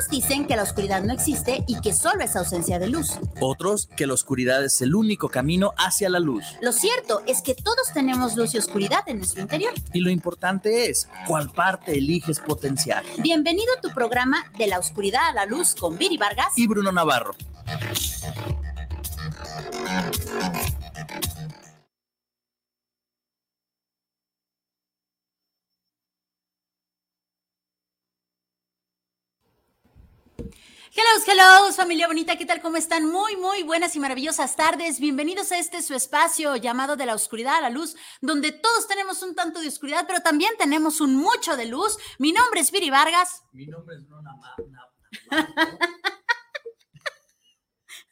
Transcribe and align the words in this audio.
Algunos 0.00 0.08
dicen 0.08 0.46
que 0.46 0.56
la 0.56 0.62
oscuridad 0.62 1.02
no 1.02 1.12
existe 1.12 1.62
y 1.66 1.78
que 1.82 1.92
solo 1.92 2.24
es 2.24 2.34
ausencia 2.34 2.78
de 2.78 2.88
luz. 2.88 3.18
Otros 3.38 3.86
que 3.96 4.06
la 4.06 4.14
oscuridad 4.14 4.64
es 4.64 4.80
el 4.80 4.94
único 4.94 5.28
camino 5.28 5.74
hacia 5.76 6.08
la 6.08 6.20
luz. 6.20 6.42
Lo 6.62 6.72
cierto 6.72 7.22
es 7.26 7.42
que 7.42 7.54
todos 7.54 7.92
tenemos 7.92 8.34
luz 8.34 8.54
y 8.54 8.58
oscuridad 8.58 9.02
en 9.08 9.18
nuestro 9.18 9.42
interior. 9.42 9.74
Y 9.92 10.00
lo 10.00 10.08
importante 10.08 10.88
es 10.88 11.06
cuál 11.26 11.50
parte 11.50 11.98
eliges 11.98 12.40
potenciar. 12.40 13.04
Bienvenido 13.18 13.74
a 13.76 13.80
tu 13.82 13.90
programa 13.90 14.50
De 14.56 14.68
la 14.68 14.78
oscuridad 14.78 15.28
a 15.28 15.34
la 15.34 15.44
luz 15.44 15.74
con 15.74 15.98
Viri 15.98 16.16
Vargas 16.16 16.56
y 16.56 16.66
Bruno 16.66 16.92
Navarro. 16.92 17.34
Hello, 30.92 31.24
hello, 31.24 31.72
familia 31.72 32.08
bonita, 32.08 32.36
¿qué 32.36 32.44
tal? 32.44 32.60
¿Cómo 32.60 32.76
están? 32.76 33.08
Muy, 33.08 33.36
muy 33.36 33.62
buenas 33.62 33.94
y 33.94 34.00
maravillosas 34.00 34.56
tardes. 34.56 34.98
Bienvenidos 34.98 35.52
a 35.52 35.58
este 35.58 35.82
su 35.82 35.94
espacio 35.94 36.56
llamado 36.56 36.96
de 36.96 37.06
la 37.06 37.14
oscuridad 37.14 37.58
a 37.58 37.60
la 37.60 37.70
luz, 37.70 37.94
donde 38.20 38.50
todos 38.50 38.88
tenemos 38.88 39.22
un 39.22 39.36
tanto 39.36 39.60
de 39.60 39.68
oscuridad, 39.68 40.04
pero 40.08 40.18
también 40.18 40.50
tenemos 40.58 41.00
un 41.00 41.14
mucho 41.14 41.56
de 41.56 41.66
luz. 41.66 41.96
Mi 42.18 42.32
nombre 42.32 42.58
es 42.58 42.72
Viri 42.72 42.90
Vargas. 42.90 43.44
Mi 43.52 43.66
nombre 43.66 43.98
es 43.98 44.08
Bruno 44.08 44.32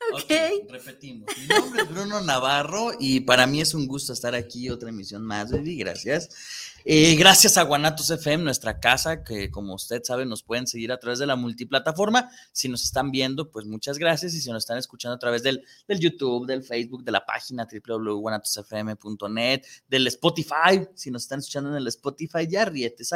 Okay. 0.25 0.61
ok, 0.65 0.71
repetimos. 0.71 1.29
Mi 1.39 1.47
nombre 1.49 1.83
es 1.83 1.89
Bruno 1.91 2.21
Navarro 2.21 2.93
y 2.99 3.21
para 3.21 3.47
mí 3.47 3.61
es 3.61 3.75
un 3.75 3.87
gusto 3.87 4.13
estar 4.13 4.35
aquí, 4.35 4.71
otra 4.71 4.89
emisión 4.89 5.23
más, 5.23 5.51
Baby, 5.51 5.77
gracias. 5.77 6.31
Eh, 6.85 7.17
gracias 7.17 7.59
a 7.59 7.65
Guanatos 7.65 8.09
FM, 8.09 8.45
nuestra 8.45 8.81
casa, 8.81 9.23
que 9.23 9.51
como 9.51 9.75
usted 9.75 10.01
sabe 10.03 10.25
nos 10.25 10.43
pueden 10.43 10.67
seguir 10.67 10.91
a 10.93 10.99
través 10.99 11.19
de 11.19 11.27
la 11.27 11.37
multiplataforma. 11.37 12.31
Si 12.53 12.69
nos 12.69 12.83
están 12.85 13.11
viendo, 13.11 13.51
pues 13.51 13.67
muchas 13.67 13.99
gracias. 13.99 14.33
Y 14.33 14.41
si 14.41 14.51
nos 14.51 14.63
están 14.63 14.79
escuchando 14.79 15.17
a 15.17 15.19
través 15.19 15.43
del, 15.43 15.63
del 15.87 16.01
YouTube, 16.01 16.47
del 16.47 16.63
Facebook, 16.63 17.05
de 17.05 17.13
la 17.13 17.27
página 17.27 17.69
www.guanatosfm.net, 17.71 19.63
del 19.89 20.07
Spotify, 20.07 20.87
si 20.95 21.11
nos 21.11 21.25
están 21.25 21.41
escuchando 21.41 21.69
en 21.71 21.77
el 21.77 21.89
Spotify, 21.89 22.47
ya 22.49 22.65
ríete, 22.65 23.05
si 23.05 23.15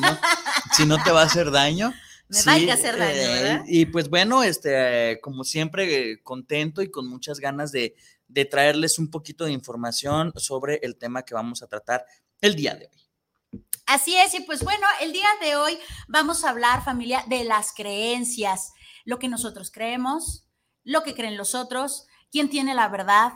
no, 0.00 0.18
si 0.76 0.84
no 0.84 1.02
te 1.02 1.10
va 1.10 1.22
a 1.22 1.26
hacer 1.26 1.50
daño. 1.50 1.94
Me 2.28 2.42
va 2.42 2.72
a 2.72 2.74
hacer 2.74 2.98
daño, 2.98 3.20
eh, 3.20 3.42
¿verdad? 3.42 3.64
y 3.66 3.86
pues 3.86 4.08
bueno, 4.08 4.42
este, 4.42 5.20
como 5.20 5.44
siempre, 5.44 6.12
eh, 6.12 6.22
contento 6.22 6.82
y 6.82 6.90
con 6.90 7.06
muchas 7.06 7.38
ganas 7.38 7.70
de, 7.70 7.94
de 8.28 8.44
traerles 8.44 8.98
un 8.98 9.10
poquito 9.10 9.44
de 9.44 9.52
información 9.52 10.32
sobre 10.36 10.80
el 10.82 10.96
tema 10.96 11.24
que 11.24 11.34
vamos 11.34 11.62
a 11.62 11.66
tratar 11.66 12.04
el 12.40 12.54
día 12.54 12.74
de 12.74 12.86
hoy. 12.86 13.62
Así 13.86 14.16
es, 14.16 14.32
y 14.34 14.40
pues 14.40 14.64
bueno, 14.64 14.86
el 15.02 15.12
día 15.12 15.28
de 15.42 15.56
hoy 15.56 15.78
vamos 16.08 16.44
a 16.44 16.50
hablar, 16.50 16.82
familia, 16.82 17.22
de 17.28 17.44
las 17.44 17.72
creencias, 17.74 18.72
lo 19.04 19.18
que 19.18 19.28
nosotros 19.28 19.70
creemos, 19.70 20.46
lo 20.84 21.02
que 21.02 21.14
creen 21.14 21.36
los 21.36 21.54
otros, 21.54 22.06
quién 22.30 22.48
tiene 22.48 22.74
la 22.74 22.88
verdad, 22.88 23.34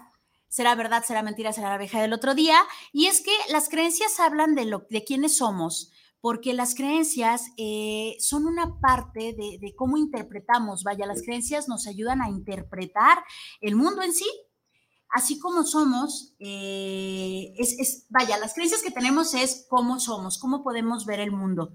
será 0.49 0.75
verdad, 0.75 1.05
será 1.05 1.23
mentira, 1.23 1.53
será 1.53 1.69
la 1.69 1.75
abeja 1.75 2.01
del 2.01 2.15
otro 2.15 2.35
día. 2.35 2.59
Y 2.93 3.07
es 3.07 3.21
que 3.21 3.33
las 3.51 3.69
creencias 3.69 4.19
hablan 4.19 4.55
de, 4.55 4.65
lo, 4.65 4.87
de 4.89 5.05
quiénes 5.05 5.37
somos, 5.37 5.93
porque 6.21 6.53
las 6.53 6.75
creencias 6.75 7.47
eh, 7.57 8.17
son 8.19 8.47
una 8.47 8.81
parte 8.81 9.35
de, 9.35 9.75
cómo 9.77 9.97
interpretamos, 9.97 10.83
vaya, 10.83 11.07
las 11.07 11.23
creencias 11.23 11.69
nos 11.69 11.87
ayudan 11.87 12.21
a 12.23 12.29
interpretar 12.29 13.19
el 13.61 13.77
mundo 13.77 14.03
en 14.03 14.13
sí, 14.13 14.27
así 15.11 15.39
como 15.39 15.63
somos, 15.63 16.35
eh, 16.39 17.55
es, 17.57 18.07
vaya, 18.11 18.37
las 18.39 18.53
creencias 18.55 18.83
que 18.83 18.91
tenemos 18.91 19.33
es 19.35 19.67
cómo 19.69 20.01
somos, 20.01 20.39
cómo 20.39 20.63
podemos 20.63 21.07
ver 21.07 21.21
el 21.21 21.31
mundo. 21.31 21.73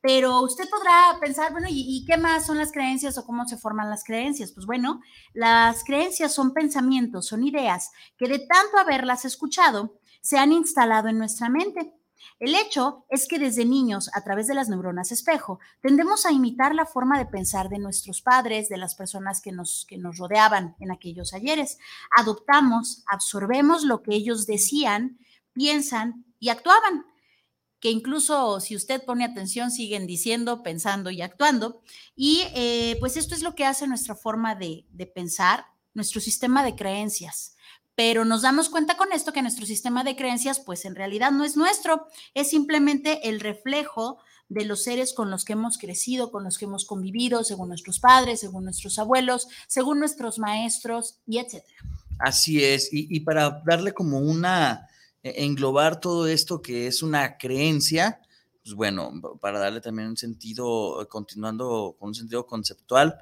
Pero 0.00 0.42
usted 0.42 0.64
podrá 0.70 1.18
pensar, 1.20 1.50
bueno, 1.52 1.66
¿y, 1.68 1.84
¿y, 1.88 2.04
qué 2.04 2.16
más 2.16 2.46
son 2.46 2.58
las 2.58 2.70
creencias 2.70 3.18
o 3.18 3.24
cómo 3.24 3.46
se 3.48 3.56
forman 3.56 3.90
las 3.90 4.04
creencias? 4.04 4.52
Pues 4.52 4.66
bueno, 4.66 5.00
las 5.32 5.82
creencias 5.84 6.32
son 6.32 6.52
pensamientos, 6.52 7.26
son 7.26 7.42
ideas 7.42 7.90
que 8.16 8.28
de 8.28 8.38
tanto 8.38 8.78
haberlas 8.78 9.24
escuchado 9.24 9.98
se 10.20 10.38
han 10.38 10.52
instalado 10.52 11.08
en 11.08 11.18
nuestra 11.18 11.48
mente. 11.48 11.92
El 12.38 12.54
hecho 12.54 13.06
es 13.08 13.26
que 13.26 13.38
desde 13.38 13.64
niños, 13.64 14.10
a 14.12 14.22
través 14.22 14.46
de 14.46 14.54
las 14.54 14.68
neuronas 14.68 15.12
espejo, 15.12 15.58
tendemos 15.80 16.26
a 16.26 16.32
imitar 16.32 16.74
la 16.74 16.86
forma 16.86 17.18
de 17.18 17.26
pensar 17.26 17.68
de 17.68 17.78
nuestros 17.78 18.20
padres, 18.20 18.68
de 18.68 18.76
las 18.76 18.94
personas 18.94 19.40
que 19.40 19.52
nos, 19.52 19.86
que 19.88 19.96
nos 19.96 20.18
rodeaban 20.18 20.76
en 20.80 20.90
aquellos 20.90 21.32
ayeres. 21.32 21.78
Adoptamos, 22.16 23.04
absorbemos 23.06 23.84
lo 23.84 24.02
que 24.02 24.14
ellos 24.14 24.46
decían, 24.46 25.18
piensan 25.52 26.26
y 26.38 26.50
actuaban, 26.50 27.06
que 27.80 27.90
incluso 27.90 28.60
si 28.60 28.76
usted 28.76 29.04
pone 29.04 29.24
atención 29.24 29.70
siguen 29.70 30.06
diciendo, 30.06 30.62
pensando 30.62 31.10
y 31.10 31.22
actuando. 31.22 31.82
Y 32.14 32.42
eh, 32.54 32.96
pues 33.00 33.16
esto 33.16 33.34
es 33.34 33.42
lo 33.42 33.54
que 33.54 33.64
hace 33.64 33.86
nuestra 33.86 34.14
forma 34.14 34.54
de, 34.54 34.86
de 34.90 35.06
pensar, 35.06 35.66
nuestro 35.94 36.20
sistema 36.20 36.62
de 36.62 36.76
creencias 36.76 37.55
pero 37.96 38.24
nos 38.24 38.42
damos 38.42 38.68
cuenta 38.68 38.96
con 38.96 39.12
esto 39.12 39.32
que 39.32 39.42
nuestro 39.42 39.66
sistema 39.66 40.04
de 40.04 40.14
creencias 40.14 40.60
pues 40.60 40.84
en 40.84 40.94
realidad 40.94 41.32
no 41.32 41.44
es 41.44 41.56
nuestro, 41.56 42.06
es 42.34 42.50
simplemente 42.50 43.28
el 43.28 43.40
reflejo 43.40 44.18
de 44.48 44.64
los 44.64 44.84
seres 44.84 45.12
con 45.12 45.30
los 45.30 45.44
que 45.44 45.54
hemos 45.54 45.78
crecido, 45.78 46.30
con 46.30 46.44
los 46.44 46.58
que 46.58 46.66
hemos 46.66 46.84
convivido, 46.84 47.42
según 47.42 47.68
nuestros 47.68 47.98
padres, 47.98 48.38
según 48.38 48.64
nuestros 48.64 49.00
abuelos, 49.00 49.48
según 49.66 49.98
nuestros 49.98 50.38
maestros 50.38 51.18
y 51.26 51.38
etcétera. 51.38 51.78
Así 52.18 52.62
es, 52.62 52.92
y, 52.92 53.08
y, 53.10 53.20
para 53.20 53.62
darle 53.66 53.92
como 53.92 54.20
una, 54.20 54.88
englobar 55.22 56.00
todo 56.00 56.26
esto 56.28 56.62
que 56.62 56.86
es 56.86 57.02
una 57.02 57.36
creencia, 57.36 58.20
pues 58.66 58.74
bueno, 58.74 59.12
para 59.40 59.60
darle 59.60 59.80
también 59.80 60.08
un 60.08 60.16
sentido, 60.16 61.06
continuando 61.08 61.94
con 62.00 62.08
un 62.08 62.14
sentido 62.16 62.48
conceptual, 62.48 63.16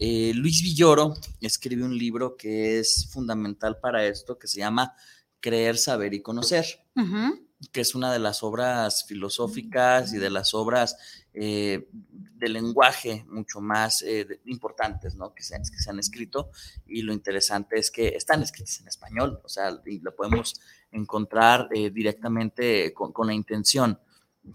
eh, 0.00 0.32
Luis 0.34 0.62
Villoro 0.62 1.14
escribe 1.40 1.84
un 1.84 1.96
libro 1.96 2.36
que 2.36 2.80
es 2.80 3.08
fundamental 3.08 3.78
para 3.78 4.04
esto, 4.04 4.36
que 4.36 4.48
se 4.48 4.58
llama 4.58 4.96
Creer, 5.38 5.78
Saber 5.78 6.12
y 6.12 6.22
Conocer, 6.22 6.66
uh 6.96 7.02
-huh. 7.02 7.46
que 7.70 7.82
es 7.82 7.94
una 7.94 8.12
de 8.12 8.18
las 8.18 8.42
obras 8.42 9.04
filosóficas 9.06 10.12
y 10.12 10.18
de 10.18 10.28
las 10.28 10.54
obras 10.54 10.96
eh, 11.34 11.88
de 11.92 12.48
lenguaje 12.48 13.24
mucho 13.28 13.60
más 13.60 14.02
eh, 14.02 14.40
importantes 14.46 15.14
¿no? 15.14 15.32
que, 15.32 15.44
se 15.44 15.54
han, 15.54 15.62
que, 15.62 15.78
se 15.78 15.88
han, 15.88 16.00
escrito. 16.00 16.50
Y 16.84 17.02
lo 17.02 17.12
interesante 17.12 17.78
es 17.78 17.92
que 17.92 18.08
están 18.08 18.42
escritas 18.42 18.80
en 18.80 18.88
español, 18.88 19.40
o 19.44 19.48
sea, 19.48 19.80
y 19.86 20.00
lo 20.00 20.16
podemos 20.16 20.60
encontrar 20.90 21.68
eh, 21.72 21.90
directamente 21.90 22.92
con, 22.92 23.12
con, 23.12 23.28
la 23.28 23.34
intención, 23.34 24.00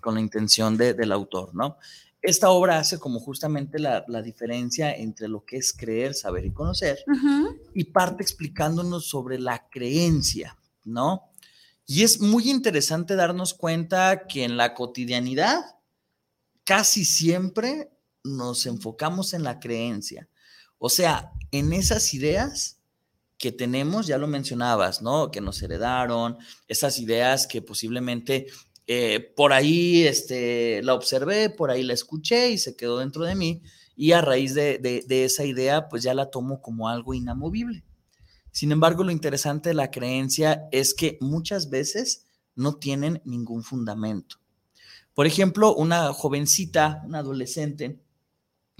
con 0.01 0.15
la 0.15 0.21
intención 0.21 0.77
de, 0.77 0.93
del 0.93 1.11
autor, 1.11 1.53
¿no? 1.53 1.77
esta 2.25 2.49
obra 2.49 2.79
hace 2.79 2.97
como 2.97 3.19
justamente 3.19 3.77
la, 3.77 4.03
la, 4.07 4.21
diferencia 4.21 4.91
entre 4.91 5.27
lo 5.27 5.45
que 5.45 5.57
es 5.57 5.73
creer, 5.73 6.15
saber 6.15 6.45
y 6.45 6.51
conocer, 6.51 6.97
uh 7.07 7.11
-huh. 7.11 7.59
y 7.75 7.83
parte 7.85 8.23
explicándonos 8.23 9.07
sobre 9.07 9.37
la 9.39 9.69
creencia, 9.69 10.57
¿no? 10.83 11.29
Y 11.85 12.01
es 12.01 12.19
muy 12.19 12.49
interesante 12.49 13.15
darnos 13.15 13.53
cuenta 13.53 14.25
que 14.27 14.43
en 14.43 14.57
la 14.57 14.73
cotidianidad 14.73 15.63
casi 16.63 17.05
siempre 17.05 17.91
nos 18.23 18.65
enfocamos 18.65 19.33
en 19.35 19.43
la 19.43 19.59
creencia, 19.59 20.27
o 20.79 20.89
sea, 20.89 21.31
en 21.51 21.73
esas 21.73 22.13
ideas 22.13 22.79
que 23.37 23.51
tenemos, 23.51 24.07
ya 24.07 24.17
lo 24.17 24.27
mencionabas, 24.27 25.01
¿no? 25.01 25.29
Que 25.29 25.41
nos 25.41 25.61
heredaron, 25.61 26.37
esas 26.67 26.99
ideas 26.99 27.45
que 27.45 27.61
posiblemente 27.61 28.47
eh, 28.87 29.33
por 29.35 29.53
ahí 29.53 30.05
este, 30.05 30.81
la 30.83 30.93
observé, 30.93 31.49
por 31.49 31.71
ahí 31.71 31.83
la 31.83 31.93
escuché 31.93 32.51
y 32.51 32.57
se 32.57 32.75
quedó 32.75 32.99
dentro 32.99 33.23
de 33.23 33.35
mí 33.35 33.61
y 33.95 34.11
a 34.11 34.21
raíz 34.21 34.53
de, 34.53 34.77
de, 34.77 35.03
de, 35.07 35.25
esa 35.25 35.45
idea 35.45 35.89
pues 35.89 36.03
ya 36.03 36.13
la 36.13 36.29
tomo 36.29 36.61
como 36.61 36.89
algo 36.89 37.13
inamovible. 37.13 37.83
Sin 38.51 38.71
embargo, 38.71 39.03
lo 39.03 39.11
interesante 39.11 39.69
de 39.69 39.75
la 39.75 39.91
creencia 39.91 40.67
es 40.71 40.93
que 40.93 41.17
muchas 41.19 41.69
veces 41.69 42.25
no 42.55 42.75
tienen 42.75 43.21
ningún 43.25 43.63
fundamento. 43.63 44.37
Por 45.13 45.25
ejemplo, 45.27 45.73
una 45.73 46.13
jovencita, 46.13 47.01
una 47.05 47.19
adolescente, 47.19 47.99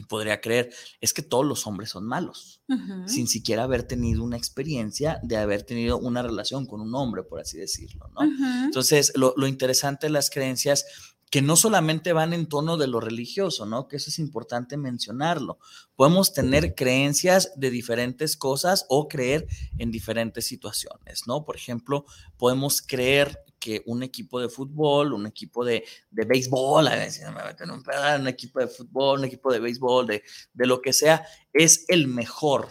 podría 0.03 0.41
creer, 0.41 0.73
es 1.01 1.13
que 1.13 1.21
todos 1.21 1.45
los 1.45 1.65
hombres 1.67 1.89
son 1.89 2.05
malos, 2.05 2.61
uh 2.67 2.75
-huh. 2.75 3.07
sin 3.07 3.27
siquiera 3.27 3.63
haber 3.63 3.83
tenido 3.83 4.23
una 4.23 4.37
experiencia 4.37 5.19
de 5.23 5.37
haber 5.37 5.63
tenido 5.63 5.97
una 5.97 6.21
relación 6.21 6.65
con 6.65 6.81
un 6.81 6.93
hombre, 6.95 7.23
por 7.23 7.39
así 7.39 7.57
decirlo, 7.57 8.09
¿no? 8.09 8.27
Uh 8.27 8.31
-huh. 8.31 8.65
Entonces, 8.65 9.13
lo, 9.15 9.33
lo, 9.37 9.47
interesante 9.47 10.07
de 10.07 10.11
las 10.11 10.29
creencias 10.29 10.85
que 11.31 11.41
no 11.41 11.55
solamente 11.55 12.13
van 12.13 12.33
en 12.33 12.47
tono 12.47 12.77
de 12.77 12.87
lo 12.87 12.99
religioso, 12.99 13.65
¿no? 13.65 13.87
Que 13.87 13.97
eso 13.97 14.09
es 14.09 14.19
importante 14.19 14.77
mencionarlo. 14.77 15.59
Podemos 15.95 16.33
tener 16.33 16.75
creencias 16.75 17.51
de 17.55 17.71
diferentes 17.71 18.37
cosas 18.37 18.85
o 18.89 19.07
creer 19.07 19.47
en 19.77 19.91
diferentes 19.91 20.45
situaciones, 20.45 21.23
¿no? 21.27 21.43
Por 21.43 21.55
ejemplo, 21.55 22.05
podemos 22.37 22.81
creer 22.81 23.44
que 23.65 23.81
un 23.87 24.03
equipo 24.03 24.39
de 24.39 24.47
fútbol, 24.47 25.11
un 25.13 25.25
equipo 25.25 25.65
de, 25.65 25.83
de 26.11 26.23
béisbol, 26.23 26.87
a 26.87 26.95
veces 26.97 27.27
me 27.33 27.43
meten 27.43 27.71
un 27.71 27.81
pedazo, 27.81 28.21
un 28.21 28.27
equipo 28.27 28.59
de 28.59 28.67
fútbol, 28.67 29.19
un 29.21 29.25
equipo 29.25 29.51
de 29.51 29.59
béisbol, 29.59 30.05
de, 30.05 30.23
de 30.53 30.65
lo 30.67 30.79
que 30.83 30.93
sea, 30.93 31.25
es 31.51 31.83
el 31.87 32.07
mejor. 32.07 32.69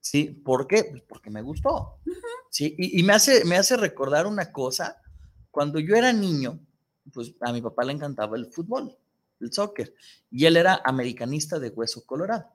¿Sí? 0.00 0.24
¿Por 0.24 0.66
qué? 0.66 0.84
Pues 0.84 1.02
porque 1.08 1.30
me 1.30 1.40
gustó. 1.40 2.00
¿Sí? 2.50 2.74
Y, 2.76 3.00
y, 3.00 3.02
me, 3.04 3.14
hace, 3.14 3.46
me 3.46 3.56
hace 3.56 3.74
recordar 3.78 4.26
una 4.26 4.52
cosa. 4.52 5.00
Cuando 5.50 5.78
yo 5.78 5.96
era 5.96 6.12
niño, 6.12 6.60
pues 7.10 7.32
a 7.40 7.50
mi 7.50 7.62
papá 7.62 7.82
le 7.84 7.92
encantaba 7.92 8.36
el 8.36 8.52
fútbol, 8.52 8.94
el 9.40 9.50
soccer, 9.50 9.94
y 10.30 10.44
él 10.44 10.58
era 10.58 10.82
americanista 10.84 11.58
de 11.58 11.70
hueso 11.70 12.04
colorado. 12.04 12.52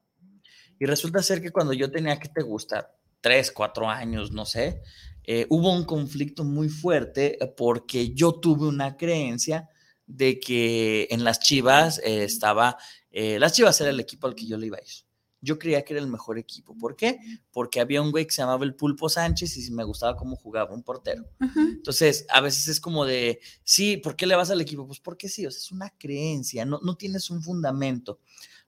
Y 0.77 0.85
resulta 0.85 1.23
ser 1.23 1.41
que 1.41 1.49
cuando 1.49 1.73
yo 1.73 1.89
tenía 1.89 2.19
que 2.19 2.29
te 2.29 2.43
gustar, 2.43 2.95
tres, 3.19 3.51
cuatro 3.51 3.89
años, 3.89 4.31
no 4.31 4.45
sé, 4.45 4.83
eh, 5.29 5.45
hubo 5.49 5.73
un 5.73 5.83
conflicto 5.83 6.45
muy 6.45 6.69
fuerte 6.69 7.37
eh, 7.43 7.47
porque 7.47 8.13
yo 8.13 8.39
tuve 8.39 8.65
una 8.65 8.95
creencia 8.95 9.67
de 10.05 10.39
que 10.39 11.09
en 11.11 11.25
las 11.25 11.41
Chivas 11.41 11.99
eh, 11.99 12.23
estaba, 12.23 12.77
las 13.11 13.51
Chivas 13.51 13.81
era 13.81 13.89
el 13.89 13.99
equipo 13.99 14.25
al 14.25 14.35
que 14.35 14.47
yo 14.47 14.57
le 14.57 14.67
iba 14.67 14.77
a 14.77 14.81
ir. 14.81 15.05
Yo 15.41 15.59
creía 15.59 15.83
que 15.83 15.93
era 15.93 16.01
el 16.01 16.07
mejor 16.07 16.39
equipo. 16.39 16.77
¿Por 16.77 16.95
qué? 16.95 17.19
Porque 17.51 17.81
había 17.81 18.01
un 18.01 18.11
güey 18.11 18.25
que 18.25 18.33
se 18.33 18.41
llamaba 18.41 18.63
el 18.63 18.73
Pulpo 18.73 19.09
Sánchez 19.09 19.57
y 19.57 19.71
me 19.71 19.83
gustaba 19.83 20.15
cómo 20.15 20.35
jugaba 20.35 20.73
un 20.73 20.81
portero. 20.81 21.25
Entonces, 21.39 22.25
a 22.29 22.41
veces 22.41 22.67
es 22.69 22.79
como 22.79 23.05
de, 23.05 23.39
sí, 23.63 23.97
¿por 23.97 24.15
qué 24.15 24.25
le 24.27 24.35
vas 24.35 24.49
al 24.49 24.61
equipo? 24.61 24.87
Pues 24.87 24.99
porque 24.99 25.27
sí, 25.27 25.45
o 25.45 25.51
sea, 25.51 25.59
es 25.59 25.71
una 25.71 25.89
creencia, 25.97 26.65
no, 26.65 26.79
no 26.81 26.95
tienes 26.95 27.29
un 27.29 27.43
fundamento. 27.43 28.19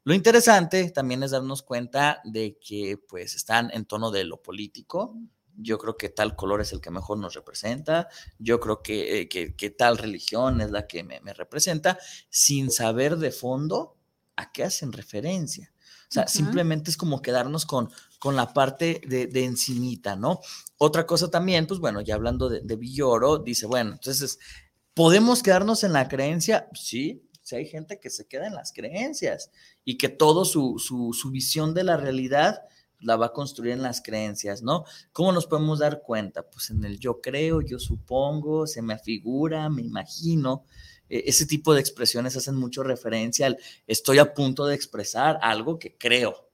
Lo 0.03 0.13
interesante 0.13 0.89
también 0.91 1.23
es 1.23 1.31
darnos 1.31 1.63
cuenta 1.63 2.21
de 2.23 2.57
que 2.59 2.97
pues 2.97 3.35
están 3.35 3.71
en 3.73 3.85
tono 3.85 4.11
de 4.11 4.25
lo 4.25 4.41
político. 4.41 5.17
Yo 5.61 5.77
creo 5.77 5.97
que 5.97 6.09
tal 6.09 6.35
color 6.35 6.61
es 6.61 6.71
el 6.73 6.81
que 6.81 6.91
mejor 6.91 7.17
nos 7.17 7.33
representa. 7.33 8.07
Yo 8.37 8.59
creo 8.59 8.81
que, 8.81 9.27
que, 9.29 9.69
tal 9.71 9.97
religión 9.97 10.61
es 10.61 10.71
la 10.71 10.87
que 10.87 11.03
me, 11.03 11.19
representa, 11.33 11.97
sin 12.29 12.71
saber 12.71 13.17
de 13.17 13.31
fondo 13.31 13.97
a 14.35 14.51
qué 14.51 14.63
hacen 14.63 14.93
referencia. 14.93 15.71
O 16.09 16.11
sea, 16.11 16.27
simplemente 16.27 16.89
es 16.89 16.97
como 16.97 17.21
quedarnos 17.21 17.65
con, 17.65 17.91
con 18.17 18.35
la 18.35 18.53
parte 18.53 19.01
de, 19.05 19.27
de, 19.27 19.45
encimita, 19.45 20.15
¿no? 20.15 20.39
Otra 20.77 21.05
cosa 21.05 21.29
también, 21.29 21.67
pues 21.67 21.79
bueno, 21.79 22.01
ya 22.01 22.15
hablando 22.15 22.49
de, 22.49 22.61
de 22.61 22.75
Villoro, 22.75 23.37
dice, 23.37 23.67
bueno, 23.67 23.91
entonces, 23.91 24.39
¿podemos 24.95 25.43
quedarnos 25.43 25.83
en 25.83 25.93
la 25.93 26.07
creencia? 26.07 26.67
Sí, 26.73 27.29
si 27.49 27.55
hay 27.55 27.65
gente 27.65 27.99
que 27.99 28.11
se 28.11 28.27
queda 28.27 28.45
en 28.45 28.53
las 28.53 28.71
creencias 28.71 29.49
y 29.83 29.97
que 29.97 30.07
todo 30.07 30.45
su, 30.45 30.77
su, 30.77 31.31
visión 31.31 31.73
de 31.73 31.83
la 31.83 31.97
realidad 31.97 32.61
la 33.01 33.15
va 33.15 33.27
a 33.27 33.33
construir 33.33 33.73
en 33.73 33.81
las 33.81 34.01
creencias, 34.01 34.61
¿no? 34.61 34.85
¿Cómo 35.11 35.31
nos 35.31 35.47
podemos 35.47 35.79
dar 35.79 36.01
cuenta? 36.01 36.43
Pues 36.49 36.69
en 36.69 36.83
el 36.83 36.99
yo 36.99 37.21
creo, 37.21 37.61
yo 37.61 37.79
supongo, 37.79 38.67
se 38.67 38.81
me 38.81 38.93
afigura, 38.93 39.69
me 39.69 39.81
imagino. 39.81 40.65
E, 41.09 41.23
ese 41.27 41.45
tipo 41.45 41.73
de 41.73 41.81
expresiones 41.81 42.35
hacen 42.35 42.55
mucho 42.55 42.83
referencia 42.83 43.47
al 43.47 43.57
estoy 43.87 44.19
a 44.19 44.33
punto 44.33 44.65
de 44.65 44.75
expresar 44.75 45.39
algo 45.41 45.79
que 45.79 45.97
creo. 45.97 46.49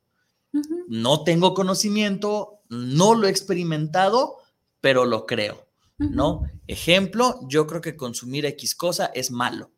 No 0.88 1.24
tengo 1.26 1.54
conocimiento, 1.54 2.62
no 2.70 3.14
lo 3.14 3.28
he 3.28 3.30
experimentado, 3.30 4.38
pero 4.80 5.04
lo 5.04 5.26
creo, 5.26 5.68
¿no? 5.98 6.44
Ejemplo, 6.66 7.42
yo 7.50 7.68
creo 7.68 7.82
que 7.82 7.98
consumir 7.98 8.46
X 8.46 8.74
cosa 8.74 9.08
es 9.08 9.32
malo 9.32 9.72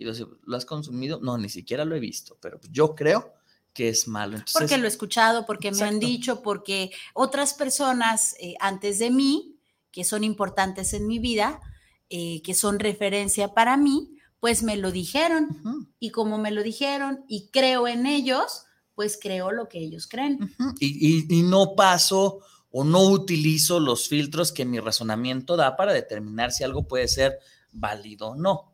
y 0.00 0.04
lo, 0.04 0.56
has 0.56 0.64
consumido, 0.64 1.20
no, 1.20 1.36
ni 1.36 1.50
siquiera 1.50 1.84
lo 1.84 1.94
he 1.94 2.00
visto, 2.00 2.38
pero 2.40 2.58
yo 2.70 2.94
creo 2.94 3.34
que 3.72 3.88
es 3.88 4.08
malo. 4.08 4.38
porque 4.52 4.78
lo 4.78 4.84
he 4.84 4.88
escuchado, 4.88 5.46
porque 5.46 5.72
me 5.72 5.82
han 5.82 6.00
dicho, 6.00 6.42
porque 6.42 6.90
otras 7.14 7.54
personas 7.54 8.34
eh, 8.40 8.54
antes 8.60 8.98
de 8.98 9.10
mí, 9.10 9.56
que 9.92 10.04
son 10.04 10.24
importantes 10.24 10.92
en 10.92 11.06
mi 11.06 11.18
vida, 11.18 11.60
eh, 12.08 12.42
que 12.42 12.54
son 12.54 12.78
referencia 12.78 13.54
para 13.54 13.76
mí, 13.76 14.16
pues 14.40 14.62
me 14.62 14.76
lo 14.76 14.90
dijeron. 14.90 15.88
Y 15.98 16.10
como 16.10 16.38
me 16.38 16.50
lo 16.50 16.62
dijeron 16.62 17.24
y 17.28 17.48
creo 17.48 17.86
en 17.86 18.06
ellos, 18.06 18.64
pues 18.94 19.18
creo 19.20 19.52
lo 19.52 19.68
que 19.68 19.78
ellos 19.78 20.06
creen. 20.06 20.54
y, 20.80 21.34
y, 21.34 21.42
no 21.42 21.74
paso 21.76 22.40
o 22.70 22.84
no 22.84 23.02
utilizo 23.02 23.80
los 23.80 24.08
filtros 24.08 24.52
que 24.52 24.64
mi 24.64 24.78
razonamiento 24.78 25.56
da 25.56 25.76
para 25.76 25.92
determinar 25.92 26.52
si 26.52 26.64
algo 26.64 26.86
puede 26.86 27.08
ser 27.08 27.38
válido 27.72 28.28
o 28.28 28.36
no. 28.36 28.72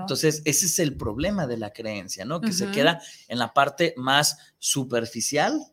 Entonces, 0.00 0.42
ese 0.44 0.66
es 0.66 0.78
el 0.78 0.96
problema 0.96 1.46
de 1.46 1.56
la 1.56 1.72
creencia, 1.72 2.24
¿no? 2.24 2.40
Que 2.40 2.52
se 2.52 2.70
queda 2.70 3.00
en 3.28 3.38
la 3.38 3.52
parte 3.52 3.94
más 3.96 4.36
superficial, 4.58 5.72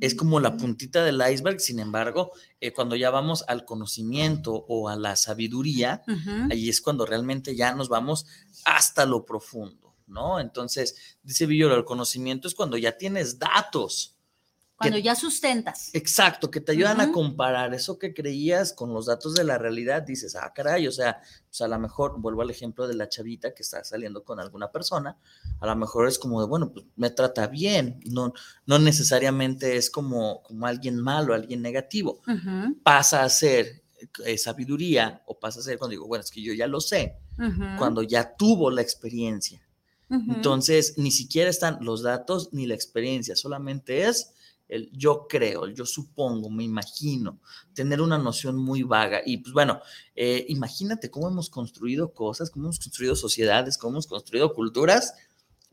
es 0.00 0.14
como 0.14 0.40
la 0.40 0.56
puntita 0.56 1.04
del 1.04 1.22
iceberg, 1.30 1.60
sin 1.60 1.78
embargo, 1.78 2.32
eh, 2.60 2.72
cuando 2.72 2.96
ya 2.96 3.10
vamos 3.10 3.44
al 3.46 3.64
conocimiento 3.64 4.64
o 4.68 4.88
a 4.88 4.96
la 4.96 5.16
sabiduría, 5.16 6.02
ahí 6.50 6.68
es 6.68 6.80
cuando 6.80 7.06
realmente 7.06 7.54
ya 7.54 7.74
nos 7.74 7.88
vamos 7.88 8.26
hasta 8.64 9.06
lo 9.06 9.24
profundo, 9.24 9.94
¿no? 10.06 10.40
Entonces, 10.40 11.16
dice 11.22 11.46
Villoro, 11.46 11.76
el 11.76 11.84
conocimiento 11.84 12.48
es 12.48 12.54
cuando 12.54 12.76
ya 12.76 12.96
tienes 12.96 13.38
datos, 13.38 14.13
cuando 14.84 14.98
ya 14.98 15.14
sustentas. 15.14 15.90
Exacto, 15.92 16.50
que 16.50 16.60
te 16.60 16.72
ayudan 16.72 17.00
a 17.00 17.12
comparar 17.12 17.74
eso 17.74 17.98
que 17.98 18.14
creías 18.14 18.72
con 18.72 18.92
los 18.92 19.06
datos 19.06 19.34
de 19.34 19.44
la 19.44 19.58
realidad. 19.58 20.02
Dices, 20.02 20.36
ah, 20.36 20.52
caray, 20.54 20.86
o 20.86 20.92
sea, 20.92 21.20
pues 21.48 21.60
a 21.60 21.68
lo 21.68 21.78
mejor, 21.78 22.20
vuelvo 22.20 22.42
al 22.42 22.50
ejemplo 22.50 22.86
de 22.86 22.94
la 22.94 23.08
chavita 23.08 23.54
que 23.54 23.62
está 23.62 23.82
saliendo 23.84 24.24
con 24.24 24.40
alguna 24.40 24.70
persona, 24.70 25.16
a 25.60 25.66
lo 25.66 25.76
mejor 25.76 26.08
es 26.08 26.18
como 26.18 26.40
de, 26.40 26.46
bueno, 26.46 26.72
pues 26.72 26.86
me 26.96 27.10
trata 27.10 27.46
bien, 27.46 28.00
no, 28.06 28.32
no 28.66 28.78
necesariamente 28.78 29.76
es 29.76 29.90
como, 29.90 30.42
como 30.42 30.66
alguien 30.66 31.00
malo, 31.00 31.34
alguien 31.34 31.62
negativo. 31.62 32.20
Pasa 32.82 33.24
a 33.24 33.28
ser 33.28 33.84
eh, 34.24 34.36
sabiduría 34.36 35.22
o 35.26 35.38
pasa 35.38 35.60
a 35.60 35.62
ser 35.62 35.78
cuando 35.78 35.92
digo, 35.92 36.06
bueno, 36.06 36.22
es 36.22 36.30
que 36.30 36.42
yo 36.42 36.52
ya 36.52 36.66
lo 36.66 36.80
sé, 36.80 37.16
cuando 37.78 38.02
ya 38.02 38.36
tuvo 38.36 38.70
la 38.70 38.82
experiencia. 38.82 39.60
Entonces, 40.10 40.94
ni 40.96 41.10
siquiera 41.10 41.50
están 41.50 41.78
los 41.80 42.02
datos 42.02 42.50
ni 42.52 42.66
la 42.66 42.74
experiencia, 42.74 43.34
solamente 43.34 44.06
es 44.06 44.33
el 44.68 44.90
yo 44.92 45.26
creo, 45.28 45.64
el 45.64 45.74
yo 45.74 45.86
supongo, 45.86 46.50
me 46.50 46.64
imagino, 46.64 47.40
tener 47.74 48.00
una 48.00 48.18
noción 48.18 48.56
muy 48.56 48.82
vaga. 48.82 49.20
Y 49.24 49.38
pues 49.38 49.52
bueno, 49.52 49.80
eh, 50.14 50.46
imagínate 50.48 51.10
cómo 51.10 51.28
hemos 51.28 51.50
construido 51.50 52.12
cosas, 52.12 52.50
cómo 52.50 52.66
hemos 52.66 52.78
construido 52.78 53.16
sociedades, 53.16 53.78
cómo 53.78 53.94
hemos 53.94 54.06
construido 54.06 54.54
culturas 54.54 55.14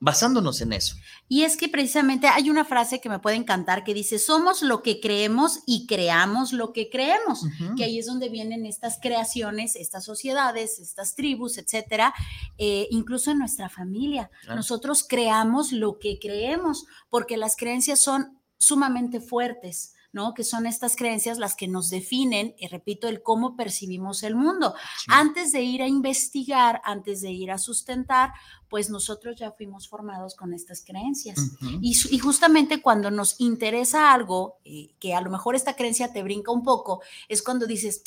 basándonos 0.02 0.62
en 0.62 0.74
eso. 0.74 0.96
Y 1.30 1.44
es 1.44 1.56
que 1.56 1.70
precisamente 1.70 2.28
hay 2.28 2.50
una 2.50 2.66
frase 2.66 3.00
que 3.00 3.08
me 3.08 3.20
puede 3.20 3.36
encantar 3.36 3.84
que 3.84 3.94
dice, 3.94 4.18
somos 4.18 4.64
lo 4.64 4.82
que 4.82 5.00
creemos 5.00 5.60
y 5.68 5.86
creamos 5.86 6.54
lo 6.54 6.74
que 6.74 6.90
creemos, 6.90 7.46
que 7.78 7.84
ahí 7.84 8.00
es 8.00 8.08
donde 8.08 8.28
vienen 8.28 8.66
estas 8.66 8.98
creaciones, 9.00 9.76
estas 9.76 10.04
sociedades, 10.04 10.80
estas 10.80 11.14
tribus, 11.14 11.60
etcétera, 11.60 12.16
eh, 12.58 12.88
incluso 12.90 13.30
en 13.30 13.38
nuestra 13.38 13.70
familia. 13.70 14.32
Nosotros 14.48 15.06
creamos 15.08 15.72
lo 15.72 16.00
que 16.00 16.18
creemos, 16.20 16.86
porque 17.12 17.38
las 17.38 17.56
creencias 17.56 18.00
son 18.00 18.41
sumamente 18.62 19.20
fuertes, 19.20 19.96
¿no? 20.14 20.34
Que 20.34 20.44
son 20.44 20.66
estas 20.68 20.96
creencias 20.96 21.40
las 21.40 21.56
que 21.56 21.68
nos 21.68 21.90
definen, 21.90 22.54
y 22.58 22.68
repito, 22.68 23.08
el 23.08 23.24
cómo 23.24 23.56
percibimos 23.56 24.24
el 24.24 24.36
mundo. 24.36 24.76
Antes 25.08 25.52
de 25.52 25.62
ir 25.62 25.82
a 25.82 25.88
investigar, 25.88 26.82
antes 26.84 27.22
de 27.22 27.32
ir 27.32 27.52
a 27.52 27.58
sustentar, 27.58 28.34
pues 28.70 28.90
nosotros 28.90 29.38
ya 29.38 29.52
fuimos 29.52 29.88
formados 29.88 30.36
con 30.36 30.54
estas 30.54 30.84
creencias. 30.86 31.40
y, 31.82 32.20
justamente 32.20 32.82
cuando 32.82 33.10
nos 33.10 33.40
interesa 33.40 34.14
algo, 34.14 34.58
eh, 34.64 34.94
que 35.00 35.14
a 35.14 35.22
lo 35.22 35.32
mejor 35.32 35.56
esta 35.56 35.76
creencia 35.76 36.14
te 36.14 36.24
brinca 36.24 36.52
un 36.52 36.64
poco, 36.64 37.02
es 37.28 37.42
cuando 37.42 37.66
dices, 37.66 38.04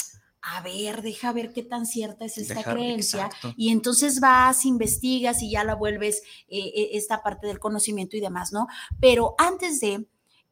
a 0.47 0.61
ver, 0.61 1.01
deja 1.01 1.33
ver 1.33 1.55
qué 1.55 1.63
tan 1.63 1.87
cierta 1.87 2.27
es 2.27 2.37
esta 2.37 2.63
creencia. 2.63 3.31
Y 3.57 3.71
entonces 3.71 4.21
vas, 4.21 4.67
investigas 4.67 5.43
y 5.43 5.51
ya 5.51 5.65
la 5.65 5.75
vuelves 5.75 6.23
eh, 6.49 6.59
eh, 6.59 6.91
esta 6.93 7.23
parte 7.23 7.47
del 7.47 7.59
conocimiento 7.59 8.17
y 8.19 8.21
demás, 8.21 8.53
¿no? 8.53 8.67
Pero 9.01 9.35
antes 9.39 9.81
de 9.81 10.07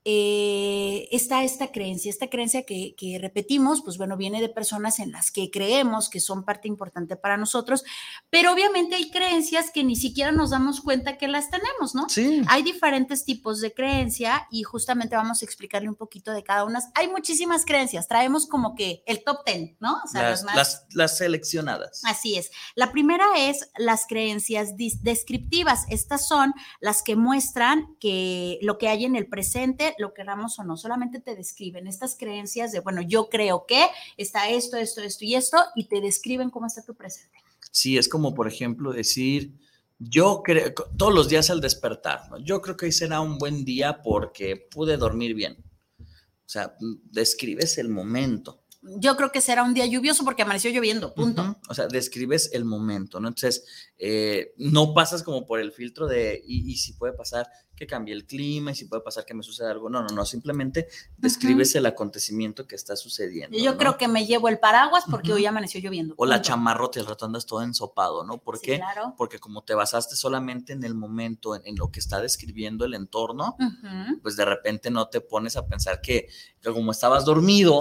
eh, 0.04 1.09
está 1.12 1.44
esta 1.44 1.71
creencia, 1.71 2.11
esta 2.11 2.28
creencia 2.28 2.64
que, 2.64 3.18
repetimos, 3.21 3.82
pues 3.82 3.99
bueno, 3.99 4.16
viene 4.16 4.40
de 4.40 4.49
personas 4.49 4.99
en 4.99 5.12
las 5.12 5.30
que 5.30 5.50
creemos 5.50 6.09
que 6.09 6.18
son 6.18 6.44
parte 6.44 6.66
importante 6.66 7.14
para 7.16 7.37
nosotros, 7.37 7.85
pero 8.28 8.52
obviamente 8.52 8.97
hay 8.97 9.11
creencias 9.11 9.71
que 9.71 9.85
ni 9.85 9.94
siquiera 9.94 10.32
nos 10.32 10.50
damos 10.50 10.80
cuenta 10.80 11.18
que 11.18 11.28
las 11.28 11.50
tenemos, 11.50 11.94
¿no? 11.94 12.09
Sí. 12.09 12.42
Hay 12.49 12.64
diferentes 12.64 13.25
tipos 13.25 13.61
de 13.61 13.73
creencia 13.73 14.49
y 14.50 14.64
justamente 14.64 15.14
vamos 15.14 15.42
a 15.42 15.44
explicarle 15.44 15.88
un 15.88 15.94
poquito 15.94 16.32
de 16.32 16.42
cada 16.42 16.64
una. 16.64 16.80
Hay 16.94 17.09
muchísimas 17.09 17.64
creencias, 17.64 18.09
traemos 18.09 18.47
como 18.47 18.75
que 18.75 19.04
el 19.06 19.23
top 19.23 19.44
ten, 19.44 19.76
¿no? 19.78 20.00
O 20.04 20.09
sea, 20.09 20.30
las, 20.30 20.87
las, 20.94 21.16
seleccionadas. 21.16 22.02
Así 22.04 22.37
es. 22.37 22.50
La 22.75 22.90
primera 22.90 23.25
es 23.37 23.71
las 23.76 24.06
creencias 24.06 24.76
descriptivas. 24.76 25.85
Estas 25.88 26.26
son 26.26 26.54
las 26.80 27.02
que 27.02 27.14
muestran 27.14 27.97
que 28.00 28.59
lo 28.62 28.78
que 28.78 28.88
hay 28.88 29.04
en 29.04 29.14
el 29.14 29.28
presente 29.28 29.91
lo 29.99 30.14
queramos 30.14 30.58
o 30.58 30.64
no, 30.64 30.76
solamente 30.76 31.20
te 31.20 31.37
describen 31.37 31.87
estas 31.87 32.16
creencias 32.16 32.72
de, 32.72 32.80
bueno, 32.80 33.02
yo 33.02 33.28
creo 33.28 33.66
que 33.66 33.87
está 34.16 34.49
esto, 34.49 34.76
esto, 34.76 35.00
esto 35.02 35.25
y 35.25 35.34
esto, 35.34 35.58
y 35.75 35.84
te 35.84 36.00
describen 36.00 36.50
cómo 36.50 36.66
está 36.66 36.82
tu 36.82 36.94
presente. 36.94 37.38
Sí, 37.70 37.96
es 37.96 38.08
como, 38.08 38.34
por 38.34 38.49
ejemplo, 38.49 38.92
decir, 38.92 39.52
yo 39.99 40.42
creo, 40.44 40.72
todos 40.96 41.14
los 41.14 41.28
días 41.28 41.50
al 41.50 41.61
despertar, 41.61 42.22
yo 42.42 42.61
creo 42.61 42.76
que 42.76 42.87
hoy 42.87 42.92
será 42.92 43.20
un 43.20 43.38
buen 43.38 43.64
día 43.64 44.02
porque 44.02 44.56
pude 44.56 44.96
dormir 44.96 45.34
bien. 45.34 45.56
O 45.99 46.49
sea, 46.52 46.75
describes 47.04 47.78
el 47.78 47.88
momento. 47.88 48.62
Yo 48.83 49.17
creo 49.17 49.31
que 49.31 49.41
será 49.41 49.62
un 49.62 49.75
día 49.75 49.87
lluvioso 49.87 50.25
porque 50.25 50.43
amaneció 50.43 50.71
lloviendo, 50.71 51.15
punto. 51.15 51.57
O 51.69 51.75
sea, 51.75 51.87
describes 51.87 52.51
el 52.53 52.65
momento, 52.65 53.21
¿no? 53.21 53.29
Entonces, 53.29 53.65
eh, 53.97 54.55
no 54.57 54.93
pasas 54.93 55.23
como 55.23 55.47
por 55.47 55.61
el 55.61 55.71
filtro 55.71 56.09
de, 56.09 56.43
y, 56.45 56.77
si 56.77 56.95
puede 56.95 57.12
pasar 57.12 57.49
que 57.77 57.87
cambie 57.87 58.12
el 58.12 58.27
clima, 58.27 58.73
y 58.73 58.75
si 58.75 58.87
puede 58.87 59.03
pasar 59.03 59.25
que 59.25 59.35
me 59.35 59.45
suceda 59.45 59.71
algo. 59.71 59.89
No, 59.89 60.03
no, 60.03 60.09
no, 60.09 60.25
simplemente 60.25 60.89
describes 61.17 61.75
el 61.77 61.87
acontecimiento 61.87 62.67
que 62.67 62.75
está 62.75 62.97
sucediendo. 62.97 63.57
Yo 63.57 63.79
creo 63.79 63.97
que 63.97 64.09
me 64.09 64.27
llevo 64.27 64.49
el 64.49 64.59
paraguas 64.59 65.05
porque 65.09 65.33
hoy 65.33 65.47
amaneció 65.47 65.81
lloviendo. 65.81 66.15
O 66.17 66.27
la 66.27 66.43
chamarrote, 66.43 66.99
el 66.99 67.07
rato 67.07 67.25
andas 67.25 67.47
todo 67.47 67.62
ensopado, 67.62 68.25
¿no? 68.25 68.39
¿Por 68.39 68.61
qué? 68.61 68.81
Porque 69.17 69.39
como 69.39 69.62
te 69.62 69.75
basaste 69.75 70.17
solamente 70.17 70.73
en 70.73 70.83
el 70.83 70.95
momento, 70.95 71.55
en, 71.55 71.77
lo 71.77 71.91
que 71.91 72.01
está 72.01 72.21
describiendo 72.21 72.85
el 72.85 72.95
entorno, 72.95 73.57
pues 74.23 74.37
de 74.37 74.45
repente 74.45 74.91
no 74.91 75.09
te 75.09 75.21
pones 75.21 75.57
a 75.57 75.67
pensar 75.67 76.01
que, 76.01 76.29
que 76.61 76.73
como 76.73 76.91
estabas 76.91 77.25
dormido, 77.25 77.79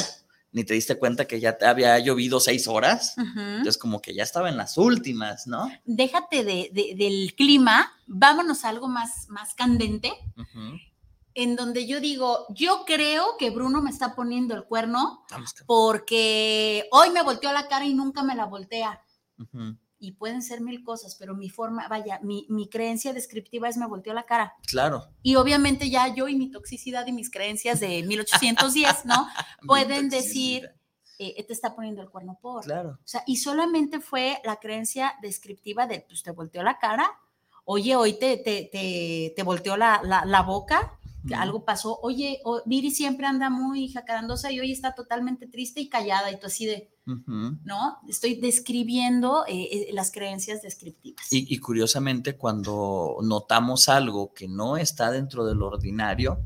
ni 0.51 0.63
te 0.63 0.74
diste 0.74 0.98
cuenta 0.98 1.25
que 1.25 1.39
ya 1.39 1.58
te 1.58 1.65
había 1.65 1.98
llovido 2.00 2.39
seis 2.39 2.67
horas. 2.67 3.15
Entonces, 3.17 3.77
como 3.77 4.01
que 4.01 4.13
ya 4.13 4.24
estaba 4.24 4.50
en 4.50 4.58
las 4.58 4.77
últimas, 4.77 5.48
¿no? 5.48 5.72
Déjate 5.86 6.43
de, 6.43 6.96
del 6.96 7.34
clima, 7.36 7.91
vámonos 8.08 8.65
a 8.65 8.70
algo 8.70 8.88
más, 8.88 9.29
más 9.29 9.53
candente, 9.53 10.12
en 11.34 11.55
donde 11.55 11.88
yo 11.88 12.01
digo, 12.01 12.46
yo 12.50 12.84
creo 12.86 13.38
que 13.39 13.50
Bruno 13.50 13.81
me 13.81 13.89
está 13.89 14.15
poniendo 14.15 14.53
el 14.53 14.65
cuerno 14.65 15.25
porque 15.65 16.88
hoy 16.91 17.10
me 17.12 17.24
volteó 17.24 17.53
la 17.53 17.67
cara 17.67 17.86
y 17.86 17.93
nunca 17.93 18.24
me 18.24 18.36
la 18.36 18.46
voltea 18.46 19.01
y 20.01 20.13
pueden 20.13 20.41
ser 20.41 20.62
mil 20.62 20.84
cosas, 20.84 21.15
pero 21.15 21.36
mi 21.36 21.50
forma, 21.50 21.88
vaya, 21.88 22.20
mi, 22.24 22.48
mi, 22.50 22.67
creencia 22.67 23.13
descriptiva 23.13 23.70
es 23.70 23.77
me 23.77 23.86
volteó 23.86 24.13
la 24.13 24.24
cara. 24.24 24.55
Claro. 24.65 25.08
Y 25.22 25.36
obviamente 25.36 25.91
ya 25.91 26.13
yo 26.13 26.27
y 26.27 26.36
mi 26.36 26.50
toxicidad 26.50 27.05
y 27.05 27.12
mis 27.12 27.29
creencias 27.29 27.79
de 27.79 28.01
1810, 28.01 29.05
¿no? 29.05 29.27
pueden 29.67 30.10
decir, 30.10 30.72
eh, 31.20 31.43
te 31.43 31.53
está 31.53 31.75
poniendo 31.75 32.01
el 32.01 32.10
cuerno 32.10 32.39
por. 32.41 32.63
Claro. 32.63 32.98
O 33.03 33.08
sea, 33.08 33.24
y 33.27 33.38
solamente 33.38 34.00
fue 34.00 34.41
la 34.43 34.55
creencia 34.55 35.13
descriptiva 35.22 35.86
de, 35.86 36.01
pues 36.01 36.24
te 36.24 36.31
volteó 36.31 36.63
la 36.63 36.79
cara, 36.79 37.08
oye, 37.63 37.96
hoy 37.96 38.13
te, 38.13 38.38
te, 38.38 38.70
te, 38.72 39.34
te 39.36 39.43
volteó 39.43 39.77
la, 39.77 40.01
la, 40.03 40.25
la 40.25 40.41
boca, 40.41 40.98
que 41.27 41.36
algo 41.36 41.63
pasó, 41.63 42.00
oye, 42.01 42.41
Viri 42.65 42.89
siempre 42.89 43.27
anda 43.27 43.51
muy 43.51 43.88
jacarandosa 43.89 44.51
y 44.51 44.60
hoy 44.60 44.72
está 44.72 44.96
totalmente 44.96 45.46
triste 45.46 45.79
y 45.79 45.89
callada 45.89 46.31
y 46.31 46.39
tú 46.39 46.48
así 46.48 46.65
de 46.65 46.90
¿no? 47.05 48.00
Estoy 48.08 48.36
describiendo 48.36 49.43
eh, 49.48 49.70
eh, 49.72 49.89
las 49.93 50.12
creencias 50.12 50.62
descriptivas. 50.62 51.27
Y, 51.31 51.58
curiosamente, 51.58 52.38
cuando 52.38 53.17
notamos 53.22 53.89
algo 53.89 54.34
que 54.34 54.48
no 54.48 54.77
está 54.77 55.12
dentro 55.12 55.46
del 55.46 55.62
ordinario, 55.62 56.41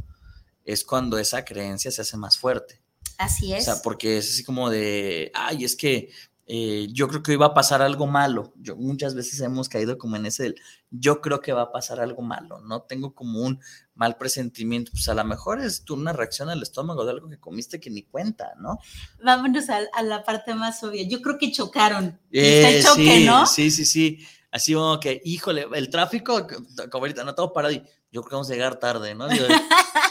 es 0.63 0.83
cuando 0.83 1.17
esa 1.17 1.45
creencia 1.45 1.91
se 1.91 2.01
hace 2.01 2.17
más 2.17 2.37
fuerte. 2.37 2.81
Así 3.17 3.53
es. 3.53 3.67
O 3.67 3.73
sea, 3.73 3.81
porque 3.81 4.17
es 4.17 4.29
así 4.29 4.43
como 4.43 4.69
de, 4.69 5.31
ay, 5.33 5.63
es 5.63 5.75
que 5.75 6.09
eh, 6.47 6.87
yo 6.91 7.07
creo 7.07 7.23
que 7.23 7.33
iba 7.33 7.47
a 7.47 7.53
pasar 7.55 7.81
algo 7.81 8.05
malo. 8.05 8.53
Yo, 8.57 8.75
muchas 8.75 9.15
veces 9.15 9.39
hemos 9.41 9.67
caído 9.67 9.97
como 9.97 10.15
en 10.15 10.27
ese, 10.27 10.53
yo 10.91 11.19
creo 11.19 11.41
que 11.41 11.53
va 11.53 11.63
a 11.63 11.71
pasar 11.71 11.99
algo 11.99 12.21
malo, 12.21 12.59
¿no? 12.61 12.83
Tengo 12.83 13.15
como 13.15 13.39
un 13.39 13.59
mal 13.95 14.17
presentimiento, 14.17 14.91
pues 14.91 15.09
a 15.09 15.15
lo 15.15 15.23
mejor 15.23 15.59
es 15.59 15.83
tú 15.83 15.95
una 15.95 16.13
reacción 16.13 16.49
al 16.49 16.61
estómago 16.61 17.03
de 17.03 17.11
algo 17.11 17.29
que 17.29 17.39
comiste 17.39 17.79
que 17.79 17.89
ni 17.89 18.03
cuenta, 18.03 18.53
¿no? 18.59 18.77
Vámonos 19.23 19.69
a, 19.69 19.81
la 20.03 20.23
parte 20.23 20.53
más 20.53 20.83
obvia. 20.83 21.07
Yo 21.07 21.21
creo 21.21 21.37
que 21.39 21.51
chocaron. 21.51 22.19
Eh, 22.31 22.81
choque, 22.83 23.19
sí, 23.19 23.25
¿no? 23.25 23.45
Sí, 23.47 23.71
sí, 23.71 23.85
sí. 23.85 24.19
Así 24.51 24.73
como 24.73 24.99
que, 24.99 25.21
híjole, 25.25 25.67
el 25.73 25.89
tráfico, 25.89 26.47
como 26.91 27.03
ahorita 27.03 27.23
no 27.23 27.33
todo 27.35 27.51
parado 27.51 27.73
y 27.73 27.83
yo 28.11 28.21
creo 28.21 28.29
que 28.29 28.35
vamos 28.35 28.49
a 28.49 28.53
llegar 28.53 28.79
tarde, 28.79 29.15
¿no? 29.15 29.27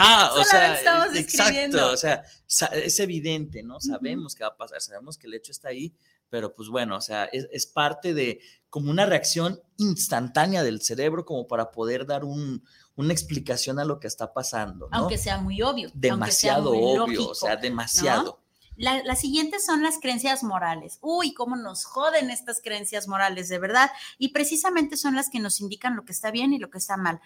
Ajá, 0.00 0.32
o 0.40 0.44
sea, 0.44 0.74
exacto, 1.14 1.92
o 1.92 1.96
sea, 1.96 2.24
es 2.72 3.00
evidente, 3.00 3.62
¿no? 3.62 3.80
Sabemos 3.80 4.34
que 4.34 4.44
va 4.44 4.50
a 4.50 4.56
pasar, 4.56 4.80
sabemos 4.80 5.18
que 5.18 5.26
el 5.26 5.34
hecho 5.34 5.52
está 5.52 5.68
ahí, 5.68 5.94
pero 6.30 6.54
pues 6.54 6.68
bueno, 6.68 6.96
o 6.96 7.00
sea, 7.00 7.24
es, 7.24 7.66
parte 7.66 8.14
de 8.14 8.40
como 8.70 8.90
una 8.90 9.04
reacción 9.04 9.60
instantánea 9.76 10.62
del 10.62 10.80
cerebro 10.80 11.24
como 11.24 11.46
para 11.46 11.72
poder 11.72 12.06
dar 12.06 12.24
un, 12.24 12.64
una 12.94 13.12
explicación 13.12 13.78
a 13.78 13.84
lo 13.84 13.98
que 13.98 14.06
está 14.06 14.32
pasando. 14.32 14.88
¿no? 14.90 14.96
Aunque 14.96 15.18
sea 15.18 15.38
muy 15.38 15.60
obvio. 15.60 15.90
Demasiado 15.92 16.70
obvio, 16.70 17.30
o 17.30 17.34
sea, 17.34 17.56
demasiado. 17.56 18.40
las 18.76 19.20
siguientes 19.20 19.66
son 19.66 19.82
las 19.82 19.98
creencias 20.00 20.44
morales. 20.44 20.98
Uy, 21.02 21.34
cómo 21.34 21.56
nos 21.56 21.84
joden 21.84 22.30
estas 22.30 22.60
creencias 22.62 23.08
morales, 23.08 23.48
de 23.48 23.58
verdad. 23.58 23.90
Y 24.16 24.28
precisamente 24.28 24.96
son 24.96 25.16
las 25.16 25.30
que 25.30 25.40
nos 25.40 25.60
indican 25.60 25.96
lo 25.96 26.04
que 26.04 26.12
está 26.12 26.30
bien 26.30 26.52
y 26.52 26.58
lo 26.58 26.70
que 26.70 26.78
está 26.78 26.96
mal. 26.96 27.20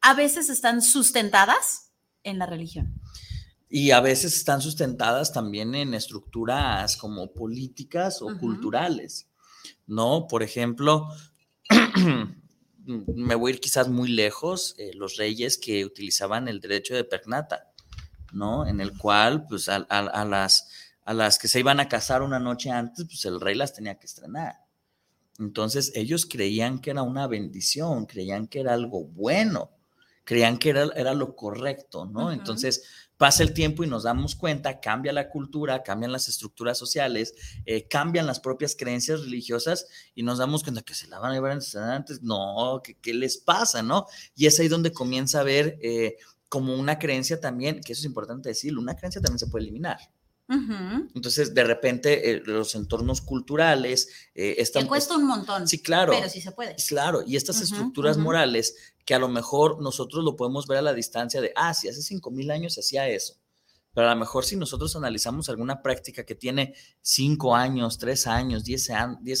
A 0.00 0.14
veces 0.14 0.50
están 0.50 0.82
sustentadas 0.82 1.91
en 2.24 2.38
la 2.38 2.46
religión. 2.46 3.00
Y 3.74 3.90
a 3.92 4.00
veces 4.00 4.36
están 4.36 4.60
sustentadas 4.60 5.32
también 5.32 5.74
en 5.74 5.94
estructuras 5.94 6.96
como 6.96 7.32
políticas 7.32 8.20
o 8.20 8.36
culturales, 8.38 9.28
¿no? 9.86 10.26
Por 10.28 10.42
ejemplo, 10.42 11.08
me 12.84 13.34
voy 13.34 13.50
a 13.50 13.54
ir 13.54 13.60
quizás 13.60 13.88
muy 13.88 14.08
lejos, 14.08 14.74
eh, 14.76 14.90
los 14.94 15.16
reyes 15.16 15.56
que 15.56 15.86
utilizaban 15.86 16.48
el 16.48 16.60
derecho 16.60 16.94
de 16.94 17.04
pernata, 17.04 17.72
¿no? 18.32 18.66
En 18.66 18.82
el 18.82 18.96
cual, 18.98 19.46
pues, 19.46 19.70
a, 19.70 19.78
las, 19.78 20.68
a 21.06 21.14
las 21.14 21.38
que 21.38 21.48
se 21.48 21.60
iban 21.60 21.80
a 21.80 21.88
casar 21.88 22.20
una 22.20 22.38
noche 22.38 22.70
antes, 22.70 23.06
pues 23.06 23.24
el 23.24 23.40
rey 23.40 23.54
las 23.54 23.72
tenía 23.72 23.98
que 23.98 24.04
estrenar. 24.04 24.56
Entonces, 25.38 25.92
ellos 25.94 26.26
creían 26.26 26.78
que 26.78 26.90
era 26.90 27.02
una 27.02 27.26
bendición, 27.26 28.04
creían 28.04 28.48
que 28.48 28.60
era 28.60 28.74
algo 28.74 29.04
bueno 29.04 29.70
creían 30.24 30.58
que 30.58 30.70
era, 30.70 30.88
era 30.96 31.14
lo 31.14 31.34
correcto, 31.34 32.06
¿no? 32.06 32.32
Entonces 32.32 32.84
pasa 33.22 33.44
el 33.44 33.52
tiempo 33.52 33.84
y 33.84 33.86
nos 33.86 34.02
damos 34.02 34.34
cuenta, 34.34 34.80
cambia 34.80 35.12
la 35.12 35.28
cultura, 35.28 35.84
cambian 35.84 36.10
las 36.10 36.28
estructuras 36.28 36.76
sociales, 36.76 37.34
eh, 37.66 37.86
cambian 37.86 38.26
las 38.26 38.40
propias 38.40 38.74
creencias 38.74 39.20
religiosas 39.20 39.86
y 40.14 40.24
nos 40.24 40.38
damos 40.38 40.64
cuenta 40.64 40.82
que 40.82 40.94
se 40.94 41.06
la 41.06 41.20
van 41.20 41.30
a 41.30 41.34
llevar 41.34 41.52
antes, 41.52 42.22
no, 42.22 42.82
¿qué, 42.82 43.14
les 43.14 43.38
pasa, 43.38 43.80
no? 43.80 44.06
Y 44.34 44.46
es 44.46 44.58
ahí 44.58 44.66
donde 44.66 44.92
comienza 44.92 45.38
a 45.38 45.44
ver 45.44 45.78
eh, 45.82 46.16
como 46.48 46.74
una 46.74 46.98
creencia 46.98 47.40
también, 47.40 47.80
que 47.80 47.92
eso 47.92 48.00
es 48.00 48.06
importante 48.06 48.48
decirlo, 48.48 48.80
una 48.80 48.96
creencia 48.96 49.20
también 49.20 49.38
se 49.38 49.46
puede 49.46 49.66
eliminar. 49.66 49.98
Entonces, 50.48 51.54
de 51.54 51.64
repente, 51.64 52.30
eh, 52.30 52.42
los 52.44 52.74
entornos 52.74 53.22
culturales 53.22 54.08
eh, 54.34 54.56
están... 54.58 54.82
Te 54.82 54.88
cuesta 54.88 55.16
un 55.16 55.26
montón. 55.26 55.66
Sí, 55.66 55.80
claro. 55.80 56.12
Pero 56.12 56.28
sí 56.28 56.40
se 56.42 56.52
puede. 56.52 56.76
Claro, 56.88 57.22
y 57.26 57.36
estas 57.36 57.60
estructuras 57.62 58.18
morales 58.18 58.76
que 59.04 59.14
a 59.14 59.18
lo 59.18 59.28
mejor 59.28 59.80
nosotros 59.80 60.24
lo 60.24 60.36
podemos 60.36 60.66
ver 60.66 60.78
a 60.78 60.82
la 60.82 60.94
distancia 60.94 61.40
de, 61.40 61.52
ah, 61.56 61.74
si 61.74 61.88
hace 61.88 62.02
cinco 62.02 62.30
mil 62.30 62.50
años 62.50 62.74
se 62.74 62.80
hacía 62.80 63.08
eso. 63.08 63.36
Pero 63.94 64.08
a 64.08 64.14
lo 64.14 64.20
mejor 64.20 64.44
si 64.44 64.56
nosotros 64.56 64.96
analizamos 64.96 65.48
alguna 65.48 65.82
práctica 65.82 66.24
que 66.24 66.34
tiene 66.34 66.74
cinco 67.02 67.54
años, 67.54 67.98
tres 67.98 68.26
años, 68.26 68.64
diez, 68.64 68.88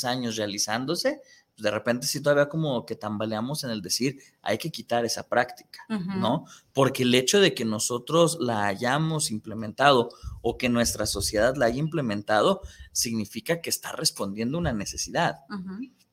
años 0.04 0.36
realizándose, 0.36 1.20
pues 1.20 1.41
de 1.62 1.70
repente 1.70 2.06
sí 2.06 2.20
todavía 2.20 2.48
como 2.48 2.84
que 2.84 2.96
tambaleamos 2.96 3.62
en 3.62 3.70
el 3.70 3.80
decir, 3.80 4.18
hay 4.42 4.58
que 4.58 4.70
quitar 4.70 5.04
esa 5.04 5.28
práctica, 5.28 5.78
¿no? 5.88 6.44
Porque 6.72 7.04
el 7.04 7.14
hecho 7.14 7.40
de 7.40 7.54
que 7.54 7.64
nosotros 7.64 8.38
la 8.40 8.66
hayamos 8.66 9.30
implementado 9.30 10.10
o 10.40 10.58
que 10.58 10.68
nuestra 10.68 11.06
sociedad 11.06 11.54
la 11.56 11.66
haya 11.66 11.78
implementado, 11.78 12.62
significa 12.90 13.60
que 13.60 13.70
está 13.70 13.92
respondiendo 13.92 14.58
a 14.58 14.60
una 14.60 14.72
necesidad. 14.72 15.36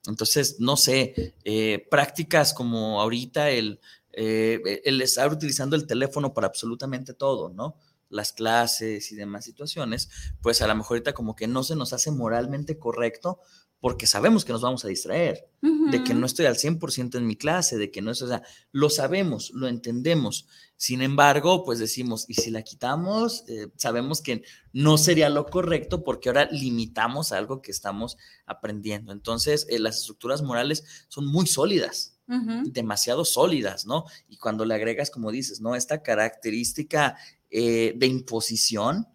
Entonces, 0.05 0.57
no 0.59 0.77
sé, 0.77 1.35
eh, 1.43 1.87
prácticas 1.89 2.53
como 2.53 3.01
ahorita 3.01 3.49
el, 3.49 3.79
eh, 4.13 4.81
el 4.85 5.01
estar 5.01 5.31
utilizando 5.31 5.75
el 5.75 5.87
teléfono 5.87 6.33
para 6.33 6.47
absolutamente 6.47 7.15
todo, 7.15 7.49
¿no? 7.49 7.75
Las 8.09 8.33
clases 8.33 9.11
y 9.11 9.15
demás 9.15 9.45
situaciones, 9.45 10.09
pues 10.41 10.61
a 10.61 10.67
lo 10.67 10.75
mejor 10.75 10.97
ahorita 10.97 11.13
como 11.13 11.35
que 11.35 11.47
no 11.47 11.63
se 11.63 11.75
nos 11.75 11.91
hace 11.93 12.11
moralmente 12.11 12.77
correcto 12.77 13.39
porque 13.81 14.07
sabemos 14.07 14.43
que 14.43 14.51
nos 14.51 14.61
vamos 14.61 14.83
a 14.83 14.89
distraer, 14.89 15.47
de 15.61 16.03
que 16.03 16.13
no 16.13 16.25
estoy 16.25 16.45
al 16.45 16.55
100% 16.55 17.17
en 17.17 17.25
mi 17.25 17.35
clase, 17.35 17.77
de 17.77 17.91
que 17.91 18.01
no 18.01 18.11
es, 18.11 18.21
o 18.21 18.27
sea, 18.27 18.43
lo 18.71 18.89
sabemos, 18.89 19.51
lo 19.53 19.67
entendemos. 19.67 20.47
Sin 20.75 21.01
embargo, 21.01 21.63
pues 21.63 21.79
decimos, 21.79 22.25
y 22.27 22.33
si 22.33 22.51
la 22.51 22.61
quitamos, 22.61 23.45
eh, 23.47 23.67
sabemos 23.77 24.21
que 24.21 24.43
no 24.73 24.97
sería 24.97 25.29
lo 25.29 25.45
correcto 25.45 26.03
porque 26.03 26.29
ahora 26.29 26.49
limitamos 26.51 27.31
algo 27.31 27.61
que 27.61 27.71
estamos 27.71 28.17
aprendiendo. 28.45 29.13
Entonces, 29.13 29.65
eh, 29.69 29.79
las 29.79 29.99
estructuras 29.99 30.41
morales 30.41 30.83
son 31.07 31.25
muy 31.25 31.47
sólidas, 31.47 32.17
demasiado 32.65 33.25
sólidas, 33.25 33.87
¿no? 33.87 34.05
Y 34.27 34.37
cuando 34.37 34.63
le 34.63 34.75
agregas, 34.75 35.09
como 35.09 35.31
dices, 35.31 35.61
¿no? 35.61 35.75
Esta 35.75 36.03
característica 36.03 37.17
eh, 37.49 37.93
de 37.95 38.05
imposición, 38.05 39.07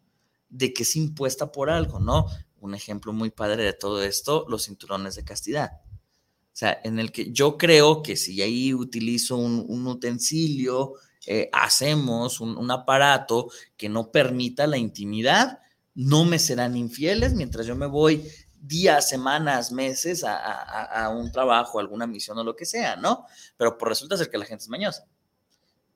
de 0.48 0.72
que 0.72 0.82
es 0.82 0.96
impuesta 0.96 1.52
por 1.52 1.70
algo, 1.70 2.00
¿no? 2.00 2.26
Un 2.64 2.74
ejemplo 2.74 3.12
muy 3.12 3.30
padre 3.30 3.62
de 3.62 3.74
todo 3.74 4.02
esto, 4.02 4.46
los 4.48 4.64
cinturones 4.64 5.14
de 5.14 5.24
castidad. 5.24 5.72
O 5.84 6.56
sea, 6.56 6.80
en 6.82 6.98
el 6.98 7.12
que 7.12 7.30
yo 7.30 7.58
creo 7.58 8.02
que 8.02 8.16
si 8.16 8.40
ahí 8.40 8.72
utilizo 8.72 9.36
un, 9.36 9.86
utensilio, 9.86 10.94
eh, 11.26 11.50
hacemos 11.52 12.40
un, 12.40 12.70
aparato 12.70 13.50
que 13.76 13.88
no 13.88 14.10
permita 14.10 14.66
la 14.66 14.78
intimidad, 14.78 15.58
no 15.94 16.24
me 16.24 16.38
serán 16.38 16.76
infieles 16.76 17.34
mientras 17.34 17.66
yo 17.66 17.76
me 17.76 17.86
voy 17.86 18.24
días, 18.54 19.10
semanas, 19.10 19.70
meses 19.70 20.24
a, 20.26 21.10
un 21.14 21.30
trabajo, 21.30 21.78
alguna 21.78 22.06
misión 22.06 22.38
o 22.38 22.44
lo 22.44 22.56
que 22.56 22.64
sea, 22.64 22.96
¿no? 22.96 23.26
Pero 23.58 23.76
por 23.76 23.88
resulta 23.88 24.16
ser 24.16 24.30
que 24.30 24.38
la 24.38 24.46
gente 24.46 24.62
es 24.62 24.70
mañosa. 24.70 25.06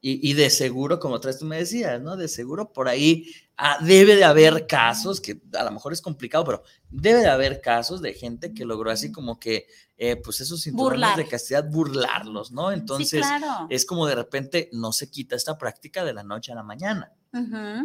Y, 0.01 0.35
de 0.35 0.51
seguro, 0.51 1.01
como 1.01 1.19
vez 1.19 1.39
tú 1.39 1.45
me 1.45 1.57
decías, 1.57 2.01
¿no? 2.01 2.17
De 2.17 2.29
seguro 2.29 2.73
por 2.73 2.89
ahí 2.89 3.33
ah, 3.59 3.79
debe 3.83 4.17
de 4.17 4.25
haber 4.25 4.67
casos, 4.67 5.21
que 5.21 5.43
a 5.53 5.65
lo 5.65 5.73
mejor 5.73 5.93
es 5.93 6.01
complicado, 6.01 6.45
pero 6.45 6.63
debe 6.89 7.21
de 7.21 7.29
haber 7.29 7.61
casos 7.61 8.01
de 8.01 8.15
gente 8.15 8.55
que 8.55 8.65
logró 8.65 8.91
así 8.91 9.13
como 9.13 9.39
que, 9.39 9.67
eh, 9.99 10.17
pues 10.17 10.41
esos 10.41 10.63
cinturones 10.63 11.17
de 11.17 11.27
castidad, 11.27 11.69
burlarlos, 11.69 12.53
¿no? 12.53 12.73
Entonces, 12.73 13.27
es 13.69 13.85
como 13.85 14.07
de 14.07 14.15
repente 14.15 14.71
no 14.73 14.93
se 14.93 15.11
quita 15.11 15.37
esta 15.37 15.59
práctica 15.59 16.05
de 16.05 16.15
la 16.15 16.23
noche 16.23 16.53
a 16.53 16.55
la 16.55 16.63
mañana. 16.63 17.13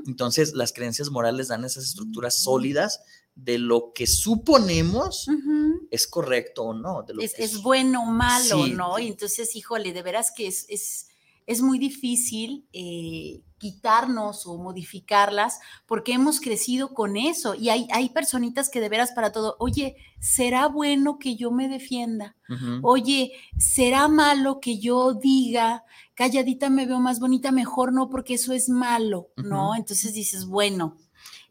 Entonces, 0.08 0.54
las 0.54 0.72
creencias 0.72 1.10
morales 1.10 1.50
dan 1.50 1.66
esas 1.66 1.84
estructuras 1.84 2.42
sólidas 2.42 3.02
de 3.36 3.58
lo 3.58 3.92
que 3.94 4.08
suponemos 4.08 5.28
es 5.90 6.08
correcto 6.08 6.64
o 6.64 6.74
no. 6.74 7.04
es, 7.20 7.62
bueno 7.62 8.04
o 8.04 8.06
malo, 8.06 8.68
¿no? 8.68 9.00
Y 9.00 9.08
entonces, 9.08 9.56
híjole, 9.56 9.92
de 9.92 10.02
veras 10.02 10.32
que 10.36 10.48
es, 10.48 10.66
es, 10.70 11.08
es 11.48 11.62
muy 11.62 11.80
difícil 11.80 12.68
eh, 12.74 13.42
quitarnos 13.58 14.46
o 14.46 14.58
modificarlas 14.58 15.60
porque 15.86 16.14
hemos 16.14 16.42
crecido 16.42 16.94
con 16.94 17.16
eso. 17.16 17.56
Y 17.56 17.70
hay, 17.70 17.88
hay 17.92 18.10
personitas 18.10 18.70
que 18.70 18.82
de 18.82 18.90
veras 18.90 19.12
para 19.14 19.32
todo, 19.32 19.56
oye, 19.60 19.96
¿será 20.20 20.68
bueno 20.68 21.18
que 21.18 21.36
yo 21.36 21.52
me 21.52 21.70
defienda? 21.70 22.36
Oye, 22.82 23.32
¿será 23.58 24.08
malo 24.08 24.60
que 24.60 24.80
yo 24.80 25.14
diga, 25.14 25.86
calladita 26.14 26.70
me 26.70 26.86
veo 26.86 27.00
más 27.00 27.20
bonita, 27.20 27.52
mejor 27.52 27.94
no, 27.94 28.10
porque 28.10 28.36
eso 28.36 28.54
es 28.54 28.70
malo, 28.70 29.30
¿no? 29.38 29.76
Entonces 29.76 30.14
dices, 30.14 30.46
bueno, 30.46 30.98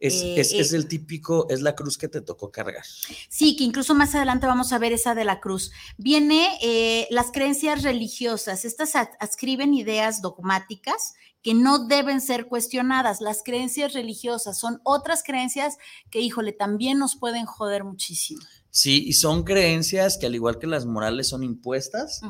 eh, 0.02 0.40
es, 0.40 0.52
es, 0.52 0.72
el 0.72 0.88
típico, 0.88 1.46
es 1.48 1.62
la 1.62 1.76
cruz 1.76 1.96
que 1.96 2.08
te 2.08 2.20
tocó 2.20 2.50
cargar. 2.50 2.84
Sí, 3.28 3.54
que 3.56 3.62
incluso 3.62 3.94
más 3.94 4.14
adelante 4.16 4.48
vamos 4.48 4.72
a 4.72 4.78
ver 4.78 4.92
esa 4.92 5.14
de 5.14 5.24
la 5.24 5.38
cruz. 5.38 5.70
Viene 5.96 6.58
eh, 6.60 7.06
las 7.10 7.30
creencias 7.30 7.84
religiosas. 7.84 8.64
Estas 8.64 8.96
adscriben 8.96 9.74
ideas 9.74 10.20
dogmáticas 10.20 11.14
que 11.40 11.54
no 11.54 11.86
deben 11.86 12.20
ser 12.20 12.46
cuestionadas. 12.46 13.20
Las 13.20 13.42
creencias 13.44 13.92
religiosas 13.92 14.58
son 14.58 14.80
otras 14.82 15.22
creencias 15.22 15.78
que, 16.10 16.20
híjole, 16.20 16.52
también 16.52 16.98
nos 16.98 17.14
pueden 17.14 17.46
joder 17.46 17.84
muchísimo. 17.84 18.42
Sí, 18.70 19.04
y 19.06 19.12
son 19.12 19.44
creencias 19.44 20.18
que 20.18 20.26
al 20.26 20.34
igual 20.34 20.58
que 20.58 20.66
las 20.66 20.84
morales 20.84 21.28
son 21.28 21.44
impuestas, 21.44 22.22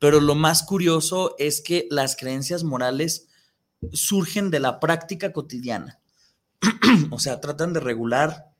pero 0.00 0.20
lo 0.20 0.34
más 0.34 0.64
curioso 0.64 1.36
es 1.38 1.60
que 1.60 1.86
las 1.90 2.16
creencias 2.16 2.64
morales 2.64 3.28
surgen 3.92 4.50
de 4.50 4.58
la 4.58 4.80
práctica 4.80 5.32
cotidiana. 5.32 6.00
o 7.10 7.18
sea, 7.18 7.40
tratan 7.40 7.72
de 7.72 7.80
regular 7.80 8.50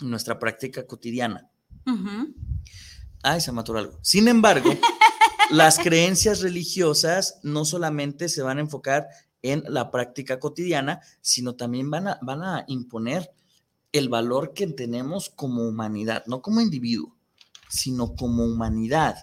nuestra 0.00 0.38
práctica 0.38 0.86
cotidiana. 0.86 1.48
Ay, 3.22 3.40
se 3.40 3.52
mató 3.52 3.76
algo. 3.76 3.98
Sin 4.02 4.28
embargo, 4.28 4.70
las 5.50 5.78
creencias 5.78 6.40
religiosas 6.40 7.38
no 7.42 7.64
solamente 7.64 8.28
se 8.28 8.42
van 8.42 8.58
a 8.58 8.62
enfocar 8.62 9.06
en 9.42 9.62
la 9.68 9.90
práctica 9.90 10.38
cotidiana, 10.38 11.00
sino 11.20 11.54
también 11.54 11.90
van 11.90 12.08
a, 12.08 12.18
van 12.22 12.42
a 12.42 12.64
imponer 12.68 13.30
el 13.92 14.08
valor 14.08 14.52
que 14.52 14.66
tenemos 14.66 15.30
como 15.30 15.62
humanidad, 15.62 16.24
no 16.26 16.42
como 16.42 16.60
individuo, 16.60 17.16
sino 17.68 18.14
como 18.14 18.44
humanidad 18.44 19.16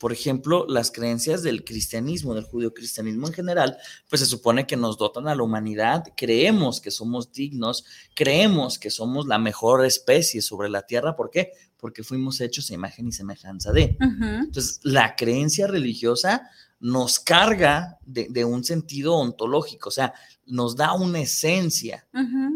por 0.00 0.14
ejemplo, 0.14 0.64
las 0.66 0.90
creencias 0.90 1.42
del 1.42 1.62
cristianismo, 1.62 2.34
del 2.34 2.44
judio-cristianismo 2.44 3.26
en 3.26 3.34
general, 3.34 3.76
pues 4.08 4.20
se 4.20 4.26
supone 4.26 4.66
que 4.66 4.78
nos 4.78 4.96
dotan 4.96 5.28
a 5.28 5.34
la 5.34 5.42
humanidad, 5.42 6.04
creemos 6.16 6.80
que 6.80 6.90
somos 6.90 7.30
dignos, 7.30 7.84
creemos 8.14 8.78
que 8.78 8.88
somos 8.88 9.26
la 9.26 9.38
mejor 9.38 9.84
especie 9.84 10.40
sobre 10.40 10.70
la 10.70 10.86
tierra, 10.86 11.16
¿por 11.16 11.28
qué? 11.30 11.52
Porque 11.76 12.02
fuimos 12.02 12.40
hechos 12.40 12.70
a 12.70 12.74
imagen 12.74 13.08
y 13.08 13.12
semejanza 13.12 13.72
de. 13.72 13.98
Entonces, 14.00 14.80
la 14.84 15.14
creencia 15.16 15.66
religiosa 15.66 16.48
nos 16.80 17.20
carga 17.20 17.98
de, 18.06 18.44
un 18.46 18.64
sentido 18.64 19.16
ontológico, 19.16 19.90
o 19.90 19.92
sea, 19.92 20.14
nos 20.46 20.76
da 20.76 20.94
una 20.94 21.20
esencia, 21.20 22.06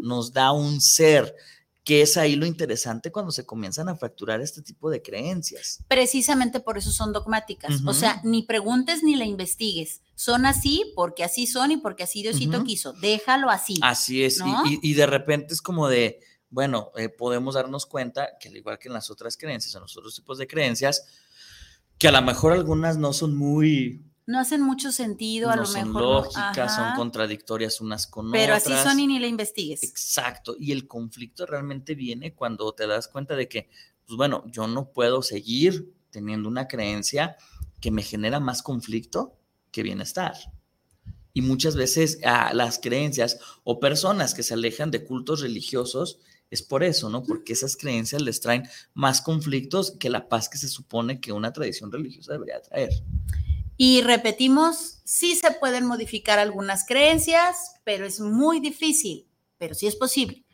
nos 0.01 0.33
da 0.33 0.51
un 0.51 0.81
ser 0.81 1.35
que 1.85 2.01
es 2.01 2.17
ahí 2.17 2.35
lo 2.35 2.47
interesante 2.47 3.11
cuando 3.11 3.31
se 3.31 3.45
comienzan 3.45 3.89
a 3.89 3.95
fracturar 3.95 4.41
este 4.41 4.63
tipo 4.63 4.89
de 4.89 5.03
creencias. 5.03 5.83
Precisamente 5.87 6.59
por 6.59 6.79
eso 6.79 6.91
son 6.91 7.13
dogmáticas. 7.13 7.81
O 7.85 7.93
sea, 7.93 8.19
ni 8.23 8.41
preguntes 8.41 9.03
ni 9.03 9.15
la 9.15 9.25
investigues. 9.25 10.01
Son 10.15 10.47
así 10.47 10.91
porque 10.95 11.23
así 11.23 11.45
son 11.45 11.71
y 11.71 11.77
porque 11.77 12.01
así 12.01 12.23
Diosito 12.23 12.63
quiso. 12.63 12.93
Déjalo 12.93 13.51
así. 13.51 13.75
Así 13.83 14.23
es. 14.23 14.41
Y, 14.81 14.95
de 14.95 15.05
repente 15.05 15.53
es 15.53 15.61
como 15.61 15.87
de, 15.87 16.21
bueno, 16.49 16.91
eh, 16.97 17.07
podemos 17.07 17.53
darnos 17.53 17.85
cuenta 17.85 18.29
que 18.39 18.49
al 18.49 18.57
igual 18.57 18.79
que 18.79 18.87
en 18.87 18.95
las 18.95 19.11
otras 19.11 19.37
creencias, 19.37 19.75
en 19.75 19.81
los 19.81 19.95
otros 19.95 20.15
tipos 20.15 20.39
de 20.39 20.47
creencias, 20.47 21.05
que 21.99 22.07
a 22.07 22.11
lo 22.11 22.21
mejor 22.23 22.53
algunas 22.53 22.97
no 22.97 23.13
son 23.13 23.37
muy 23.37 24.03
no 24.27 24.39
hacen 24.39 24.61
mucho 24.61 24.91
sentido, 24.91 25.49
a 25.49 25.55
lo 25.55 25.65
son 25.65 25.87
mejor. 25.89 26.01
Lógicas, 26.01 26.75
son 26.75 26.95
contradictorias 26.95 27.79
unas 27.79 28.07
con 28.07 28.27
otras. 28.27 28.41
Pero 28.41 28.55
así 28.55 28.73
son 28.83 28.99
y 28.99 29.07
ni 29.07 29.19
la 29.19 29.27
investigues. 29.27 29.83
Exacto. 29.83 30.55
Y 30.59 30.71
el 30.71 30.87
conflicto 30.87 31.45
realmente 31.45 31.93
viene 31.93 32.33
cuando 32.33 32.71
te 32.73 32.87
das 32.87 33.07
cuenta 33.07 33.35
de 33.35 33.47
que, 33.47 33.69
pues 34.05 34.17
bueno, 34.17 34.43
yo 34.47 34.67
no 34.67 34.89
puedo 34.91 35.21
seguir 35.21 35.93
teniendo 36.09 36.49
una 36.49 36.67
creencia 36.67 37.37
que 37.79 37.91
me 37.91 38.01
genera 38.01 38.39
más 38.39 38.63
conflicto 38.63 39.37
que 39.71 39.83
bienestar. 39.83 40.33
Y 41.33 41.41
muchas 41.41 41.75
veces 41.75 42.19
a 42.23 42.53
las 42.53 42.79
creencias 42.79 43.39
o 43.63 43.79
personas 43.79 44.33
que 44.33 44.41
se 44.41 44.53
alejan 44.53 44.89
de 44.89 45.03
cultos 45.03 45.41
religiosos 45.41 46.19
es 46.49 46.61
por 46.61 46.83
eso, 46.83 47.09
¿no? 47.09 47.23
Porque 47.23 47.53
esas 47.53 47.75
creencias 47.75 48.21
les 48.21 48.39
traen 48.39 48.63
más 48.93 49.21
conflictos 49.21 49.91
que 49.99 50.09
la 50.09 50.29
paz 50.29 50.47
que 50.47 50.57
se 50.57 50.69
supone 50.69 51.19
que 51.19 51.33
una 51.33 51.51
tradición 51.51 51.91
religiosa 51.91 52.33
debería 52.33 52.61
traer. 52.61 52.89
Y 53.77 54.01
repetimos, 54.01 54.99
sí 55.03 55.35
se 55.35 55.51
pueden 55.51 55.85
modificar 55.85 56.39
algunas 56.39 56.85
creencias, 56.85 57.73
pero 57.83 58.05
es 58.05 58.19
muy 58.19 58.59
difícil, 58.59 59.27
pero 59.57 59.75
sí 59.75 59.87
es 59.87 59.95
posible. 59.95 60.45